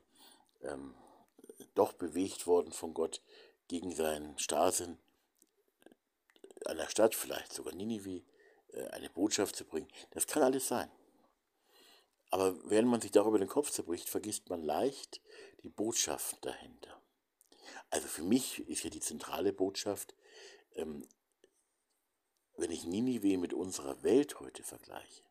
[0.62, 0.94] ähm,
[1.74, 3.20] doch bewegt worden von Gott
[3.68, 4.98] gegen seinen Starrsinn
[6.66, 8.22] einer Stadt, vielleicht sogar Ninive,
[8.72, 9.88] äh, eine Botschaft zu bringen.
[10.10, 10.90] Das kann alles sein.
[12.30, 15.20] Aber wenn man sich darüber den Kopf zerbricht, vergisst man leicht
[15.62, 17.00] die Botschaft dahinter.
[17.90, 20.14] Also für mich ist ja die zentrale Botschaft,
[20.74, 21.06] ähm,
[22.56, 25.22] wenn ich Ninive mit unserer Welt heute vergleiche.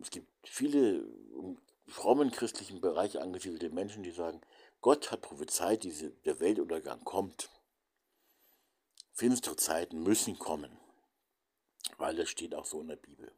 [0.00, 0.98] Es gibt viele
[1.38, 4.40] im frommen christlichen Bereich angesiedelte Menschen, die sagen,
[4.80, 7.50] Gott hat prophezeit, diese, der Weltuntergang kommt.
[9.12, 10.76] Finstere Zeiten müssen kommen,
[11.98, 13.32] weil das steht auch so in der Bibel.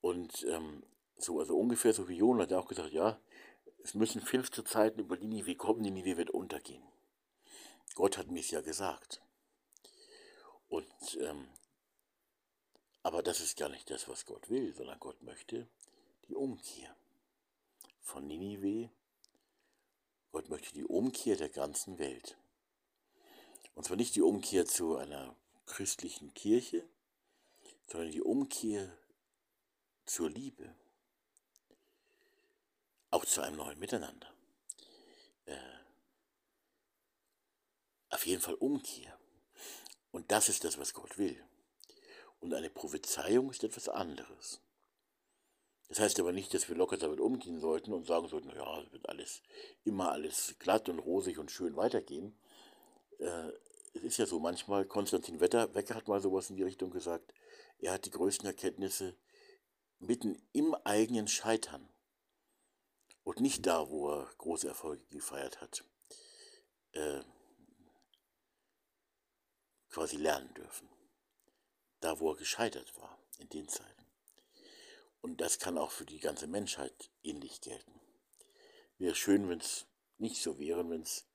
[0.00, 0.84] Und ähm,
[1.16, 3.18] so, also ungefähr so wie Jonah hat auch gesagt, ja,
[3.82, 6.82] es müssen finstere Zeiten über Ninive kommen, Ninive wird untergehen.
[7.94, 9.20] Gott hat mir es ja gesagt.
[10.74, 11.46] Und, ähm,
[13.04, 15.68] aber das ist gar nicht das, was Gott will, sondern Gott möchte
[16.26, 16.96] die Umkehr
[18.00, 18.90] von Ninive.
[20.32, 22.36] Gott möchte die Umkehr der ganzen Welt.
[23.76, 25.36] Und zwar nicht die Umkehr zu einer
[25.66, 26.84] christlichen Kirche,
[27.86, 28.98] sondern die Umkehr
[30.06, 30.74] zur Liebe,
[33.12, 34.34] auch zu einem neuen Miteinander.
[35.46, 35.56] Äh,
[38.10, 39.16] auf jeden Fall Umkehr.
[40.14, 41.36] Und das ist das, was Gott will.
[42.38, 44.60] Und eine Prophezeiung ist etwas anderes.
[45.88, 48.92] Das heißt aber nicht, dass wir locker damit umgehen sollten und sagen sollten, naja, es
[48.92, 49.42] wird alles
[49.82, 52.38] immer alles glatt und rosig und schön weitergehen.
[53.18, 53.48] Äh,
[53.94, 57.34] es ist ja so, manchmal, Konstantin Wetter, Wecker hat mal sowas in die Richtung gesagt,
[57.80, 59.16] er hat die größten Erkenntnisse
[59.98, 61.88] mitten im eigenen Scheitern
[63.24, 65.82] und nicht da, wo er große Erfolge gefeiert hat,
[66.92, 67.22] äh,
[69.94, 70.88] quasi lernen dürfen.
[72.00, 74.04] Da, wo er gescheitert war, in den Zeiten.
[75.20, 78.00] Und das kann auch für die ganze Menschheit ähnlich gelten.
[78.98, 79.86] Wäre schön, wenn es
[80.18, 81.26] nicht so wäre, wenn es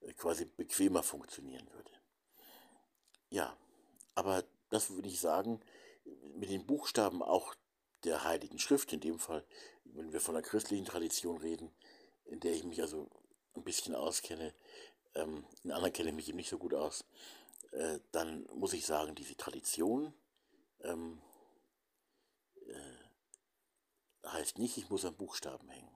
[0.00, 1.90] äh, quasi bequemer funktionieren würde.
[3.30, 3.56] Ja,
[4.16, 5.60] aber das würde ich sagen,
[6.34, 7.54] mit den Buchstaben auch
[8.02, 9.44] der Heiligen Schrift, in dem Fall,
[9.84, 11.72] wenn wir von der christlichen Tradition reden,
[12.24, 13.08] in der ich mich also
[13.54, 14.52] ein bisschen auskenne,
[15.14, 17.04] ähm, in anderen kenne ich mich eben nicht so gut aus,
[17.72, 20.12] äh, dann muss ich sagen, diese Tradition
[20.80, 21.20] ähm,
[22.66, 25.90] äh, heißt nicht, ich muss an Buchstaben hängen.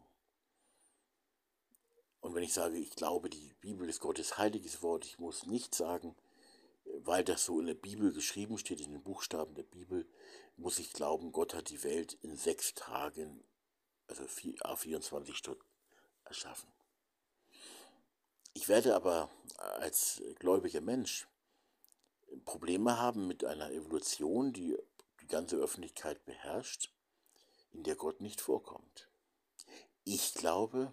[2.21, 5.75] Und wenn ich sage, ich glaube, die Bibel ist Gottes heiliges Wort, ich muss nicht
[5.75, 6.17] sagen,
[7.01, 10.09] weil das so in der Bibel geschrieben steht, in den Buchstaben der Bibel,
[10.57, 13.45] muss ich glauben, Gott hat die Welt in sechs Tagen,
[14.07, 15.65] also 24 Stunden,
[16.25, 16.73] erschaffen.
[18.55, 21.27] Ich werde aber als gläubiger Mensch
[22.45, 24.77] Probleme haben mit einer Evolution, die
[25.21, 26.91] die ganze Öffentlichkeit beherrscht,
[27.73, 29.09] in der Gott nicht vorkommt.
[30.05, 30.93] Ich glaube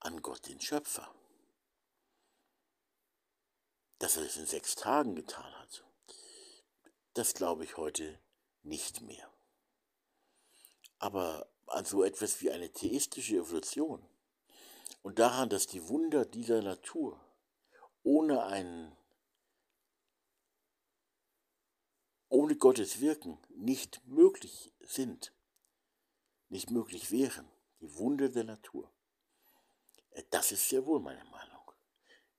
[0.00, 1.12] an Gott, den Schöpfer
[3.98, 5.84] dass er es in sechs Tagen getan hat,
[7.14, 8.18] das glaube ich heute
[8.62, 9.30] nicht mehr.
[10.98, 14.06] Aber an so etwas wie eine theistische Evolution
[15.02, 17.20] und daran, dass die Wunder dieser Natur
[18.02, 18.95] ohne einen
[22.28, 25.32] ohne Gottes Wirken nicht möglich sind,
[26.48, 27.48] nicht möglich wären,
[27.80, 28.90] die Wunder der Natur.
[30.10, 31.72] Äh, das ist sehr wohl meine Meinung.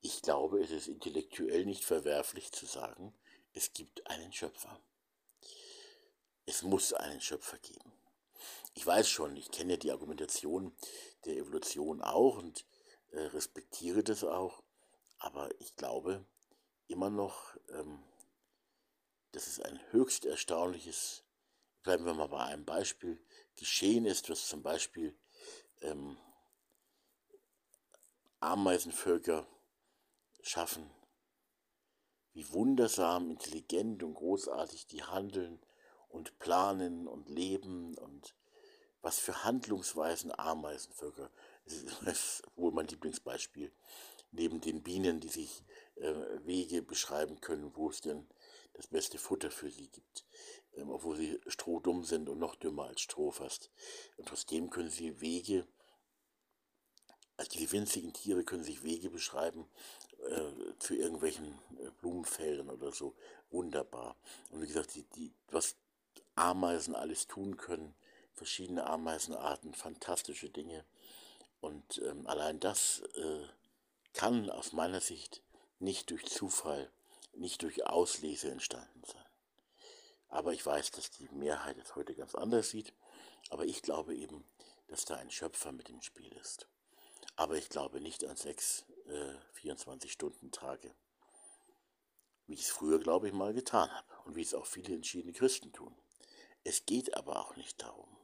[0.01, 3.14] Ich glaube, es ist intellektuell nicht verwerflich zu sagen,
[3.53, 4.80] es gibt einen Schöpfer.
[6.45, 7.91] es muss einen Schöpfer geben.
[8.73, 10.73] Ich weiß schon, ich kenne die Argumentation
[11.26, 12.65] der Evolution auch und
[13.11, 14.64] äh, respektiere das auch,
[15.18, 16.26] aber ich glaube
[16.88, 18.01] immer noch, ähm,
[19.38, 21.23] dass es ein höchst erstaunliches,
[21.84, 23.23] bleiben wir mal bei einem Beispiel,
[23.55, 25.15] geschehen ist, was zum Beispiel
[25.81, 26.18] ähm,
[28.39, 29.45] Ameisenvölker
[30.41, 30.89] schaffen,
[32.34, 35.64] wie wundersam, intelligent und großartig die handeln
[36.09, 38.34] und planen und leben und
[39.03, 41.30] was für Handlungsweisen Ameisenvölker.
[41.65, 41.76] Das
[42.07, 43.72] ist wohl mein Lieblingsbeispiel.
[44.31, 45.64] Neben den Bienen, die sich
[45.97, 46.11] äh,
[46.43, 48.27] Wege beschreiben können, wo es denn
[48.78, 50.24] das beste Futter für sie gibt.
[50.76, 53.72] Ähm, obwohl sie strohdumm sind und noch dümmer als Stroh fast.
[54.16, 55.68] Und trotzdem können sie Wege,
[57.36, 59.68] also diese winzigen Tiere können sich Wege beschreiben
[60.30, 63.16] äh, zu irgendwelchen äh, Blumenfeldern oder so.
[63.49, 64.16] Wunderbar.
[64.52, 65.76] Und wie gesagt, die, die, was
[66.36, 67.95] Ameisen alles tun können,
[68.34, 70.86] verschiedene Ameisenarten, fantastische Dinge.
[71.60, 73.48] Und ähm, allein das äh,
[74.14, 75.41] kann aus meiner Sicht
[75.80, 76.91] nicht durch Zufall,
[77.38, 79.26] nicht durch Auslese entstanden sein.
[80.30, 82.93] Aber ich weiß, dass die Mehrheit es heute ganz anders sieht.
[83.49, 84.45] Aber ich glaube eben,
[84.88, 86.68] dass da ein Schöpfer mit im Spiel ist.
[87.35, 90.93] Aber ich glaube nicht an sechs äh, 24-Stunden-Tage.
[92.47, 94.07] Wie ich es früher, glaube ich, mal getan habe.
[94.26, 95.95] Und wie es auch viele entschiedene Christen tun.
[96.64, 98.18] Es geht aber auch nicht darum.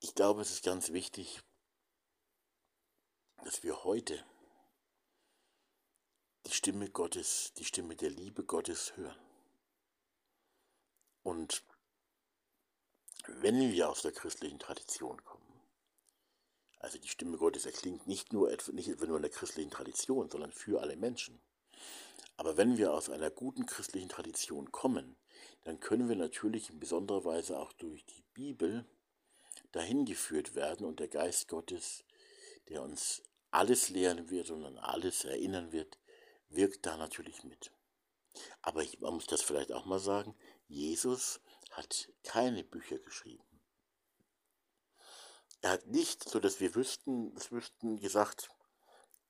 [0.00, 1.40] Ich glaube, es ist ganz wichtig,
[3.44, 4.24] dass wir heute
[6.46, 9.18] die Stimme Gottes, die Stimme der Liebe Gottes hören.
[11.22, 11.64] Und
[13.26, 15.40] wenn wir aus der christlichen Tradition kommen,
[16.78, 20.80] also die Stimme Gottes erklingt nicht nur, nicht nur in der christlichen Tradition, sondern für
[20.80, 21.40] alle Menschen.
[22.36, 25.16] Aber wenn wir aus einer guten christlichen Tradition kommen,
[25.64, 28.86] dann können wir natürlich in besonderer Weise auch durch die Bibel
[29.72, 32.02] dahin geführt werden und der Geist Gottes,
[32.70, 35.98] der uns alles lehren wird und an alles erinnern wird,
[36.50, 37.72] wirkt da natürlich mit.
[38.62, 40.36] Aber ich, man muss das vielleicht auch mal sagen,
[40.68, 41.40] Jesus
[41.70, 43.44] hat keine Bücher geschrieben.
[45.62, 48.50] Er hat nicht, so dass wir wüssten, das wüssten, gesagt,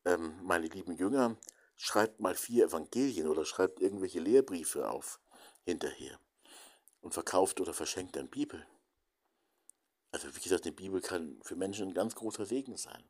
[0.05, 1.37] ähm, meine lieben Jünger,
[1.77, 5.21] schreibt mal vier Evangelien oder schreibt irgendwelche Lehrbriefe auf
[5.65, 6.21] hinterher
[7.01, 8.67] und verkauft oder verschenkt dann Bibel.
[10.13, 13.03] Also wie gesagt, die Bibel kann für Menschen ein ganz großer Segen sein.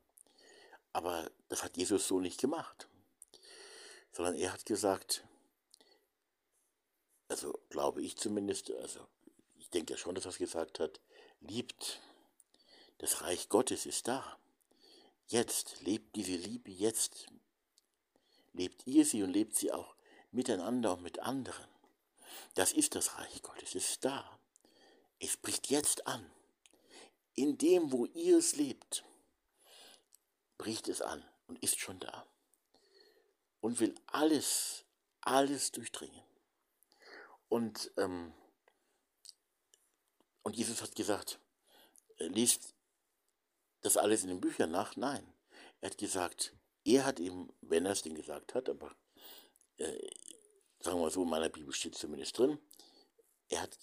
[0.93, 2.87] Aber das hat Jesus so nicht gemacht.
[4.11, 5.23] Sondern er hat gesagt,
[7.27, 9.07] also glaube ich zumindest, also
[9.57, 10.99] ich denke ja schon, dass er es gesagt hat,
[11.39, 11.99] liebt,
[12.97, 14.37] das Reich Gottes ist da.
[15.27, 17.27] Jetzt, lebt diese Liebe jetzt.
[18.53, 19.95] Lebt ihr sie und lebt sie auch
[20.31, 21.67] miteinander und mit anderen.
[22.53, 24.39] Das ist das Reich Gottes, es ist da.
[25.19, 26.29] Es bricht jetzt an
[27.35, 29.03] in dem, wo ihr es lebt,
[30.57, 32.30] bricht es an und ist schon da
[33.61, 34.85] und will alles,
[35.21, 36.21] alles durchdringen.
[37.47, 38.33] Und, ähm,
[40.43, 41.39] und Jesus hat gesagt,
[42.17, 42.75] äh, liest
[43.81, 44.95] das alles in den Büchern nach?
[44.95, 45.33] Nein.
[45.79, 48.95] Er hat gesagt, er hat ihm, wenn er es denn gesagt hat, aber
[49.77, 50.09] äh,
[50.79, 52.59] sagen wir mal so, in meiner Bibel steht zumindest drin,
[53.49, 53.77] er, hat,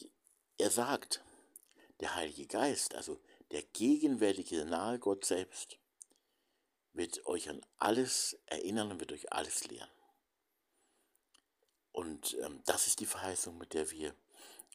[0.58, 1.22] er sagt,
[2.00, 5.77] der Heilige Geist, also der gegenwärtige nahe Gott selbst
[6.92, 9.90] wird euch an alles erinnern und wird euch alles lehren.
[11.92, 14.14] Und ähm, das ist die Verheißung, mit der wir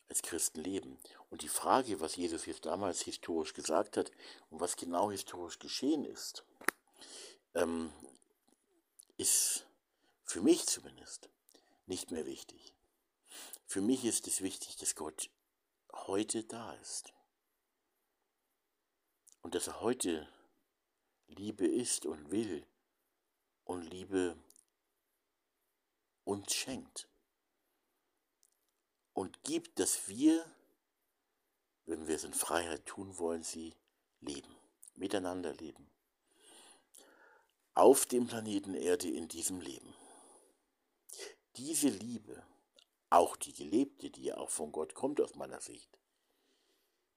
[0.10, 1.00] als Christen leben.
[1.30, 4.12] Und die Frage, was Jesus jetzt damals historisch gesagt hat
[4.50, 6.44] und was genau historisch geschehen ist,
[7.56, 7.92] ähm,
[9.18, 9.66] ist
[10.26, 11.30] für mich zumindest
[11.86, 12.74] nicht mehr wichtig.
[13.66, 15.30] Für mich ist es wichtig, dass Gott
[15.94, 17.14] heute da ist
[19.42, 20.28] und dass er heute
[21.34, 22.66] Liebe ist und will
[23.66, 24.38] und Liebe
[26.24, 27.08] uns schenkt
[29.14, 30.46] und gibt, dass wir,
[31.86, 33.76] wenn wir es in Freiheit tun wollen, sie
[34.20, 34.56] leben,
[34.96, 35.90] miteinander leben.
[37.76, 39.94] Auf dem Planeten Erde in diesem Leben.
[41.56, 42.46] Diese Liebe,
[43.10, 46.00] auch die gelebte, die ja auch von Gott kommt aus meiner Sicht,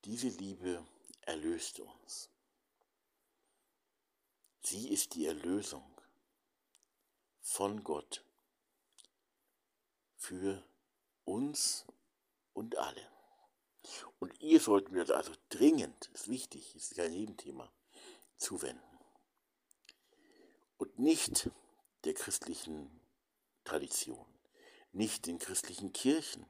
[0.05, 0.86] diese Liebe
[1.22, 2.30] erlöst uns.
[4.68, 5.84] Sie ist die Erlösung
[7.40, 8.24] von Gott
[10.16, 10.66] für
[11.24, 11.86] uns
[12.52, 13.09] und alle.
[14.18, 17.72] Und ihr sollten wir also dringend, ist wichtig, ist kein Nebenthema,
[18.38, 18.82] zuwenden.
[20.78, 21.48] Und nicht
[22.02, 22.90] der christlichen
[23.62, 24.26] Tradition,
[24.90, 26.44] nicht den christlichen Kirchen,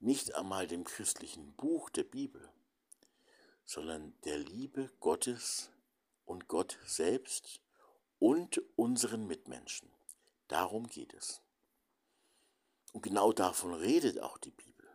[0.00, 2.50] nicht einmal dem christlichen Buch der Bibel,
[3.64, 5.70] sondern der Liebe Gottes
[6.26, 7.60] und Gott selbst
[8.18, 9.90] und unseren Mitmenschen.
[10.48, 11.40] Darum geht es.
[12.92, 14.86] Und genau davon redet auch die Bibel.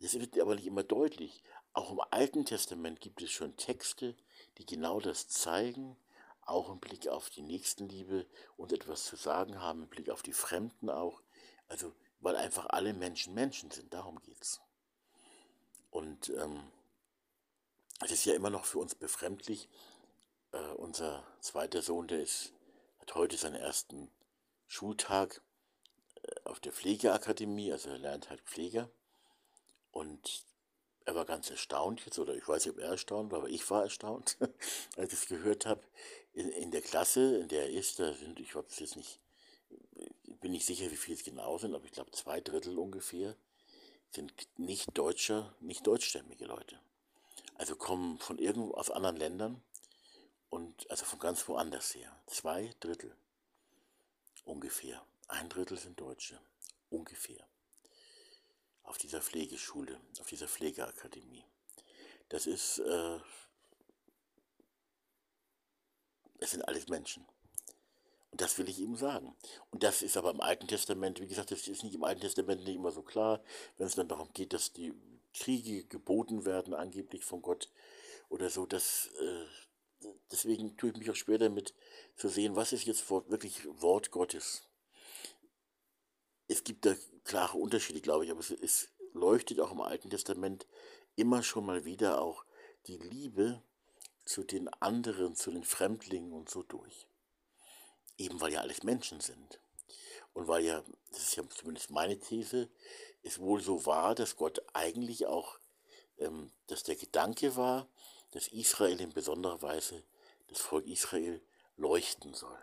[0.00, 1.42] Das wird aber nicht immer deutlich.
[1.72, 4.16] Auch im Alten Testament gibt es schon Texte,
[4.58, 5.96] die genau das zeigen,
[6.42, 8.26] auch im Blick auf die Nächstenliebe
[8.56, 11.22] und etwas zu sagen haben, im Blick auf die Fremden auch.
[11.68, 14.60] Also, weil einfach alle Menschen Menschen sind, darum geht es.
[15.90, 16.62] Und ähm,
[18.04, 19.68] es ist ja immer noch für uns befremdlich.
[20.56, 22.52] Äh, unser zweiter Sohn, der ist,
[23.00, 24.10] hat heute seinen ersten
[24.66, 25.42] Schultag
[26.22, 28.88] äh, auf der Pflegeakademie, also er lernt halt Pfleger.
[29.92, 30.44] Und
[31.04, 33.68] er war ganz erstaunt jetzt, oder ich weiß nicht, ob er erstaunt war, aber ich
[33.70, 34.36] war erstaunt,
[34.96, 35.82] als ich es gehört habe.
[36.32, 39.20] In, in, der Klasse, in der er ist, da sind, ich habe jetzt nicht,
[40.40, 43.36] bin nicht sicher, wie viele es genau sind, aber ich glaube zwei Drittel ungefähr
[44.10, 46.78] sind nicht deutscher, nicht deutschstämmige Leute.
[47.54, 49.62] Also kommen von irgendwo aus anderen Ländern
[50.56, 52.10] und also von ganz woanders her.
[52.26, 53.14] Zwei Drittel
[54.46, 55.04] ungefähr.
[55.28, 56.40] Ein Drittel sind Deutsche.
[56.88, 57.46] Ungefähr.
[58.82, 61.44] Auf dieser Pflegeschule, auf dieser Pflegeakademie.
[62.30, 63.18] Das ist, äh,
[66.38, 67.26] es sind alles Menschen.
[68.30, 69.36] Und das will ich ihm sagen.
[69.72, 72.64] Und das ist aber im Alten Testament, wie gesagt, das ist nicht im Alten Testament
[72.64, 73.42] nicht immer so klar,
[73.76, 74.94] wenn es dann darum geht, dass die
[75.34, 77.68] Kriege geboten werden, angeblich von Gott
[78.30, 78.64] oder so.
[78.64, 79.65] Das, äh,
[80.30, 81.74] deswegen tue ich mich auch schwer damit
[82.16, 84.68] zu sehen, was ist jetzt wirklich Wort Gottes.
[86.48, 90.66] Es gibt da klare Unterschiede, glaube ich, aber es, es leuchtet auch im Alten Testament
[91.16, 92.44] immer schon mal wieder auch
[92.86, 93.62] die Liebe
[94.24, 97.08] zu den anderen, zu den Fremdlingen und so durch.
[98.18, 99.60] Eben weil ja alles Menschen sind.
[100.32, 102.68] Und weil ja, das ist ja zumindest meine These,
[103.22, 105.58] es wohl so war, dass Gott eigentlich auch,
[106.18, 107.88] ähm, dass der Gedanke war,
[108.32, 110.04] dass Israel in besonderer Weise,
[110.48, 111.40] das Volk Israel,
[111.76, 112.58] leuchten soll.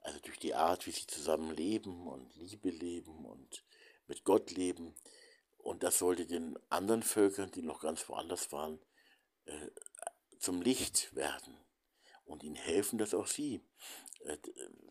[0.00, 3.64] Also durch die Art, wie sie zusammen leben und Liebe leben und
[4.06, 4.94] mit Gott leben.
[5.58, 8.78] Und das sollte den anderen Völkern, die noch ganz woanders waren,
[9.46, 9.68] äh,
[10.38, 11.56] zum Licht werden
[12.26, 13.62] und ihnen helfen, dass auch sie
[14.24, 14.36] äh,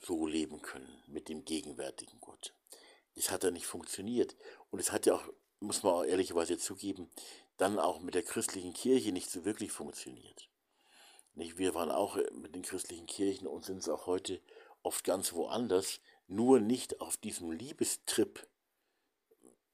[0.02, 2.56] so leben können mit dem gegenwärtigen Gott.
[3.16, 4.36] Das hat ja nicht funktioniert.
[4.72, 5.28] Und es hat ja auch,
[5.60, 7.12] muss man auch ehrlicherweise zugeben,
[7.58, 10.50] dann auch mit der christlichen Kirche nicht so wirklich funktioniert.
[11.36, 11.58] Nicht?
[11.58, 14.42] Wir waren auch mit den christlichen Kirchen und sind es auch heute
[14.84, 18.48] oft ganz woanders, nur nicht auf diesem Liebestrip,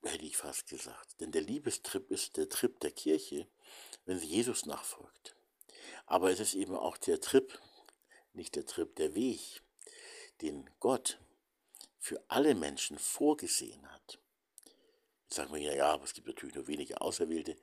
[0.03, 1.19] hätte ich fast gesagt.
[1.19, 3.47] Denn der Liebestrip ist der Trip der Kirche,
[4.05, 5.35] wenn sie Jesus nachfolgt.
[6.05, 7.59] Aber es ist eben auch der Trip,
[8.33, 9.61] nicht der Trip, der Weg,
[10.41, 11.19] den Gott
[11.97, 14.19] für alle Menschen vorgesehen hat.
[15.31, 17.55] Sagen wir ja, ja, aber es gibt natürlich nur wenige Auserwählte.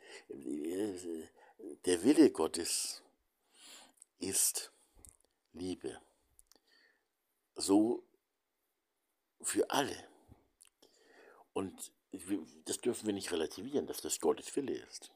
[1.84, 3.02] Der Wille Gottes
[4.18, 4.72] ist
[5.52, 6.00] Liebe.
[7.54, 8.04] So
[9.40, 9.96] für alle.
[11.52, 11.92] Und
[12.66, 15.10] das dürfen wir nicht relativieren, dass das Gottes Wille ist.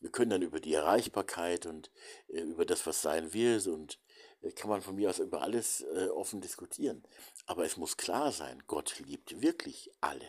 [0.00, 1.92] Wir können dann über die Erreichbarkeit und
[2.28, 4.00] äh, über das, was sein wird und
[4.40, 7.06] äh, kann man von mir aus über alles äh, offen diskutieren.
[7.46, 10.28] Aber es muss klar sein, Gott liebt wirklich alle.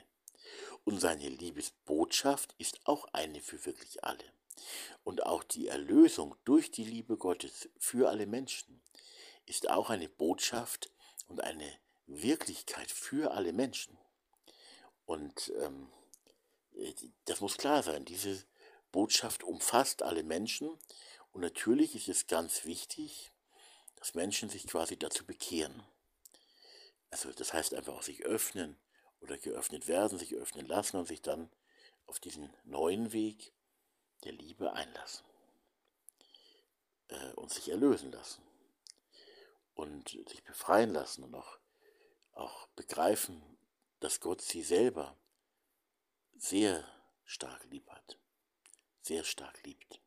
[0.86, 4.26] Und seine Liebesbotschaft ist auch eine für wirklich alle.
[5.04, 8.82] Und auch die Erlösung durch die Liebe Gottes für alle Menschen
[9.46, 10.92] ist auch eine Botschaft
[11.28, 11.72] und eine
[12.06, 13.98] Wirklichkeit für alle Menschen.
[15.06, 15.90] Und ähm,
[16.76, 16.94] äh,
[17.26, 18.06] das muss klar sein.
[18.06, 18.44] Diese
[18.92, 20.78] Botschaft umfasst alle Menschen
[21.32, 23.32] und natürlich ist es ganz wichtig,
[23.96, 25.84] dass Menschen sich quasi dazu bekehren.
[27.10, 28.78] Also das heißt einfach auch sich öffnen
[29.24, 31.50] oder geöffnet werden, sich öffnen lassen und sich dann
[32.06, 33.54] auf diesen neuen Weg
[34.24, 35.26] der Liebe einlassen
[37.08, 38.44] äh, und sich erlösen lassen
[39.74, 41.58] und sich befreien lassen und auch,
[42.34, 43.42] auch begreifen,
[44.00, 45.18] dass Gott sie selber
[46.36, 46.86] sehr
[47.26, 48.18] stark lieb hat
[49.04, 50.02] sehr stark liebt.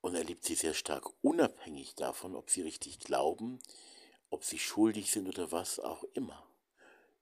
[0.00, 3.60] Und er liebt sie sehr stark, unabhängig davon, ob sie richtig glauben,
[4.30, 6.47] ob sie schuldig sind oder was auch immer.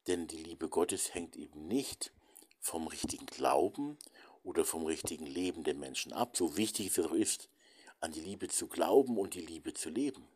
[0.06, 2.12] Denn die Liebe Gottes hängt eben nicht
[2.60, 3.98] vom richtigen Glauben
[4.44, 7.48] oder vom richtigen Leben der Menschen ab, so wichtig es auch ist,
[8.00, 10.26] an die Liebe zu glauben und die Liebe zu leben.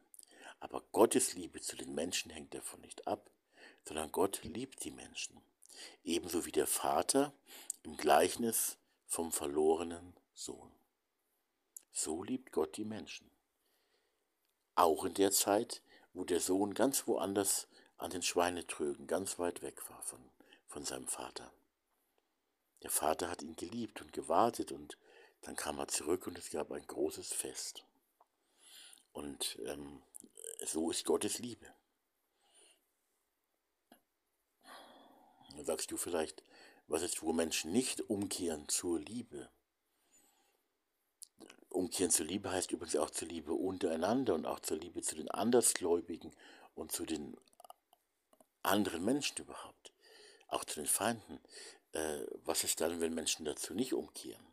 [0.58, 3.30] Aber Gottes Liebe zu den Menschen hängt davon nicht ab,
[3.84, 5.40] sondern Gott liebt die Menschen.
[6.04, 7.32] Ebenso wie der Vater
[7.82, 8.76] im Gleichnis
[9.06, 10.70] vom verlorenen Sohn.
[11.92, 13.30] So liebt Gott die Menschen.
[14.74, 15.82] Auch in der Zeit,
[16.12, 17.68] wo der Sohn ganz woanders
[18.00, 20.20] an den Schweinetrögen, ganz weit weg war von,
[20.66, 21.52] von seinem Vater.
[22.82, 24.96] Der Vater hat ihn geliebt und gewartet und
[25.42, 27.84] dann kam er zurück und es gab ein großes Fest.
[29.12, 30.02] Und ähm,
[30.64, 31.66] so ist Gottes Liebe.
[35.56, 36.42] Dann sagst du vielleicht,
[36.86, 39.50] was ist, wo Menschen nicht umkehren zur Liebe?
[41.68, 45.30] Umkehren zur Liebe heißt übrigens auch zur Liebe untereinander und auch zur Liebe zu den
[45.30, 46.34] Andersgläubigen
[46.74, 47.36] und zu den
[48.62, 49.92] anderen Menschen überhaupt,
[50.48, 51.40] auch zu den Feinden.
[51.92, 54.46] Äh, was ist dann, wenn Menschen dazu nicht umkehren?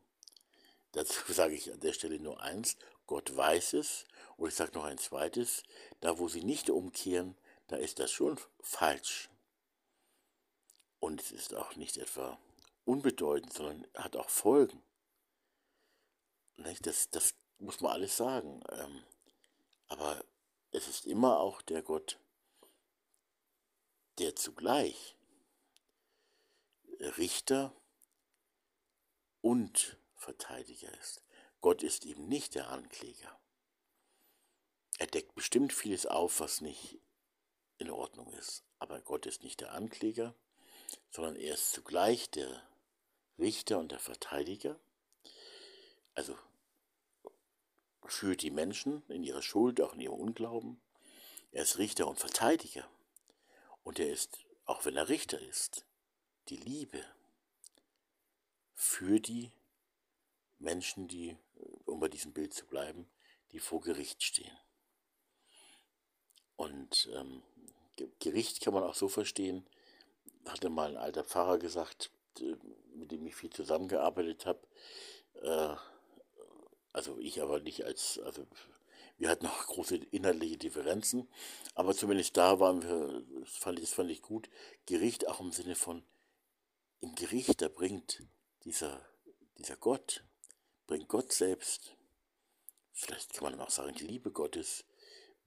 [0.93, 4.05] Dazu sage ich an der Stelle nur eins, Gott weiß es.
[4.35, 5.63] Und ich sage noch ein zweites,
[6.01, 7.35] da wo sie nicht umkehren,
[7.67, 9.29] da ist das schon falsch.
[10.99, 12.37] Und es ist auch nicht etwa
[12.85, 14.81] unbedeutend, sondern hat auch Folgen.
[16.81, 18.61] Das, das muss man alles sagen.
[18.71, 19.03] Ähm,
[19.87, 20.23] aber
[20.71, 22.19] es ist immer auch der Gott,
[24.19, 25.15] der zugleich
[26.99, 27.73] Richter
[29.41, 31.23] und Verteidiger ist.
[31.61, 33.39] Gott ist eben nicht der Ankläger.
[34.99, 36.99] Er deckt bestimmt vieles auf, was nicht
[37.77, 38.63] in Ordnung ist.
[38.79, 40.33] Aber Gott ist nicht der Ankläger,
[41.11, 42.63] sondern er ist zugleich der
[43.37, 44.79] Richter und der Verteidiger.
[46.15, 46.35] Also
[48.05, 50.81] für die Menschen in ihrer Schuld, auch in ihrem Unglauben.
[51.51, 52.89] Er ist Richter und Verteidiger.
[53.87, 55.85] Und er ist, auch wenn er Richter ist,
[56.49, 57.05] die Liebe
[58.73, 59.53] für die
[60.59, 61.37] Menschen, die,
[61.85, 63.09] um bei diesem Bild zu bleiben,
[63.53, 64.51] die vor Gericht stehen.
[66.57, 67.43] Und ähm,
[68.19, 69.65] Gericht kann man auch so verstehen,
[70.45, 72.11] hatte mal ein alter Pfarrer gesagt,
[72.93, 74.67] mit dem ich viel zusammengearbeitet habe,
[75.35, 75.77] äh,
[76.91, 78.45] also ich aber nicht als, also
[79.17, 81.27] wir hatten auch große inhaltliche Differenzen,
[81.73, 84.49] aber zumindest da waren wir, das fand ich, das fand ich gut,
[84.85, 86.03] Gericht auch im Sinne von,
[87.01, 88.23] im Gericht, da bringt
[88.63, 89.03] dieser,
[89.57, 90.23] dieser Gott,
[90.85, 91.95] bringt Gott selbst,
[92.93, 94.85] vielleicht kann man auch sagen, die Liebe Gottes,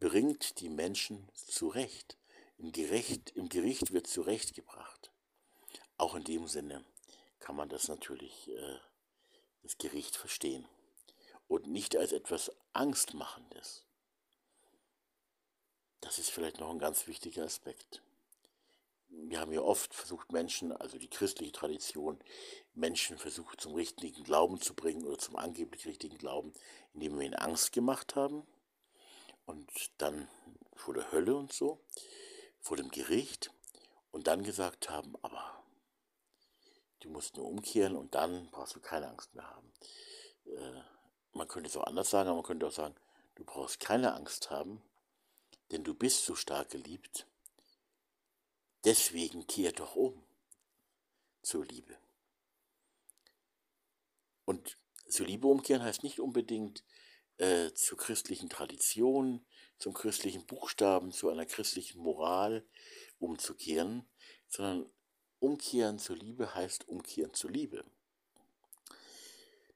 [0.01, 2.17] bringt die Menschen zurecht.
[2.57, 5.11] Im, Gerecht, Im Gericht wird zurechtgebracht.
[5.97, 6.85] Auch in dem Sinne
[7.39, 8.79] kann man das natürlich, äh,
[9.63, 10.67] das Gericht verstehen
[11.51, 13.85] und nicht als etwas Angstmachendes.
[16.01, 18.03] Das ist vielleicht noch ein ganz wichtiger Aspekt.
[19.09, 22.21] Wir haben ja oft versucht, Menschen, also die christliche Tradition,
[22.75, 26.55] Menschen versucht zum richtigen Glauben zu bringen oder zum angeblich richtigen Glauben,
[26.95, 28.47] indem wir ihnen Angst gemacht haben
[29.45, 29.69] und
[29.99, 30.29] dann
[30.77, 31.81] vor der Hölle und so,
[32.61, 33.51] vor dem Gericht
[34.13, 35.65] und dann gesagt haben, aber
[37.01, 39.73] du musst nur umkehren und dann brauchst du keine Angst mehr haben.
[40.47, 41.00] Äh,
[41.33, 42.95] man könnte es auch anders sagen, aber man könnte auch sagen,
[43.37, 44.83] du brauchst keine Angst haben,
[45.71, 47.27] denn du bist so stark geliebt.
[48.85, 50.23] Deswegen kehr doch um
[51.43, 51.97] zur Liebe.
[54.45, 54.79] Und
[55.09, 56.85] zur Liebe umkehren heißt nicht unbedingt
[57.39, 59.45] äh, zur christlichen Tradition,
[59.79, 62.67] zum christlichen Buchstaben, zu einer christlichen Moral
[63.19, 64.09] umzukehren,
[64.49, 64.91] sondern
[65.39, 67.85] umkehren zur Liebe heißt umkehren zur Liebe.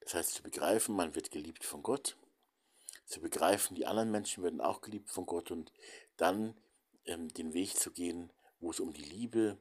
[0.05, 2.17] Das heißt zu begreifen, man wird geliebt von Gott,
[3.07, 5.73] zu begreifen, die anderen Menschen werden auch geliebt von Gott und
[6.17, 6.57] dann
[7.07, 9.59] ähm, den Weg zu gehen, wo es um die Liebe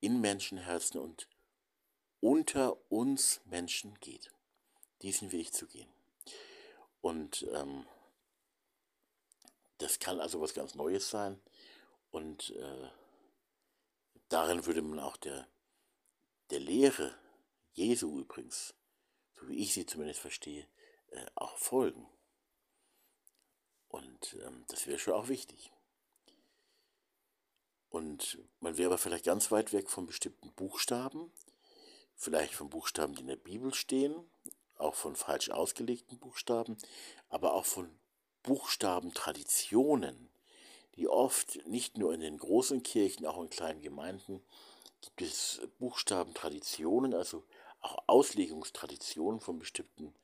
[0.00, 1.28] in Menschenherzen und
[2.20, 4.30] unter uns Menschen geht.
[5.02, 5.88] Diesen Weg zu gehen.
[7.00, 7.86] Und ähm,
[9.78, 11.40] das kann also was ganz Neues sein.
[12.10, 12.88] Und äh,
[14.28, 15.46] darin würde man auch der,
[16.50, 17.14] der Lehre
[17.74, 18.74] Jesu übrigens
[19.38, 20.66] so wie ich sie zumindest verstehe,
[21.10, 22.06] äh, auch folgen.
[23.88, 25.72] Und ähm, das wäre schon auch wichtig.
[27.90, 31.32] Und man wäre aber vielleicht ganz weit weg von bestimmten Buchstaben,
[32.16, 34.14] vielleicht von Buchstaben, die in der Bibel stehen,
[34.76, 36.76] auch von falsch ausgelegten Buchstaben,
[37.28, 37.98] aber auch von
[38.42, 40.28] Buchstabentraditionen,
[40.96, 44.42] die oft nicht nur in den großen Kirchen, auch in kleinen Gemeinden
[45.00, 47.44] gibt es Buchstabentraditionen, also
[47.80, 50.14] auch Auslegungstraditionen von bestimmten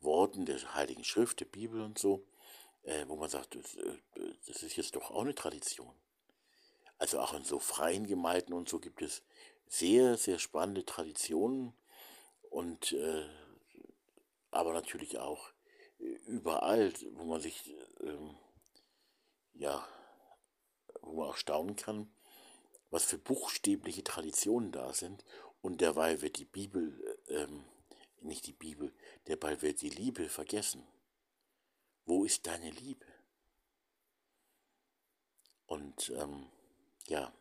[0.00, 2.26] Worten der Heiligen Schrift, der Bibel und so,
[2.82, 3.98] äh, wo man sagt, das, äh,
[4.46, 5.92] das, ist jetzt doch auch eine Tradition.
[6.98, 9.22] Also auch in so freien Gemeinden und so gibt es
[9.66, 11.74] sehr, sehr spannende Traditionen
[12.50, 13.28] und äh,
[14.50, 15.50] aber natürlich auch
[16.26, 18.36] überall, wo man sich ähm,
[19.54, 19.86] ja,
[21.02, 22.10] wo man auch staunen kann,
[22.90, 25.24] was für buchstäbliche Traditionen da sind
[25.62, 27.64] und derweil wird die Bibel, ähm,
[28.20, 28.92] nicht die Bibel,
[29.26, 30.86] derweil wird die Liebe vergessen.
[32.06, 33.06] Wo ist deine Liebe?
[35.66, 36.46] Und ähm,
[37.06, 37.32] ja,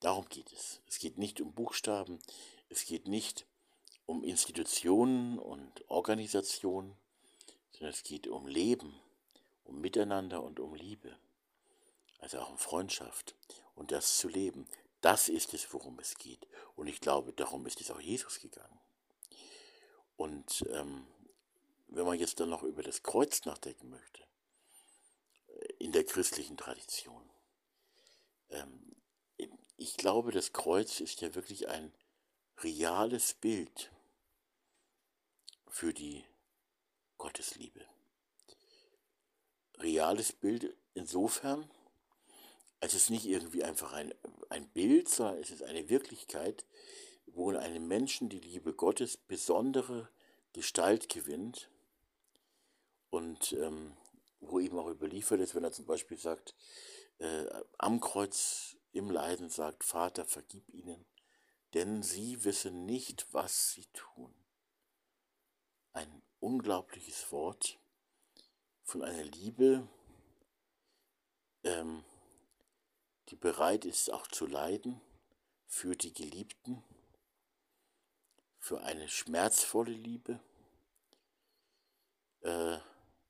[0.00, 0.80] Darum geht es.
[0.86, 2.20] Es geht nicht um Buchstaben,
[2.68, 3.46] es geht nicht
[4.06, 6.96] um Institutionen und Organisationen,
[7.72, 8.94] sondern es geht um Leben,
[9.64, 11.18] um Miteinander und um Liebe.
[12.20, 13.34] Also auch um Freundschaft
[13.74, 14.68] und das zu leben.
[15.00, 16.46] Das ist es, worum es geht.
[16.74, 18.80] Und ich glaube, darum ist es auch Jesus gegangen.
[20.16, 21.06] Und ähm,
[21.88, 24.22] wenn man jetzt dann noch über das Kreuz nachdenken möchte,
[25.46, 27.30] äh, in der christlichen Tradition,
[28.50, 28.96] ähm,
[29.80, 31.94] ich glaube, das Kreuz ist ja wirklich ein
[32.58, 33.92] reales Bild
[35.68, 36.24] für die
[37.16, 37.86] Gottesliebe.
[39.78, 41.70] Reales Bild insofern,
[42.80, 44.14] es nicht irgendwie einfach ein,
[44.48, 46.64] ein Bild, sondern es ist eine Wirklichkeit,
[47.26, 50.08] wo in einem Menschen die Liebe Gottes besondere
[50.52, 51.70] Gestalt gewinnt
[53.10, 53.96] und ähm,
[54.40, 56.54] wo eben auch überliefert ist, wenn er zum Beispiel sagt,
[57.18, 57.46] äh,
[57.78, 61.04] am Kreuz im Leiden sagt, Vater, vergib ihnen,
[61.74, 64.34] denn sie wissen nicht, was sie tun.
[65.92, 67.78] Ein unglaubliches Wort
[68.84, 69.86] von einer Liebe,
[71.64, 72.04] ähm,
[73.28, 75.00] die bereit ist auch zu leiden
[75.66, 76.82] für die Geliebten,
[78.58, 80.40] für eine schmerzvolle Liebe,
[82.40, 82.78] äh,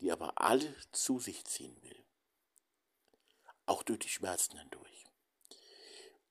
[0.01, 2.05] die aber alle zu sich ziehen will,
[3.67, 5.05] auch durch die Schmerzen hindurch.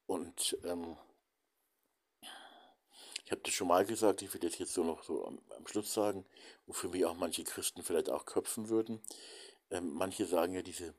[0.06, 0.98] Und ähm,
[3.26, 5.68] ich habe das schon mal gesagt, ich will das jetzt so noch so am, am,
[5.68, 6.26] Schluss sagen,
[6.66, 9.02] wofür mich auch manche Christen vielleicht auch köpfen würden.
[9.70, 10.94] Ähm, manche sagen ja diese,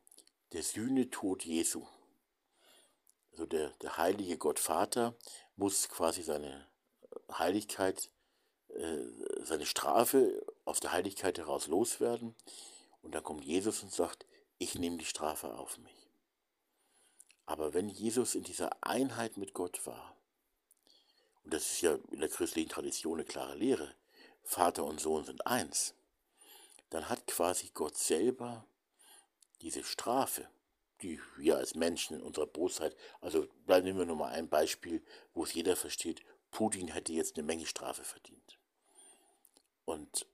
[0.52, 1.86] der Sühnetod Jesu.
[3.38, 5.14] Also der, der heilige Gott Vater
[5.54, 6.66] muss quasi seine
[7.30, 8.10] Heiligkeit,
[8.70, 8.98] äh,
[9.44, 12.34] seine Strafe aus der Heiligkeit heraus loswerden.
[13.00, 14.26] Und dann kommt Jesus und sagt,
[14.58, 16.10] ich nehme die Strafe auf mich.
[17.46, 20.16] Aber wenn Jesus in dieser Einheit mit Gott war,
[21.44, 23.94] und das ist ja in der christlichen Tradition eine klare Lehre,
[24.42, 25.94] Vater und Sohn sind eins,
[26.90, 28.66] dann hat quasi Gott selber
[29.60, 30.48] diese Strafe,
[31.02, 35.02] die wir als Menschen in unserer Bosheit, also da nehmen wir nur mal ein Beispiel,
[35.34, 38.58] wo es jeder versteht, Putin hätte jetzt eine Menge Strafe verdient.
[39.84, 40.26] Und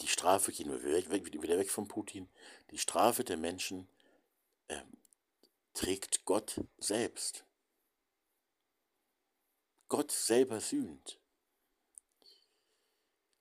[0.00, 2.28] die Strafe, gehen wir wieder weg von Putin,
[2.70, 3.88] die Strafe der Menschen
[4.68, 4.80] äh,
[5.74, 7.44] trägt Gott selbst.
[9.88, 11.18] Gott selber sühnt.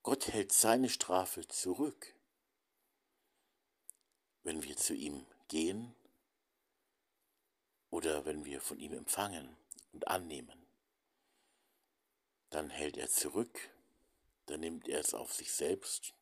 [0.01, 2.15] Gott hält seine Strafe zurück,
[4.49, 5.93] wenn wir zu ihm gehen
[7.91, 9.55] oder wenn wir von ihm empfangen
[9.93, 10.65] und annehmen.
[12.49, 13.69] Dann hält er zurück,
[14.47, 16.15] dann nimmt er es auf sich selbst.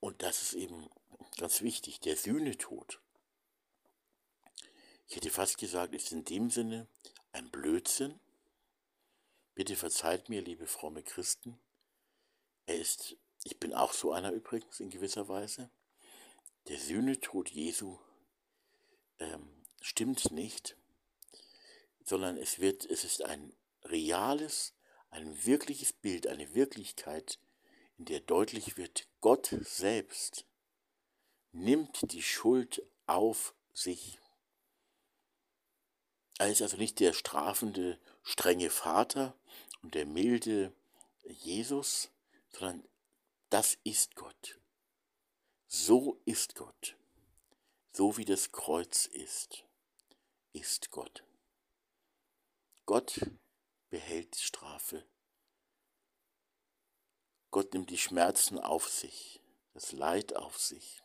[0.00, 0.88] Und das ist eben
[1.36, 3.02] ganz wichtig, der Sühnetod.
[5.08, 6.88] Ich hätte fast gesagt, ist in dem Sinne
[7.32, 8.18] ein Blödsinn.
[9.54, 11.60] Bitte verzeiht mir, liebe fromme Christen.
[12.64, 15.70] Er ist, ich bin auch so einer übrigens in gewisser Weise.
[16.66, 17.96] Der Sühnetod Jesu
[19.20, 19.48] ähm,
[19.80, 20.76] stimmt nicht,
[22.04, 23.52] sondern es wird, es ist ein
[23.84, 24.74] reales,
[25.10, 27.38] ein wirkliches Bild, eine Wirklichkeit,
[27.98, 30.44] in der deutlich wird, Gott selbst
[31.52, 34.18] nimmt die Schuld auf sich.
[36.38, 39.38] Er ist also nicht der strafende, strenge Vater
[39.82, 40.72] und der milde
[41.28, 42.10] Jesus,
[42.50, 42.82] sondern
[43.50, 44.60] das ist Gott.
[45.68, 46.96] So ist Gott.
[47.92, 49.64] So wie das Kreuz ist,
[50.52, 51.24] ist Gott.
[52.84, 53.20] Gott
[53.88, 55.06] behält die Strafe.
[57.50, 59.40] Gott nimmt die Schmerzen auf sich,
[59.72, 61.02] das Leid auf sich.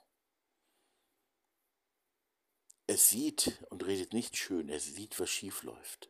[2.88, 6.10] Er sieht und redet nicht schön, er sieht, was schief läuft.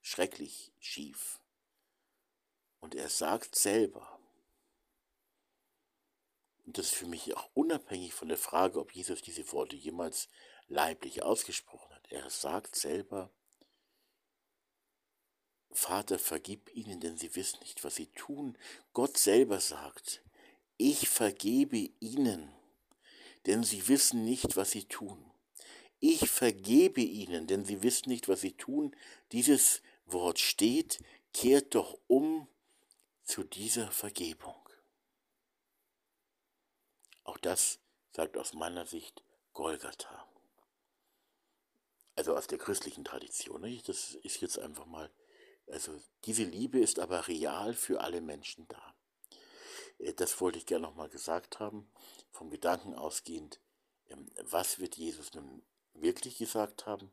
[0.00, 1.40] Schrecklich schief.
[2.80, 4.11] Und er sagt selber,
[6.64, 10.28] und das ist für mich auch unabhängig von der Frage, ob Jesus diese Worte jemals
[10.68, 12.10] leiblich ausgesprochen hat.
[12.10, 13.30] Er sagt selber,
[15.70, 18.58] Vater, vergib ihnen, denn sie wissen nicht, was sie tun.
[18.92, 20.22] Gott selber sagt,
[20.76, 22.52] ich vergebe ihnen,
[23.46, 25.32] denn sie wissen nicht, was sie tun
[26.02, 28.94] ich vergebe ihnen, denn sie wissen nicht, was sie tun.
[29.30, 30.98] Dieses Wort steht,
[31.32, 32.48] kehrt doch um
[33.22, 34.61] zu dieser Vergebung.
[37.24, 37.80] Auch das
[38.12, 39.22] sagt aus meiner Sicht
[39.52, 40.28] Golgatha.
[42.14, 43.62] Also aus der christlichen Tradition.
[43.86, 45.10] Das ist jetzt einfach mal,
[45.68, 48.94] also diese Liebe ist aber real für alle Menschen da.
[49.98, 51.90] Äh, das wollte ich gerne nochmal gesagt haben,
[52.30, 53.60] vom Gedanken ausgehend,
[54.10, 55.62] ähm, was wird Jesus nun
[55.94, 57.12] wirklich gesagt haben.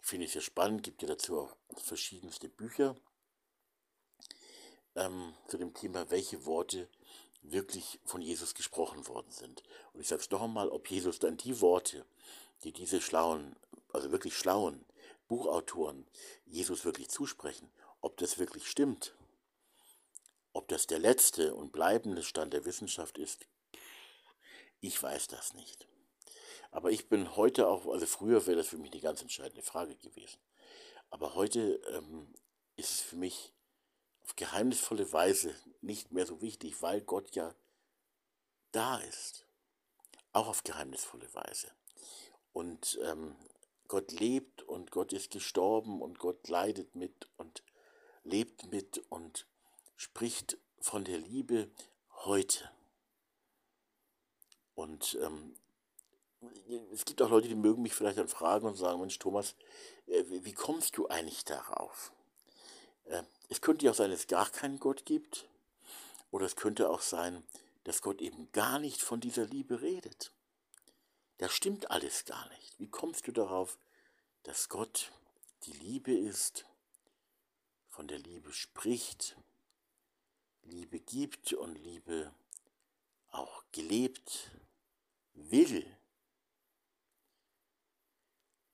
[0.00, 2.96] Ich finde es sehr spannend, gibt ja dazu auch verschiedenste Bücher
[4.94, 6.88] ähm, zu dem Thema, welche Worte
[7.42, 9.62] wirklich von Jesus gesprochen worden sind.
[9.92, 12.04] Und ich sage es noch einmal, ob Jesus dann die Worte,
[12.64, 13.56] die diese schlauen,
[13.92, 14.84] also wirklich schlauen
[15.28, 16.06] Buchautoren
[16.46, 17.70] Jesus wirklich zusprechen,
[18.00, 19.14] ob das wirklich stimmt,
[20.52, 23.46] ob das der letzte und bleibende Stand der Wissenschaft ist,
[24.80, 25.86] ich weiß das nicht.
[26.70, 29.96] Aber ich bin heute auch, also früher wäre das für mich eine ganz entscheidende Frage
[29.96, 30.38] gewesen.
[31.10, 32.32] Aber heute ähm,
[32.76, 33.52] ist es für mich
[34.28, 37.54] auf geheimnisvolle Weise nicht mehr so wichtig, weil Gott ja
[38.72, 39.46] da ist.
[40.32, 41.72] Auch auf geheimnisvolle Weise.
[42.52, 43.34] Und ähm,
[43.88, 47.62] Gott lebt und Gott ist gestorben und Gott leidet mit und
[48.22, 49.46] lebt mit und
[49.96, 51.70] spricht von der Liebe
[52.26, 52.70] heute.
[54.74, 55.56] Und ähm,
[56.92, 59.56] es gibt auch Leute, die mögen mich vielleicht dann fragen und sagen, Mensch Thomas,
[60.06, 62.12] äh, wie kommst du eigentlich darauf?
[63.08, 65.48] Äh, es könnte ja auch sein, dass es gar keinen Gott gibt.
[66.30, 67.42] Oder es könnte auch sein,
[67.84, 70.32] dass Gott eben gar nicht von dieser Liebe redet.
[71.38, 72.78] Das stimmt alles gar nicht.
[72.78, 73.78] Wie kommst du darauf,
[74.42, 75.10] dass Gott
[75.64, 76.66] die Liebe ist,
[77.88, 79.36] von der Liebe spricht,
[80.62, 82.32] Liebe gibt und Liebe
[83.30, 84.50] auch gelebt
[85.32, 85.86] will?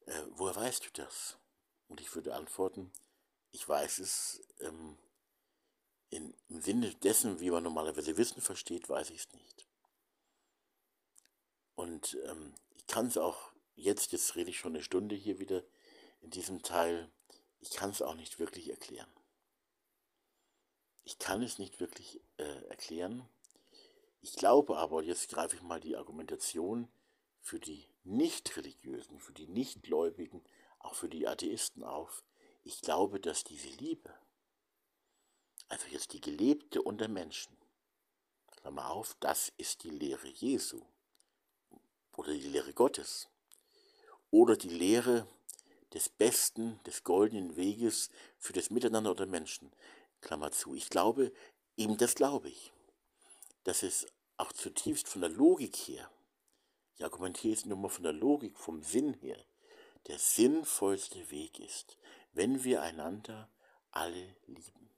[0.06, 1.36] Äh, woher weißt du das?
[1.89, 2.90] Und ich würde antworten,
[3.55, 4.98] ich weiß es ähm,
[6.10, 9.68] in, im Sinne dessen, wie man normalerweise Wissen versteht, weiß ich es nicht.
[11.76, 15.62] Und ähm, ich kann es auch jetzt, jetzt rede ich schon eine Stunde hier wieder
[16.20, 17.09] in diesem Teil,
[17.60, 19.10] ich kann es auch nicht wirklich erklären.
[21.05, 23.28] Ich kann es nicht wirklich äh, erklären.
[24.20, 26.89] Ich glaube aber, jetzt greife ich mal die Argumentation
[27.40, 30.43] für die Nicht-Religiösen, für die Nichtgläubigen,
[30.81, 32.24] auch für die Atheisten auf,
[32.65, 34.12] ich glaube, dass diese Liebe,
[35.69, 37.57] also jetzt die gelebte unter Menschen,
[38.57, 40.81] Klammer auf, das ist die Lehre Jesu
[42.16, 43.28] oder die Lehre Gottes
[44.31, 45.28] oder die Lehre
[45.93, 49.70] des besten, des goldenen Weges für das Miteinander unter Menschen,
[50.23, 50.74] Klammer zu.
[50.74, 51.32] Ich glaube,
[51.77, 52.73] eben das glaube ich,
[53.65, 54.07] dass es
[54.39, 56.11] auch zutiefst von der Logik her,
[56.97, 59.45] ich argumentiere jetzt nur mal von der Logik, vom Sinn her,
[60.07, 61.99] der sinnvollste Weg ist,
[62.35, 63.51] wenn wir einander
[63.90, 64.90] alle lieben.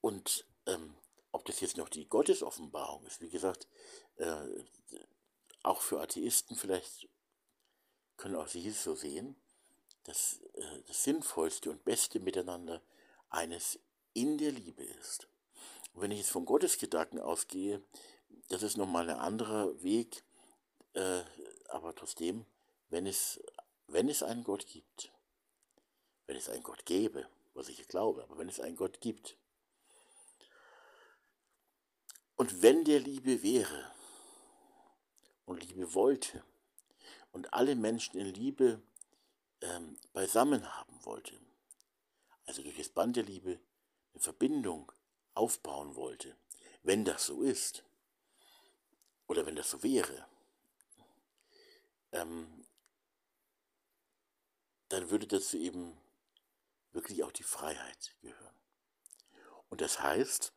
[0.00, 0.94] Und ähm,
[1.32, 3.68] ob das jetzt noch die Gottesoffenbarung ist, wie gesagt,
[4.16, 4.64] äh,
[5.62, 7.08] auch für Atheisten vielleicht
[8.16, 9.36] können auch sie es so sehen,
[10.04, 12.82] dass äh, das sinnvollste und beste Miteinander
[13.28, 13.80] eines
[14.14, 15.28] in der Liebe ist.
[15.92, 17.82] Und wenn ich jetzt vom Gottesgedanken ausgehe,
[18.48, 20.24] das ist nochmal ein anderer Weg,
[20.94, 21.22] äh,
[21.68, 22.46] aber trotzdem,
[22.88, 23.42] wenn es
[23.88, 25.12] wenn es einen Gott gibt,
[26.26, 29.36] wenn es einen Gott gäbe, was ich glaube, aber wenn es einen Gott gibt,
[32.36, 33.90] und wenn der Liebe wäre
[35.46, 36.44] und Liebe wollte
[37.32, 38.82] und alle Menschen in Liebe
[39.62, 41.40] ähm, beisammen haben wollte,
[42.44, 43.58] also durch das Band der Liebe
[44.12, 44.92] eine Verbindung
[45.34, 46.36] aufbauen wollte,
[46.82, 47.84] wenn das so ist,
[49.26, 50.26] oder wenn das so wäre,
[52.12, 52.55] ähm,
[54.88, 55.96] dann würde dazu eben
[56.92, 58.54] wirklich auch die Freiheit gehören.
[59.68, 60.52] Und das heißt,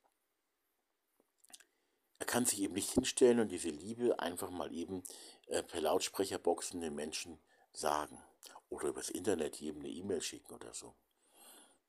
[2.20, 5.04] er kann sich eben nicht hinstellen und diese Liebe einfach mal eben
[5.48, 7.40] äh, per Lautsprecherboxen den Menschen
[7.72, 8.22] sagen
[8.70, 10.96] oder übers Internet jedem eine E-Mail schicken oder so.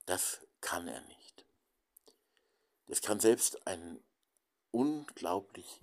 [0.07, 1.45] Das kann er nicht.
[2.87, 4.03] Das kann selbst ein
[4.71, 5.81] unglaublich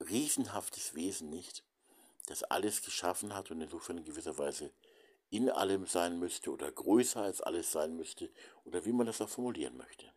[0.00, 1.64] riesenhaftes Wesen nicht,
[2.26, 4.72] das alles geschaffen hat und insofern in gewisser Weise
[5.30, 8.30] in allem sein müsste oder größer als alles sein müsste
[8.64, 10.12] oder wie man das auch formulieren möchte.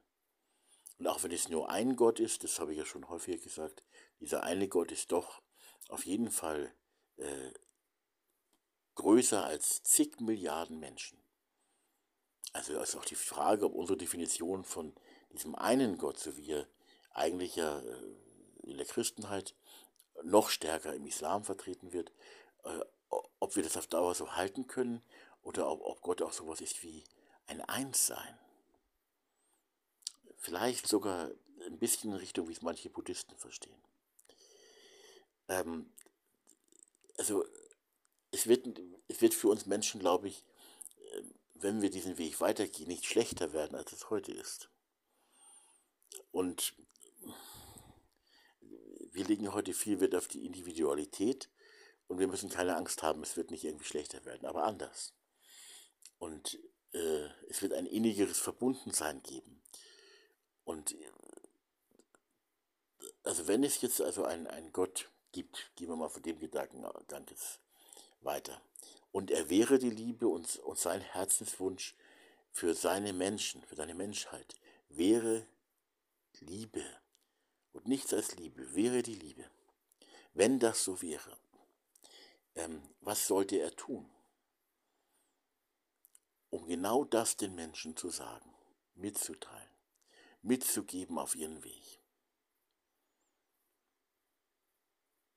[0.97, 3.83] Und auch wenn es nur ein Gott ist, das habe ich ja schon häufiger gesagt,
[4.19, 5.41] dieser eine Gott ist doch
[5.89, 6.73] auf jeden Fall
[7.17, 7.51] äh,
[8.95, 11.19] größer als zig Milliarden Menschen.
[12.53, 14.95] Also ist auch die Frage, ob unsere Definition von
[15.33, 16.67] diesem einen Gott, so wie er
[17.11, 18.15] eigentlich ja äh,
[18.63, 19.55] in der Christenheit
[20.23, 22.11] noch stärker im Islam vertreten wird,
[22.63, 22.79] äh,
[23.39, 25.01] ob wir das auf Dauer so halten können
[25.43, 27.03] oder ob, ob Gott auch sowas ist wie
[27.47, 28.37] ein Einssein.
[30.37, 31.31] Vielleicht sogar
[31.65, 33.81] ein bisschen in Richtung, wie es manche Buddhisten verstehen.
[35.47, 35.91] Ähm,
[37.17, 37.45] also
[38.31, 40.43] es wird, es wird für uns Menschen, glaube ich,
[41.11, 41.21] äh,
[41.55, 44.69] wenn wir diesen Weg weitergehen, nicht schlechter werden, als es heute ist.
[46.31, 46.73] Und
[49.15, 51.49] wir legen heute viel Wert auf die Individualität
[52.07, 55.13] und wir müssen keine Angst haben, es wird nicht irgendwie schlechter werden, aber anders.
[56.19, 56.59] Und
[56.91, 59.61] äh, es wird ein innigeres Verbundensein geben.
[60.65, 61.11] Und äh,
[63.23, 67.59] also wenn es jetzt also einen Gott gibt, gehen wir mal von dem Gedankengang jetzt
[68.21, 68.61] weiter.
[69.11, 71.95] Und er wäre die Liebe und, und sein Herzenswunsch
[72.51, 74.55] für seine Menschen, für seine Menschheit,
[74.89, 75.47] wäre
[76.39, 76.83] Liebe.
[77.75, 79.51] Und nichts als Liebe, wäre die Liebe.
[80.33, 81.37] Wenn das so wäre,
[82.55, 84.09] ähm, was sollte er tun?
[86.49, 88.49] Um genau das den Menschen zu sagen,
[88.93, 89.69] mitzuteilen,
[90.41, 91.99] mitzugeben auf ihren Weg.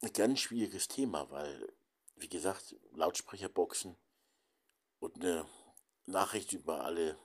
[0.00, 1.72] Ein ganz schwieriges Thema, weil,
[2.14, 3.96] wie gesagt, Lautsprecherboxen
[5.00, 5.44] und eine
[6.06, 7.18] Nachricht über alle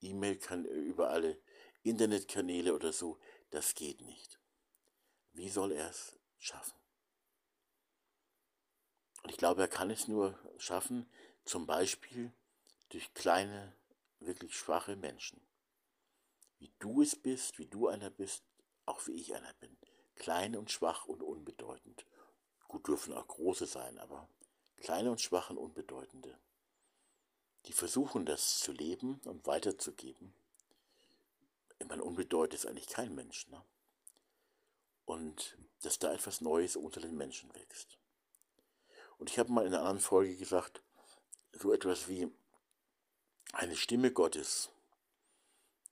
[0.00, 0.40] E-Mail,
[0.88, 1.40] über alle
[1.84, 3.20] Internetkanäle oder so,
[3.50, 4.40] das geht nicht.
[5.36, 6.78] Wie soll er es schaffen?
[9.22, 11.06] Und ich glaube, er kann es nur schaffen,
[11.44, 12.32] zum Beispiel
[12.88, 13.74] durch kleine,
[14.18, 15.38] wirklich schwache Menschen.
[16.58, 18.44] Wie du es bist, wie du einer bist,
[18.86, 19.76] auch wie ich einer bin.
[20.14, 22.06] Klein und schwach und unbedeutend.
[22.66, 24.30] Gut dürfen auch große sein, aber
[24.78, 26.38] kleine und schwache und unbedeutende.
[27.66, 30.32] Die versuchen das zu leben und weiterzugeben.
[31.78, 33.48] Ich meine, unbedeutend ist eigentlich kein Mensch.
[33.48, 33.62] Ne?
[35.06, 37.98] Und dass da etwas Neues unter den Menschen wächst.
[39.18, 40.82] Und ich habe mal in einer anderen Folge gesagt,
[41.52, 42.30] so etwas wie
[43.52, 44.70] eine Stimme Gottes,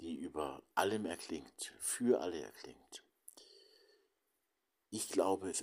[0.01, 3.03] die über allem erklingt, für alle erklingt.
[4.91, 5.63] Ich glaube, es,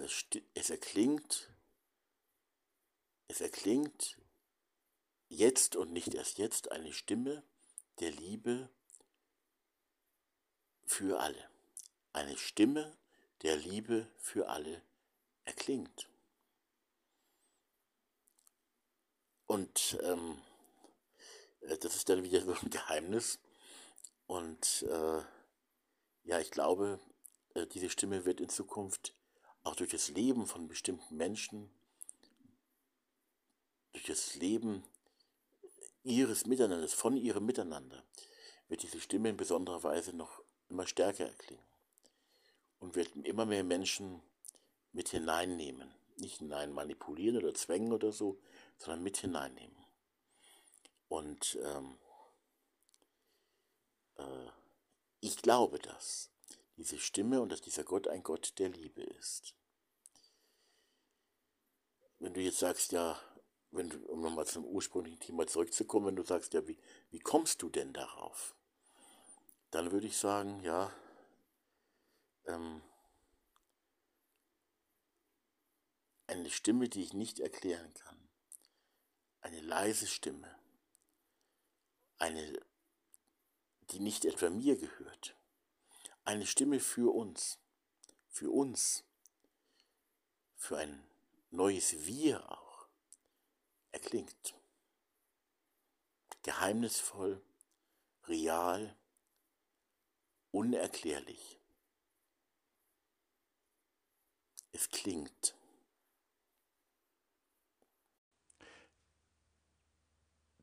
[0.53, 1.49] es erklingt,
[3.27, 4.17] es erklingt
[5.29, 7.43] jetzt und nicht erst jetzt eine Stimme
[7.99, 8.69] der Liebe
[10.85, 11.49] für alle.
[12.11, 12.97] Eine Stimme
[13.43, 14.81] der Liebe für alle
[15.45, 16.07] erklingt.
[19.47, 20.41] Und ähm,
[21.61, 23.39] äh, das ist dann wieder so ein Geheimnis.
[24.27, 25.21] Und äh,
[26.23, 26.99] ja, ich glaube,
[27.55, 29.13] äh, diese Stimme wird in Zukunft
[29.63, 31.69] auch durch das Leben von bestimmten Menschen,
[33.91, 34.83] durch das Leben
[36.03, 38.03] ihres Miteinanders, von ihrem Miteinander,
[38.69, 41.70] wird diese Stimme in besonderer Weise noch immer stärker erklingen
[42.81, 44.21] und wird immer mehr Menschen
[44.91, 45.93] mit hineinnehmen.
[46.17, 48.41] Nicht hinein manipulieren oder zwängen oder so,
[48.77, 49.77] sondern mit hineinnehmen.
[51.07, 51.97] Und ähm,
[54.17, 54.49] äh,
[55.21, 56.31] ich glaube das,
[56.77, 59.55] diese Stimme und dass dieser Gott ein Gott der Liebe ist.
[62.19, 63.19] Wenn du jetzt sagst, ja,
[63.71, 66.77] wenn um nochmal zum ursprünglichen Thema zurückzukommen, wenn du sagst, ja, wie,
[67.09, 68.55] wie kommst du denn darauf?
[69.69, 70.91] Dann würde ich sagen, ja,
[72.45, 72.81] ähm,
[76.27, 78.17] eine Stimme, die ich nicht erklären kann.
[79.41, 80.61] Eine leise Stimme
[82.21, 82.61] eine,
[83.89, 85.35] die nicht etwa mir gehört,
[86.23, 87.57] eine Stimme für uns,
[88.29, 89.03] für uns,
[90.55, 91.03] für ein
[91.49, 92.87] neues Wir auch,
[93.91, 94.55] erklingt.
[96.43, 97.41] Geheimnisvoll,
[98.27, 98.95] real,
[100.51, 101.60] unerklärlich.
[104.71, 105.55] Es klingt.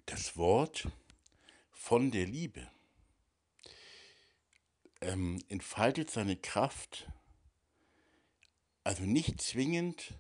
[0.06, 0.88] Das Wort
[1.70, 2.70] von der Liebe
[5.00, 7.08] ähm, entfaltet seine Kraft
[8.88, 10.14] also nicht zwingend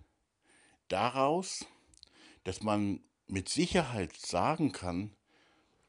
[0.88, 1.64] daraus,
[2.44, 5.16] dass man mit Sicherheit sagen kann,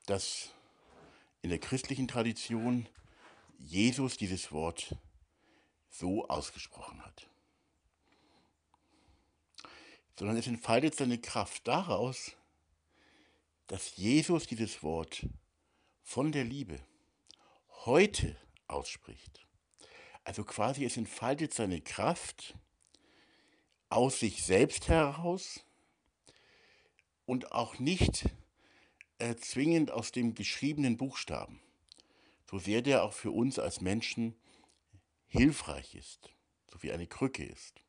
[0.06, 0.54] dass
[1.42, 2.88] in der christlichen Tradition
[3.58, 4.96] Jesus dieses Wort
[5.90, 7.30] so ausgesprochen hat.
[10.20, 12.36] Sondern es entfaltet seine Kraft daraus,
[13.68, 15.26] dass Jesus dieses Wort
[16.04, 16.78] von der Liebe
[17.86, 18.36] heute
[18.68, 19.48] ausspricht.
[20.26, 22.58] Also quasi es entfaltet seine Kraft
[23.88, 25.64] aus sich selbst heraus
[27.26, 28.26] und auch nicht
[29.20, 31.62] äh, zwingend aus dem geschriebenen Buchstaben,
[32.52, 34.36] so sehr der auch für uns als Menschen
[35.28, 36.30] hilfreich ist,
[36.70, 37.82] so wie eine Krücke ist.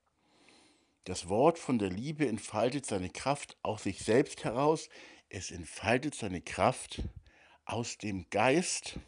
[1.11, 4.89] Das Wort von der Liebe entfaltet seine Kraft aus sich selbst heraus,
[5.28, 7.03] es entfaltet seine Kraft
[7.65, 9.01] aus dem Geist,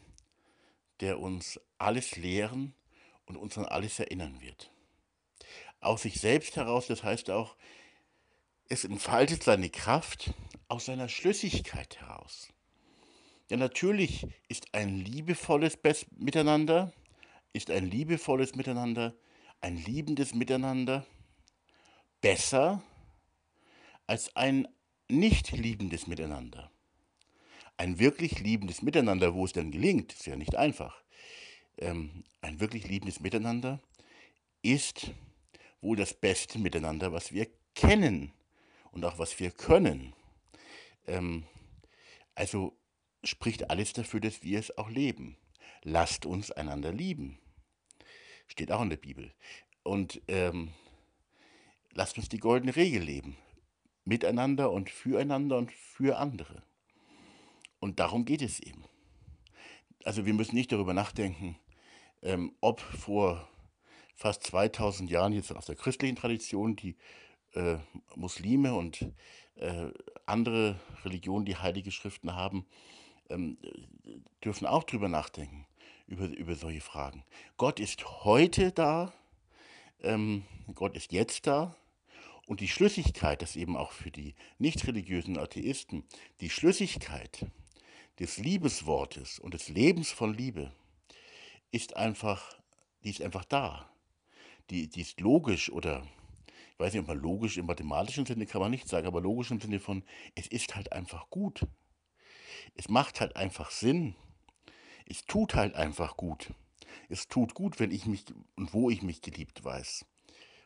[0.99, 2.75] der uns alles lehren
[3.25, 4.69] und uns an alles erinnern wird.
[5.79, 7.55] Aus sich selbst heraus, das heißt auch,
[8.67, 10.33] es entfaltet seine Kraft
[10.67, 12.49] aus seiner Schlüssigkeit heraus.
[13.49, 15.77] Ja, natürlich ist ein liebevolles
[16.17, 16.91] Miteinander,
[17.53, 19.15] ist ein liebevolles Miteinander
[19.63, 21.05] ein liebendes Miteinander
[22.23, 22.81] besser
[24.07, 24.67] als ein
[25.09, 26.71] nicht liebendes Miteinander.
[27.75, 31.03] Ein wirklich liebendes Miteinander, wo es dann gelingt, ist ja nicht einfach.
[31.77, 33.81] Ähm, ein wirklich liebendes Miteinander
[34.61, 35.11] ist
[35.81, 38.31] wohl das beste Miteinander, was wir kennen
[38.91, 40.13] und auch was wir können.
[41.07, 41.45] Ähm,
[42.35, 42.77] also
[43.25, 45.35] spricht alles dafür, dass wir es auch leben.
[45.81, 47.37] Lasst uns einander lieben.
[48.47, 49.33] Steht auch in der Bibel.
[49.83, 50.73] Und ähm,
[51.93, 53.37] lasst uns die goldene Regel leben.
[54.05, 56.63] Miteinander und füreinander und für andere.
[57.79, 58.83] Und darum geht es eben.
[60.03, 61.57] Also wir müssen nicht darüber nachdenken,
[62.21, 63.47] ähm, ob vor
[64.15, 66.97] fast 2000 Jahren jetzt aus der christlichen Tradition die
[67.53, 67.77] äh,
[68.15, 69.05] Muslime und
[69.55, 69.91] äh,
[70.25, 72.65] andere Religionen, die heilige Schriften haben,
[73.29, 73.57] ähm,
[74.43, 75.65] dürfen auch drüber nachdenken,
[76.07, 77.23] über, über solche Fragen.
[77.57, 79.13] Gott ist heute da,
[80.01, 80.43] ähm,
[80.73, 81.75] Gott ist jetzt da
[82.47, 86.03] und die Schlüssigkeit, das eben auch für die nicht religiösen Atheisten,
[86.41, 87.45] die Schlüssigkeit
[88.19, 90.71] des Liebeswortes und des Lebens von Liebe
[91.71, 92.59] ist einfach,
[93.03, 93.89] die ist einfach da.
[94.69, 96.07] Die, die ist logisch oder
[96.73, 99.51] ich weiß nicht, ob man logisch im mathematischen Sinne kann man nicht sagen, aber logisch
[99.51, 100.03] im Sinne von,
[100.35, 101.67] es ist halt einfach gut.
[102.75, 104.15] Es macht halt einfach Sinn.
[105.05, 106.53] Es tut halt einfach gut.
[107.09, 108.25] Es tut gut, wenn ich mich
[108.55, 110.05] und wo ich mich geliebt weiß.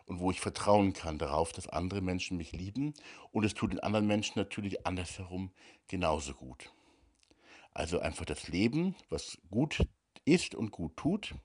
[0.08, 2.94] Und wo ich vertrauen kann darauf, dass andere Menschen mich lieben.
[3.32, 5.52] Und es tut den anderen Menschen natürlich andersherum
[5.88, 6.74] genauso gut.
[7.74, 9.86] Also einfach das Leben, was gut
[10.26, 11.36] ist und gut tut,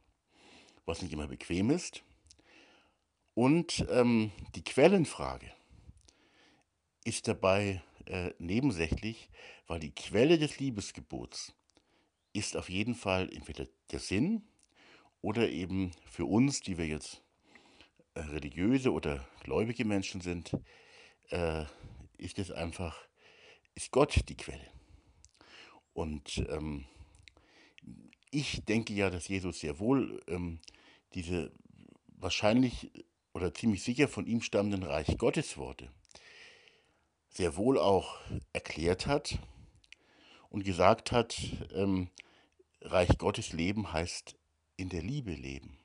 [0.87, 2.03] was nicht immer bequem ist.
[3.35, 5.53] Und ähm, die Quellenfrage
[7.05, 9.29] ist dabei äh, nebensächlich,
[9.67, 11.55] weil die Quelle des Liebesgebots
[12.33, 14.43] ist auf jeden Fall entweder der Sinn
[15.21, 17.22] oder eben für uns, die wir jetzt
[18.17, 20.57] religiöse oder gläubige Menschen sind,
[21.31, 21.65] äh,
[22.19, 22.97] ist es einfach,
[23.75, 24.67] ist Gott die Quelle.
[25.93, 26.87] Und ähm,
[28.31, 30.61] ich denke ja, dass Jesus sehr wohl ähm,
[31.15, 31.53] diese
[32.09, 32.91] wahrscheinlich
[33.35, 35.91] oder ziemlich sicher von ihm stammenden Reich Gottes Worte
[37.33, 38.19] sehr wohl auch
[38.53, 39.39] erklärt hat
[40.51, 41.39] und gesagt hat,
[41.73, 42.11] ähm,
[42.83, 44.37] Reich Gottes Leben heißt
[44.77, 45.79] in der Liebe leben.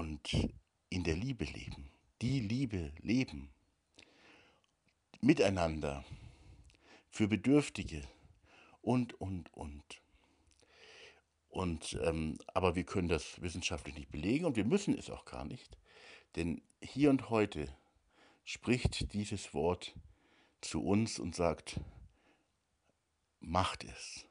[0.00, 0.32] Und
[0.88, 1.90] in der Liebe leben.
[2.22, 3.50] Die Liebe leben.
[5.20, 6.06] Miteinander.
[7.10, 8.08] Für Bedürftige.
[8.80, 9.84] Und, und, und.
[11.50, 15.44] Und, ähm, aber wir können das wissenschaftlich nicht belegen und wir müssen es auch gar
[15.44, 15.76] nicht.
[16.34, 17.68] Denn hier und heute
[18.46, 19.94] spricht dieses Wort
[20.62, 21.78] zu uns und sagt,
[23.40, 24.24] macht es.